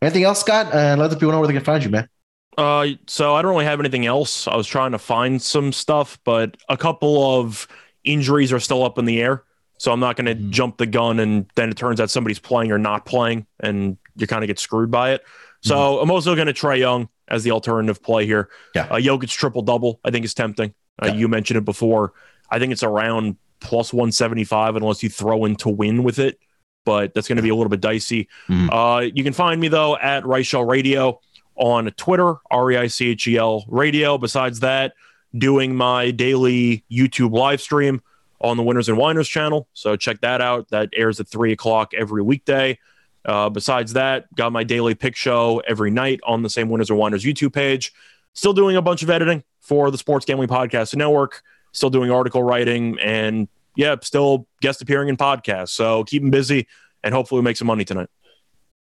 Anything 0.03 0.25
else, 0.25 0.41
Scott? 0.41 0.73
Uh, 0.75 0.97
let 0.99 1.11
the 1.11 1.17
people 1.17 1.33
know 1.33 1.39
where 1.39 1.49
they 1.49 1.55
can 1.55 1.65
find 1.65 1.83
you, 1.85 1.91
man. 1.91 2.09
Uh, 2.57 2.89
so 3.07 3.35
I 3.35 3.43
don't 3.43 3.51
really 3.53 3.65
have 3.65 3.81
anything 3.81 4.07
else. 4.07 4.49
I 4.49 4.57
was 4.57 4.67
trying 4.67 4.93
to 4.93 4.99
find 4.99 5.41
some 5.41 5.73
stuff, 5.73 6.19
but 6.25 6.57
a 6.69 6.77
couple 6.77 7.39
of 7.41 7.67
injuries 8.05 8.53
are 8.53 8.61
still 8.61 8.83
up 8.83 8.99
in 8.99 9.05
the 9.05 9.21
air. 9.21 9.45
So 9.79 9.93
I'm 9.93 10.01
not 10.01 10.17
going 10.17 10.27
to 10.27 10.35
Mhm. 10.35 10.51
jump 10.51 10.77
the 10.77 10.87
gun, 10.87 11.21
and 11.21 11.47
then 11.55 11.71
it 11.71 11.77
turns 11.77 12.01
out 12.01 12.11
somebody's 12.11 12.39
playing 12.39 12.71
or 12.73 12.79
not 12.79 13.07
playing, 13.07 13.47
and 13.61 13.97
you 14.17 14.27
kind 14.27 14.43
of 14.45 14.49
get 14.49 14.59
screwed 14.59 14.91
by 14.91 15.13
it. 15.13 15.23
So 15.63 16.01
I'm 16.01 16.11
also 16.11 16.35
going 16.35 16.47
to 16.47 16.53
try 16.55 16.75
Young 16.75 17.09
as 17.29 17.45
the 17.45 17.51
alternative 17.51 18.03
play 18.03 18.25
here. 18.27 18.49
Yeah. 18.75 18.85
uh, 18.91 18.97
Jokic 18.97 19.29
triple 19.29 19.63
double. 19.63 20.01
I 20.05 20.11
think 20.11 20.25
is 20.25 20.35
tempting. 20.35 20.73
Uh, 21.03 21.07
Yeah. 21.09 21.15
You 21.15 21.29
mentioned 21.29 21.59
it 21.59 21.65
before. 21.67 22.13
I 22.51 22.59
think 22.59 22.73
it's 22.73 22.83
around 22.83 23.37
plus 23.61 23.93
175 23.93 24.77
unless 24.77 25.03
you 25.03 25.09
throw 25.11 25.45
in 25.45 25.57
to 25.57 25.69
win 25.69 26.03
with 26.03 26.19
it, 26.19 26.39
but 26.85 27.15
that's 27.15 27.29
going 27.29 27.37
to 27.37 27.43
be 27.43 27.49
a 27.49 27.55
little 27.55 27.71
bit 27.71 27.81
dicey. 27.81 28.29
Mhm. 28.49 28.69
Uh, 28.73 29.11
you 29.15 29.23
can 29.25 29.33
find 29.33 29.61
me 29.61 29.69
though 29.69 29.97
at 29.97 30.25
Reichel 30.25 30.69
Radio 30.69 31.21
on 31.57 31.91
Twitter, 31.93 32.37
R 32.51 32.71
E 32.73 32.77
I 32.77 32.87
C 32.87 33.11
H 33.11 33.27
E 33.29 33.37
L 33.37 33.65
Radio. 33.69 34.19
Besides 34.19 34.61
that, 34.61 34.95
doing 35.37 35.77
my 35.77 36.11
daily 36.11 36.85
YouTube 36.91 37.33
live 37.33 37.61
stream 37.61 38.01
on 38.41 38.57
the 38.57 38.63
Winners 38.63 38.89
and 38.89 38.97
Winers 38.99 39.29
channel. 39.29 39.69
So 39.75 39.97
check 39.97 40.21
that 40.23 40.41
out. 40.41 40.69
That 40.71 40.89
airs 40.95 41.21
at 41.21 41.29
three 41.29 41.53
o'clock 41.53 41.93
every 41.95 42.23
weekday. 42.23 42.79
Uh, 43.25 43.51
besides 43.51 43.93
that, 43.93 44.35
got 44.35 44.51
my 44.51 44.65
daily 44.65 44.95
pick 44.95 45.15
show 45.15 45.63
every 45.69 45.91
night 45.91 46.21
on 46.27 46.43
the 46.43 46.49
same 46.49 46.71
Winners 46.71 46.89
and 46.89 46.99
Winers 46.99 47.23
YouTube 47.31 47.53
page. 47.53 47.93
Still 48.33 48.55
doing 48.55 48.77
a 48.77 48.83
bunch 48.83 49.03
of 49.03 49.11
editing 49.11 49.45
for 49.61 49.91
the 49.91 49.99
Sports 49.99 50.25
Gambling 50.25 50.49
Podcast 50.49 50.97
Network. 50.97 51.43
Still 51.73 51.91
doing 51.91 52.11
article 52.11 52.43
writing 52.43 52.99
and 52.99 53.47
yeah, 53.77 53.97
still 54.03 54.47
guest 54.61 54.83
appearing 54.83 55.09
in 55.09 55.17
podcasts. 55.17 55.71
So 55.71 56.05
keep 56.05 56.23
them 56.23 56.31
busy 56.31 56.67
and 57.03 57.15
hopefully 57.15 57.41
we 57.41 57.45
make 57.45 57.57
some 57.57 57.67
money 57.67 57.85
tonight. 57.85 58.09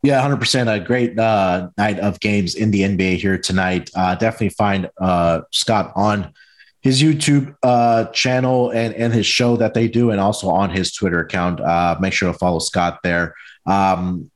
Yeah, 0.03 0.27
100%. 0.27 0.75
A 0.75 0.81
great 0.81 1.19
uh, 1.19 1.69
night 1.77 1.99
of 1.99 2.21
games 2.21 2.55
in 2.55 2.71
the 2.71 2.83
NBA 2.83 3.17
here 3.17 3.37
tonight. 3.37 3.91
Uh, 3.95 4.15
definitely 4.15 4.51
find 4.51 4.89
uh, 4.99 5.43
Scott 5.51 5.93
on 5.95 6.33
his 6.81 7.03
YouTube 7.03 7.55
uh, 7.63 8.07
channel 8.07 8.71
and, 8.71 8.95
and 8.95 9.13
his 9.13 9.27
show 9.27 9.57
that 9.59 9.75
they 9.75 9.89
do, 9.89 10.11
and 10.11 10.19
also 10.19 10.49
on 10.49 10.71
his 10.71 10.93
Twitter 10.93 11.21
account. 11.21 11.61
Uh, 11.61 11.97
make 12.01 12.15
sure 12.15 12.33
to 12.33 12.39
follow 12.39 12.59
Scott 12.59 13.01
there. 13.03 13.35
Um, 13.67 14.31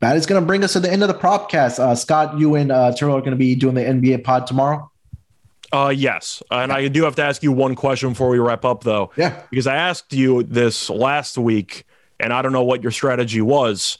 that 0.00 0.16
is 0.16 0.26
going 0.26 0.40
to 0.42 0.46
bring 0.46 0.62
us 0.62 0.74
to 0.74 0.80
the 0.80 0.92
end 0.92 1.02
of 1.02 1.08
the 1.08 1.14
propcast. 1.14 1.78
Uh, 1.78 1.94
Scott, 1.94 2.38
you 2.38 2.54
and 2.54 2.68
Terrell 2.94 3.16
are 3.16 3.20
going 3.20 3.30
to 3.30 3.36
be 3.36 3.54
doing 3.54 3.74
the 3.74 3.80
NBA 3.80 4.24
pod 4.24 4.46
tomorrow. 4.46 4.90
Uh, 5.72 5.92
yes. 5.94 6.42
And 6.50 6.72
I 6.72 6.88
do 6.88 7.04
have 7.04 7.14
to 7.16 7.22
ask 7.22 7.42
you 7.42 7.52
one 7.52 7.74
question 7.74 8.10
before 8.10 8.28
we 8.30 8.38
wrap 8.38 8.64
up, 8.64 8.84
though, 8.84 9.10
Yeah. 9.16 9.42
because 9.50 9.66
I 9.66 9.76
asked 9.76 10.12
you 10.12 10.42
this 10.44 10.88
last 10.88 11.36
week, 11.36 11.84
and 12.18 12.32
I 12.32 12.40
don't 12.42 12.52
know 12.52 12.62
what 12.64 12.82
your 12.82 12.92
strategy 12.92 13.40
was, 13.42 13.98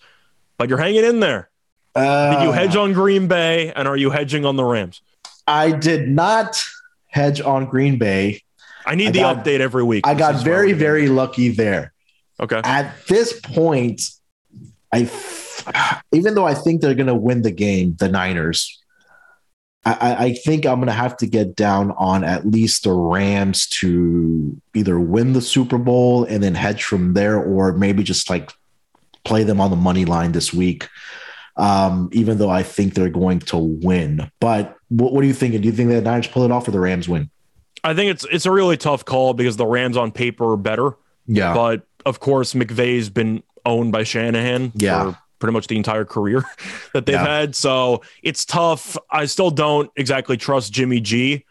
but 0.57 0.69
you're 0.69 0.79
hanging 0.79 1.05
in 1.05 1.21
there. 1.21 1.51
Uh, 1.95 2.37
Did 2.37 2.45
you 2.45 2.53
hedge 2.53 2.77
on 2.77 2.93
Green 2.93 3.27
Bay, 3.29 3.73
and 3.75 3.87
are 3.89 3.97
you 3.97 4.11
hedging 4.11 4.45
on 4.45 4.57
the 4.57 4.65
Rams? 4.65 5.03
I 5.47 5.73
did 5.73 6.09
not 6.09 6.63
hedge 7.09 7.41
on 7.41 7.67
Green 7.67 7.99
Bay. 7.99 8.43
I 8.87 8.95
need 8.95 9.09
I 9.09 9.11
the 9.13 9.19
got- 9.21 9.45
update 9.45 9.61
every 9.61 9.83
week. 9.85 10.07
I 10.07 10.15
This 10.15 10.21
got 10.21 10.45
very, 10.45 10.73
very 10.73 11.09
lucky 11.09 11.49
there. 11.51 11.93
okay. 12.41 12.61
at 12.65 12.95
this 13.09 13.39
point, 13.41 14.03
I 14.93 15.11
even 16.13 16.35
though 16.35 16.47
I 16.47 16.55
think 16.55 16.81
they're 16.81 16.95
going 16.95 17.09
to 17.09 17.15
win 17.15 17.43
the 17.43 17.51
game, 17.51 17.97
the 17.99 18.09
Niners, 18.09 18.78
I, 19.85 20.17
I- 20.27 20.33
think 20.35 20.67
I'm 20.67 20.77
going 20.77 20.87
to 20.89 20.93
have 20.93 21.17
to 21.19 21.27
get 21.27 21.55
down 21.57 21.93
on 21.93 22.25
at 22.25 22.47
least 22.47 22.85
the 22.85 22.93
Rams 22.93 23.67
to 23.81 24.61
either 24.75 24.99
win 25.01 25.33
the 25.33 25.41
Super 25.41 25.79
Bowl 25.79 26.25
and 26.25 26.43
then 26.43 26.55
hedge 26.55 26.85
from 26.85 27.15
there, 27.15 27.39
or 27.43 27.73
maybe 27.73 28.03
just 28.03 28.29
like 28.29 28.53
play 29.25 29.45
them 29.45 29.61
on 29.61 29.71
the 29.71 29.77
money 29.77 30.05
line 30.05 30.33
this 30.33 30.53
week. 30.53 30.89
Um, 31.57 32.09
even 32.13 32.39
though 32.39 32.51
I 32.51 32.63
think 32.63 32.95
they're 32.95 33.09
going 33.09 33.41
to 33.41 33.57
win, 33.59 34.31
but 34.39 34.77
what, 34.91 35.13
what 35.13 35.25
are 35.25 35.27
you 35.27 35.33
thinking? 35.35 35.61
Do 35.61 35.67
you 35.67 35.73
think 35.73 35.89
the 35.91 36.01
Niners 36.01 36.29
pull 36.29 36.45
it 36.45 36.53
off 36.53 36.69
or 36.69 36.71
the 36.71 36.79
Rams 36.79 37.09
win? 37.09 37.31
I 37.83 37.95
think 37.95 38.13
it's 38.13 38.25
it's 38.31 38.47
a 38.47 38.51
really 38.53 38.77
tough 38.77 39.05
call 39.05 39.35
because 39.35 39.57
the 39.57 39.67
Rams 39.67 39.97
on 39.97 40.13
paper 40.13 40.53
are 40.53 40.57
better, 40.57 40.97
Yeah, 41.27 41.55
but 41.55 41.85
of 42.07 42.21
course 42.21 42.55
McVay's 42.55 43.11
been 43.11 43.43
owned 43.67 43.91
by 43.91 44.05
Shanahan 44.05 44.71
Yeah. 44.77 45.13
for 45.13 45.19
pretty 45.39 45.53
much 45.53 45.67
the 45.67 45.77
entire 45.77 46.05
career 46.05 46.45
that 46.93 47.07
they've 47.07 47.15
Yeah. 47.15 47.25
had. 47.27 47.55
So 47.57 48.03
it's 48.23 48.45
tough. 48.45 48.97
I 49.11 49.27
still 49.27 49.51
don't 49.51 49.91
exactly 49.97 50.37
trust 50.37 50.73
Jimmy 50.73 51.01
G. 51.01 51.45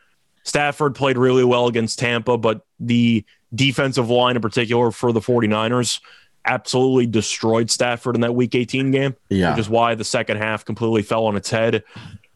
Stafford 0.44 0.96
played 0.96 1.18
really 1.18 1.44
well 1.44 1.68
against 1.68 2.00
Tampa, 2.00 2.38
but 2.38 2.62
the 2.80 3.26
defensive 3.54 4.10
line 4.10 4.36
in 4.36 4.42
particular 4.42 4.92
for 4.92 5.12
the 5.12 5.20
49ers 5.20 6.00
absolutely 6.46 7.06
destroyed 7.06 7.70
Stafford 7.70 8.16
in 8.16 8.22
that 8.22 8.34
week 8.34 8.56
18 8.56 8.92
game 8.92 9.16
yeah, 9.30 9.52
which 9.52 9.60
is 9.60 9.70
why 9.70 9.96
the 9.96 10.04
second 10.06 10.38
half 10.38 10.64
completely 10.64 11.02
fell 11.02 11.26
on 11.26 11.36
its 11.36 11.50
head. 11.50 11.84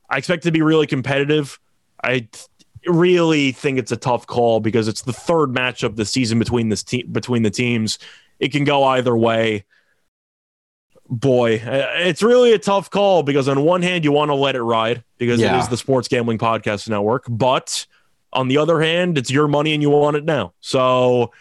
I 0.09 0.17
expect 0.17 0.43
to 0.43 0.51
be 0.51 0.61
really 0.61 0.87
competitive. 0.87 1.57
I 2.03 2.19
th- 2.19 2.45
really 2.87 3.51
think 3.53 3.77
it's 3.79 3.91
a 3.93 3.97
tough 3.97 4.27
call 4.27 4.59
because 4.59 4.89
it's 4.89 5.03
the 5.03 5.13
third 5.13 5.51
matchup 5.51 5.95
this 5.95 6.09
season 6.11 6.39
between 6.39 6.67
this 6.67 6.83
team 6.83 7.07
between 7.11 7.43
the 7.43 7.49
teams. 7.49 7.99
It 8.39 8.51
can 8.51 8.65
go 8.65 8.83
either 8.83 9.15
way. 9.15 9.63
Boy, 11.11 11.57
uh, 11.57 11.87
it's 11.97 12.23
really 12.23 12.53
a 12.53 12.57
tough 12.57 12.89
call 12.89 13.21
because 13.21 13.47
on 13.47 13.61
one 13.63 13.81
hand 13.81 14.03
you 14.03 14.11
want 14.11 14.29
to 14.29 14.35
let 14.35 14.55
it 14.55 14.63
ride 14.63 15.03
because 15.17 15.39
Yeah. 15.39 15.55
it 15.57 15.59
is 15.59 15.67
the 15.67 15.77
Sports 15.77 16.07
Gambling 16.07 16.37
Podcast 16.39 16.87
Network, 16.89 17.25
but 17.29 17.85
on 18.33 18.47
the 18.47 18.57
other 18.57 18.81
hand, 18.81 19.17
it's 19.17 19.29
your 19.29 19.47
money 19.49 19.73
and 19.73 19.83
you 19.83 19.89
want 19.89 20.15
it 20.15 20.23
now. 20.23 20.53
So 20.61 21.31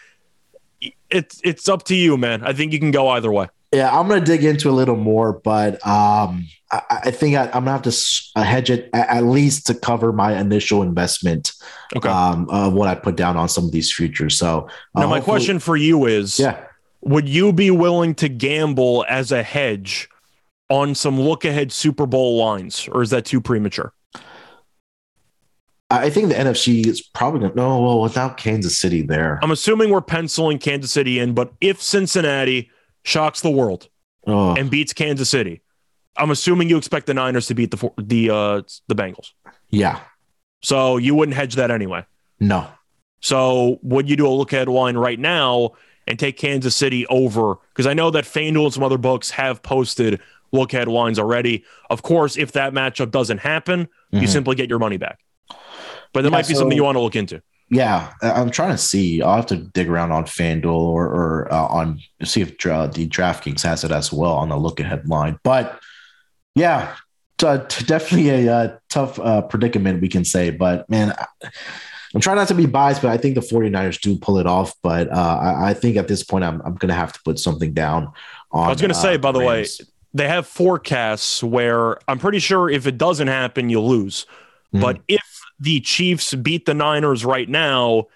it's 1.09 1.39
it's 1.43 1.69
up 1.69 1.83
to 1.85 1.95
you, 1.95 2.17
man. 2.17 2.43
I 2.43 2.53
think 2.53 2.73
you 2.73 2.79
can 2.79 2.91
go 2.91 3.07
either 3.09 3.31
way. 3.31 3.47
Yeah, 3.73 3.97
I'm 3.97 4.09
gonna 4.09 4.19
dig 4.19 4.43
into 4.43 4.69
a 4.69 4.71
little 4.73 4.97
more, 4.97 5.31
but 5.31 5.75
um, 5.87 6.45
I, 6.71 6.81
I 7.05 7.11
think 7.11 7.37
I, 7.37 7.45
I'm 7.45 7.63
gonna 7.65 7.71
have 7.71 7.81
to 7.83 7.95
uh, 8.35 8.43
hedge 8.43 8.69
it 8.69 8.89
at, 8.93 9.07
at 9.09 9.23
least 9.23 9.67
to 9.67 9.73
cover 9.73 10.11
my 10.11 10.37
initial 10.37 10.81
investment. 10.81 11.53
Okay. 11.95 12.09
Um, 12.09 12.49
of 12.49 12.73
what 12.73 12.87
I 12.89 12.95
put 12.95 13.15
down 13.15 13.37
on 13.37 13.47
some 13.49 13.65
of 13.65 13.71
these 13.71 13.91
futures. 13.91 14.37
So 14.37 14.67
uh, 14.95 15.01
now 15.01 15.09
my 15.09 15.19
question 15.21 15.59
for 15.59 15.75
you 15.77 16.05
is 16.05 16.39
yeah, 16.39 16.63
would 17.01 17.27
you 17.27 17.51
be 17.53 17.71
willing 17.71 18.15
to 18.15 18.29
gamble 18.29 19.05
as 19.09 19.31
a 19.31 19.43
hedge 19.43 20.09
on 20.69 20.95
some 20.95 21.19
look 21.19 21.43
ahead 21.43 21.71
Super 21.71 22.05
Bowl 22.05 22.37
lines, 22.37 22.87
or 22.91 23.01
is 23.01 23.09
that 23.09 23.25
too 23.25 23.41
premature? 23.41 23.93
I 25.89 26.09
think 26.09 26.29
the 26.29 26.35
NFC 26.35 26.87
is 26.87 27.01
probably 27.01 27.41
gonna 27.41 27.53
no. 27.55 27.81
Well, 27.81 28.01
without 28.01 28.37
Kansas 28.37 28.79
City 28.79 29.01
there, 29.01 29.39
I'm 29.43 29.51
assuming 29.51 29.89
we're 29.89 29.99
penciling 29.99 30.57
Kansas 30.57 30.91
City 30.91 31.19
in, 31.19 31.33
but 31.33 31.51
if 31.59 31.81
Cincinnati 31.81 32.71
shocks 33.03 33.41
the 33.41 33.49
world 33.49 33.89
oh, 34.25 34.55
and 34.55 34.71
beats 34.71 34.93
Kansas 34.93 35.29
City, 35.29 35.61
I'm 36.15 36.31
assuming 36.31 36.69
you 36.69 36.77
expect 36.77 37.07
the 37.07 37.13
Niners 37.13 37.47
to 37.47 37.55
beat 37.55 37.71
the 37.71 37.91
the 37.97 38.29
uh, 38.29 38.61
the 38.87 38.95
Bengals. 38.95 39.31
yeah, 39.69 39.99
So 40.61 40.95
you 40.95 41.13
wouldn't 41.13 41.35
hedge 41.35 41.55
that 41.55 41.71
anyway. 41.71 42.05
no, 42.39 42.69
So 43.19 43.79
would 43.81 44.09
you 44.09 44.15
do 44.15 44.27
a 44.27 44.29
look 44.29 44.53
ahead 44.53 44.69
line 44.69 44.95
right 44.95 45.19
now 45.19 45.71
and 46.11 46.19
take 46.19 46.37
Kansas 46.37 46.75
City 46.75 47.07
over? 47.07 47.55
Because 47.73 47.87
I 47.87 47.93
know 47.93 48.11
that 48.11 48.25
FanDuel 48.25 48.65
and 48.65 48.73
some 48.73 48.83
other 48.83 48.99
books 48.99 49.31
have 49.31 49.63
posted 49.63 50.19
look 50.51 50.73
ahead 50.73 50.87
lines 50.87 51.17
already. 51.17 51.63
Of 51.89 52.03
course, 52.03 52.37
if 52.37 52.51
that 52.51 52.73
matchup 52.73 53.09
doesn't 53.09 53.39
happen, 53.39 53.87
you 54.11 54.21
Mhm. 54.21 54.27
simply 54.27 54.55
get 54.55 54.69
your 54.69 54.79
money 54.79 54.97
back. 54.97 55.19
But 56.13 56.21
that 56.23 56.25
Yeah, 56.25 56.29
might 56.29 56.47
be 56.47 56.53
so- 56.53 56.59
something 56.59 56.75
you 56.75 56.83
want 56.83 56.97
to 56.97 56.99
look 57.01 57.15
into. 57.15 57.41
yeah. 57.69 58.09
I'm 58.21 58.51
trying 58.51 58.71
to 58.71 58.77
see. 58.77 59.21
I'll 59.21 59.37
have 59.37 59.45
to 59.47 59.55
dig 59.55 59.87
around 59.89 60.11
on 60.11 60.25
FanDuel 60.25 60.65
or 60.75 61.05
or 61.07 61.47
uh, 61.53 61.65
on 61.67 62.01
see 62.23 62.41
if 62.41 62.57
the 62.57 63.07
DraftKings 63.07 63.61
has 63.63 63.83
it 63.85 63.91
as 63.91 64.11
well 64.11 64.33
on 64.33 64.49
the 64.49 64.57
look 64.57 64.81
ahead 64.81 65.07
line. 65.07 65.39
But 65.43 65.79
yeah, 66.53 66.95
t- 67.37 67.47
t- 67.69 67.85
definitely 67.85 68.29
a 68.29 68.53
uh, 68.53 68.75
tough 68.89 69.17
uh, 69.19 69.41
predicament 69.43 70.01
we 70.01 70.09
can 70.09 70.25
say. 70.25 70.49
But 70.49 70.89
man. 70.89 71.13
I- 71.17 71.47
I'm 72.13 72.21
trying 72.21 72.35
not 72.35 72.47
to 72.49 72.53
be 72.53 72.65
biased, 72.65 73.01
but 73.01 73.11
I 73.11 73.17
think 73.17 73.35
the 73.35 73.41
49ers 73.41 73.99
do 74.01 74.17
pull 74.17 74.37
it 74.37 74.45
off. 74.45 74.73
But 74.81 75.09
uh, 75.11 75.39
I, 75.41 75.69
I 75.69 75.73
think 75.73 75.95
at 75.97 76.07
this 76.07 76.23
point, 76.23 76.43
I'm, 76.43 76.61
I'm 76.61 76.75
going 76.75 76.89
to 76.89 76.95
have 76.95 77.13
to 77.13 77.19
put 77.23 77.39
something 77.39 77.73
down 77.73 78.11
on. 78.51 78.65
I 78.65 78.69
was 78.69 78.81
going 78.81 78.91
to 78.91 78.97
uh, 78.97 79.01
say, 79.01 79.17
by 79.17 79.31
the 79.31 79.39
way, 79.39 79.65
they 80.13 80.27
have 80.27 80.45
forecasts 80.45 81.41
where 81.41 81.97
I'm 82.09 82.19
pretty 82.19 82.39
sure 82.39 82.69
if 82.69 82.85
it 82.85 82.97
doesn't 82.97 83.29
happen, 83.29 83.69
you 83.69 83.79
lose. 83.79 84.25
Mhm. 84.73 84.81
But 84.81 85.01
if 85.07 85.41
the 85.59 85.79
Chiefs 85.79 86.33
beat 86.33 86.65
the 86.65 86.73
Niners 86.73 87.23
right 87.23 87.47
now, 87.47 88.07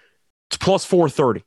it's 0.48 0.58
plus 0.58 0.84
430. 0.84 1.44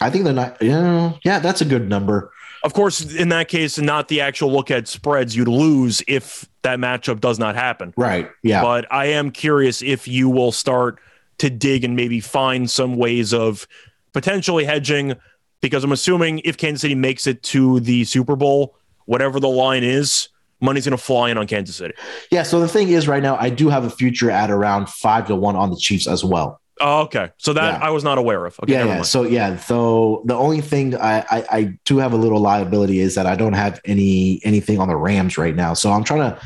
I 0.00 0.10
think 0.10 0.24
they're 0.24 0.32
not. 0.32 0.62
Yeah, 0.62 1.12
yeah, 1.24 1.40
that's 1.40 1.60
a 1.60 1.64
good 1.64 1.88
number. 1.88 2.32
Of 2.62 2.74
course, 2.74 3.00
in 3.14 3.30
that 3.30 3.48
case, 3.48 3.78
and 3.78 3.86
not 3.86 4.08
the 4.08 4.20
actual 4.20 4.52
look 4.52 4.70
at 4.70 4.86
spreads, 4.86 5.34
you'd 5.34 5.48
lose 5.48 6.02
if 6.06 6.48
that 6.62 6.78
matchup 6.78 7.20
does 7.20 7.38
not 7.38 7.54
happen. 7.54 7.94
Right. 7.96 8.30
Yeah. 8.42 8.62
But 8.62 8.86
I 8.92 9.06
am 9.06 9.30
curious 9.30 9.82
if 9.82 10.06
you 10.06 10.28
will 10.28 10.52
start 10.52 11.00
to 11.38 11.48
dig 11.48 11.84
and 11.84 11.96
maybe 11.96 12.20
find 12.20 12.70
some 12.70 12.96
ways 12.96 13.32
of 13.32 13.66
potentially 14.12 14.64
hedging, 14.64 15.14
because 15.62 15.84
I'm 15.84 15.92
assuming 15.92 16.40
if 16.44 16.58
Kansas 16.58 16.82
City 16.82 16.94
makes 16.94 17.26
it 17.26 17.42
to 17.44 17.80
the 17.80 18.04
Super 18.04 18.36
Bowl, 18.36 18.76
whatever 19.06 19.40
the 19.40 19.48
line 19.48 19.82
is, 19.82 20.28
money's 20.60 20.84
going 20.84 20.96
to 20.96 21.02
fly 21.02 21.30
in 21.30 21.38
on 21.38 21.46
Kansas 21.46 21.76
City. 21.76 21.94
yeah. 22.30 22.42
So 22.42 22.60
the 22.60 22.68
thing 22.68 22.90
is, 22.90 23.08
right 23.08 23.22
now, 23.22 23.36
I 23.36 23.48
do 23.48 23.70
have 23.70 23.84
a 23.84 23.90
future 23.90 24.30
at 24.30 24.50
around 24.50 24.90
five 24.90 25.26
to 25.28 25.34
one 25.34 25.56
on 25.56 25.70
the 25.70 25.76
Chiefs 25.76 26.06
as 26.06 26.22
well. 26.22 26.59
Oh, 26.80 27.02
okay. 27.02 27.30
So 27.36 27.52
that 27.52 27.78
Yeah. 27.80 27.86
I 27.86 27.90
was 27.90 28.02
not 28.04 28.16
aware 28.18 28.46
of. 28.46 28.58
Okay, 28.62 28.72
yeah, 28.72 28.84
yeah. 28.86 29.02
So 29.02 29.22
yeah, 29.24 29.56
so 29.56 30.22
the 30.24 30.34
only 30.34 30.60
thing 30.62 30.96
I, 30.96 31.20
I 31.30 31.44
I 31.50 31.78
do 31.84 31.98
have 31.98 32.12
a 32.12 32.16
little 32.16 32.40
liability 32.40 33.00
is 33.00 33.14
that 33.16 33.26
I 33.26 33.36
don't 33.36 33.52
have 33.52 33.80
any 33.84 34.40
anything 34.44 34.78
on 34.80 34.88
the 34.88 34.96
Rams 34.96 35.36
right 35.36 35.54
now. 35.54 35.74
So 35.74 35.92
I'm 35.92 36.04
trying 36.04 36.20
to 36.30 36.40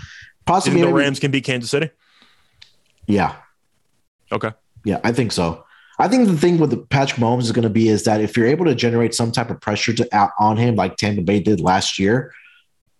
possibly 0.44 0.80
the 0.82 0.92
Rams 0.92 1.20
can 1.20 1.30
beat 1.30 1.44
Kansas 1.44 1.70
City? 1.70 1.90
Yeah, 3.06 3.34
Okay. 4.32 4.50
yeah, 4.84 4.98
I 5.04 5.12
think 5.12 5.30
so. 5.32 5.64
I 5.98 6.08
think 6.08 6.26
the 6.26 6.36
thing 6.36 6.58
with 6.58 6.70
the 6.70 6.78
Patrick 6.78 7.20
Mahomes 7.20 7.42
is 7.42 7.52
going 7.52 7.62
to 7.62 7.70
be 7.70 7.88
is 7.88 8.02
that 8.04 8.20
if 8.20 8.36
you're 8.36 8.46
able 8.48 8.64
to 8.64 8.74
generate 8.74 9.14
some 9.14 9.30
type 9.30 9.50
of 9.50 9.60
pressure 9.60 9.92
to 9.92 10.08
out 10.16 10.30
on 10.40 10.56
him 10.56 10.74
like 10.74 10.96
Tampa 10.96 11.22
Bay 11.22 11.38
did 11.38 11.60
last 11.60 11.98
year, 12.00 12.32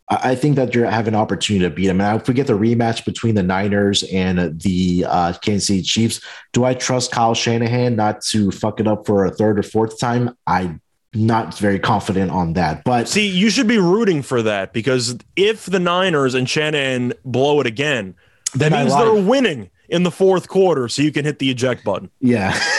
I 0.09 0.35
think 0.35 0.57
that 0.57 0.75
you 0.75 0.83
have 0.83 1.09
an 1.09 1.15
opportunity 1.15 1.65
to 1.65 1.75
beat 1.75 1.87
them. 1.87 2.01
And 2.01 2.21
if 2.21 2.29
we 2.29 2.35
get 2.35 2.47
the 2.47 2.59
rematch 2.59 3.07
between 3.07 3.35
the 3.35 3.43
Niners 3.43 4.03
and 4.05 4.61
the 4.61 5.07
uh, 5.09 5.33
Kansas 5.41 5.69
City 5.69 5.83
Chiefs, 5.83 6.21
do 6.53 6.65
I 6.65 6.75
trust 6.75 7.11
Kyle 7.11 7.35
Shanahan 7.35 7.97
not 7.97 8.21
to 8.27 8.51
fuck 8.51 8.81
it 8.81 8.87
up 8.87 9.07
for 9.07 9.25
a 9.25 9.31
third 9.31 9.59
or 9.59 9.63
fourth 9.63 9.99
time? 9.99 10.37
I'm 10.47 10.83
not 11.15 11.57
very 11.59 11.79
confident 11.79 12.31
on 12.31 12.53
that. 12.55 12.85
But 12.85 13.09
See, 13.09 13.27
you 13.27 13.49
should 13.49 13.69
be 13.69 13.79
rooting 13.79 14.21
for 14.21 14.43
that 14.43 14.75
because 14.75 15.17
if 15.37 15.67
the 15.67 15.81
Niners 15.81 16.35
and 16.35 16.49
Shanahan 16.51 17.15
blow 17.25 17.61
it 17.61 17.67
again, 17.67 18.15
that 18.57 18.73
means 18.73 18.95
they're 18.95 19.15
winning 19.15 19.71
in 19.89 20.03
the 20.03 20.11
fourth 20.11 20.49
quarter, 20.49 20.89
so 20.89 21.03
you 21.03 21.13
can 21.13 21.25
hit 21.25 21.39
the 21.39 21.51
eject 21.51 21.85
button. 21.85 22.11
yeah, 22.21 22.59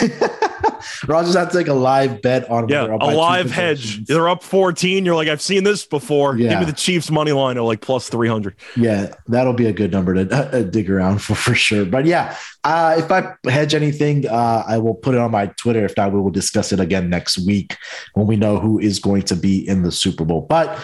or 1.08 1.22
just 1.22 1.36
have 1.36 1.50
to 1.50 1.58
take 1.58 1.68
a 1.68 1.74
live 1.74 2.22
bet 2.22 2.50
on 2.50 2.68
Yeah, 2.68 2.96
a 3.00 3.14
live 3.14 3.50
hedge. 3.50 4.04
They're 4.04 4.28
up 4.28 4.42
14. 4.42 5.04
You're 5.04 5.14
like, 5.14 5.28
I've 5.28 5.42
seen 5.42 5.64
this 5.64 5.86
before. 5.86 6.36
Give 6.36 6.58
me 6.58 6.64
the 6.64 6.72
Chiefs 6.72 7.10
money 7.10 7.32
line 7.32 7.56
at 7.56 7.62
like 7.62 7.80
plus 7.80 8.08
300. 8.08 8.56
Yeah, 8.76 9.14
that'll 9.26 9.52
be 9.52 9.66
a 9.66 9.72
good 9.72 9.92
number 9.92 10.14
to 10.14 10.34
uh, 10.58 10.62
dig 10.62 10.90
around 10.90 11.22
for 11.22 11.34
for 11.34 11.54
sure. 11.54 11.84
But 11.84 12.06
yeah, 12.06 12.36
uh, 12.64 12.96
if 12.98 13.10
I 13.10 13.34
hedge 13.48 13.74
anything, 13.74 14.26
uh, 14.26 14.64
I 14.66 14.78
will 14.78 14.94
put 14.94 15.14
it 15.14 15.20
on 15.20 15.30
my 15.30 15.46
Twitter. 15.46 15.84
If 15.84 15.96
not, 15.96 16.12
we 16.12 16.20
will 16.20 16.30
discuss 16.30 16.72
it 16.72 16.80
again 16.80 17.08
next 17.10 17.38
week 17.46 17.76
when 18.14 18.26
we 18.26 18.36
know 18.36 18.58
who 18.58 18.78
is 18.78 18.98
going 18.98 19.22
to 19.22 19.36
be 19.36 19.66
in 19.66 19.82
the 19.82 19.92
Super 19.92 20.24
Bowl. 20.24 20.46
But 20.48 20.78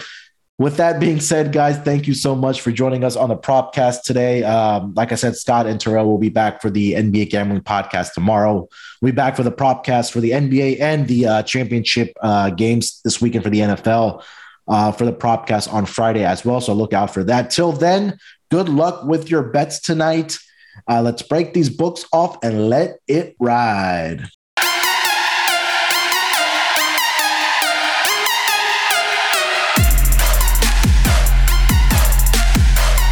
with 0.63 0.77
that 0.77 0.97
being 0.97 1.19
said, 1.19 1.51
guys, 1.51 1.77
thank 1.79 2.07
you 2.07 2.13
so 2.13 2.33
much 2.33 2.61
for 2.61 2.71
joining 2.71 3.03
us 3.03 3.17
on 3.17 3.27
the 3.27 3.35
Propcast 3.35 4.03
today. 4.03 4.43
Um, 4.43 4.93
like 4.93 5.11
I 5.11 5.15
said, 5.15 5.35
Scott 5.35 5.67
and 5.67 5.77
Terrell 5.77 6.05
will 6.05 6.17
be 6.17 6.29
back 6.29 6.61
for 6.61 6.69
the 6.69 6.93
NBA 6.93 7.31
Gambling 7.31 7.63
Podcast 7.63 8.13
tomorrow. 8.13 8.69
We'll 9.01 9.11
be 9.11 9.15
back 9.15 9.35
for 9.35 9.43
the 9.43 9.51
Propcast 9.51 10.13
for 10.13 10.21
the 10.21 10.31
NBA 10.31 10.79
and 10.79 11.05
the 11.05 11.27
uh, 11.27 11.43
championship 11.43 12.13
uh, 12.21 12.49
games 12.49 13.01
this 13.03 13.19
weekend 13.19 13.43
for 13.43 13.49
the 13.49 13.59
NFL 13.59 14.23
uh, 14.69 14.93
for 14.93 15.03
the 15.03 15.11
Propcast 15.11 15.71
on 15.71 15.85
Friday 15.85 16.23
as 16.23 16.45
well. 16.45 16.61
So 16.61 16.73
look 16.73 16.93
out 16.93 17.13
for 17.13 17.25
that. 17.25 17.51
Till 17.51 17.73
then, 17.73 18.17
good 18.49 18.69
luck 18.69 19.03
with 19.03 19.29
your 19.29 19.43
bets 19.43 19.81
tonight. 19.81 20.39
Uh, 20.87 21.01
let's 21.01 21.23
break 21.23 21.53
these 21.53 21.69
books 21.69 22.05
off 22.13 22.37
and 22.41 22.69
let 22.69 22.99
it 23.09 23.35
ride. 23.37 24.29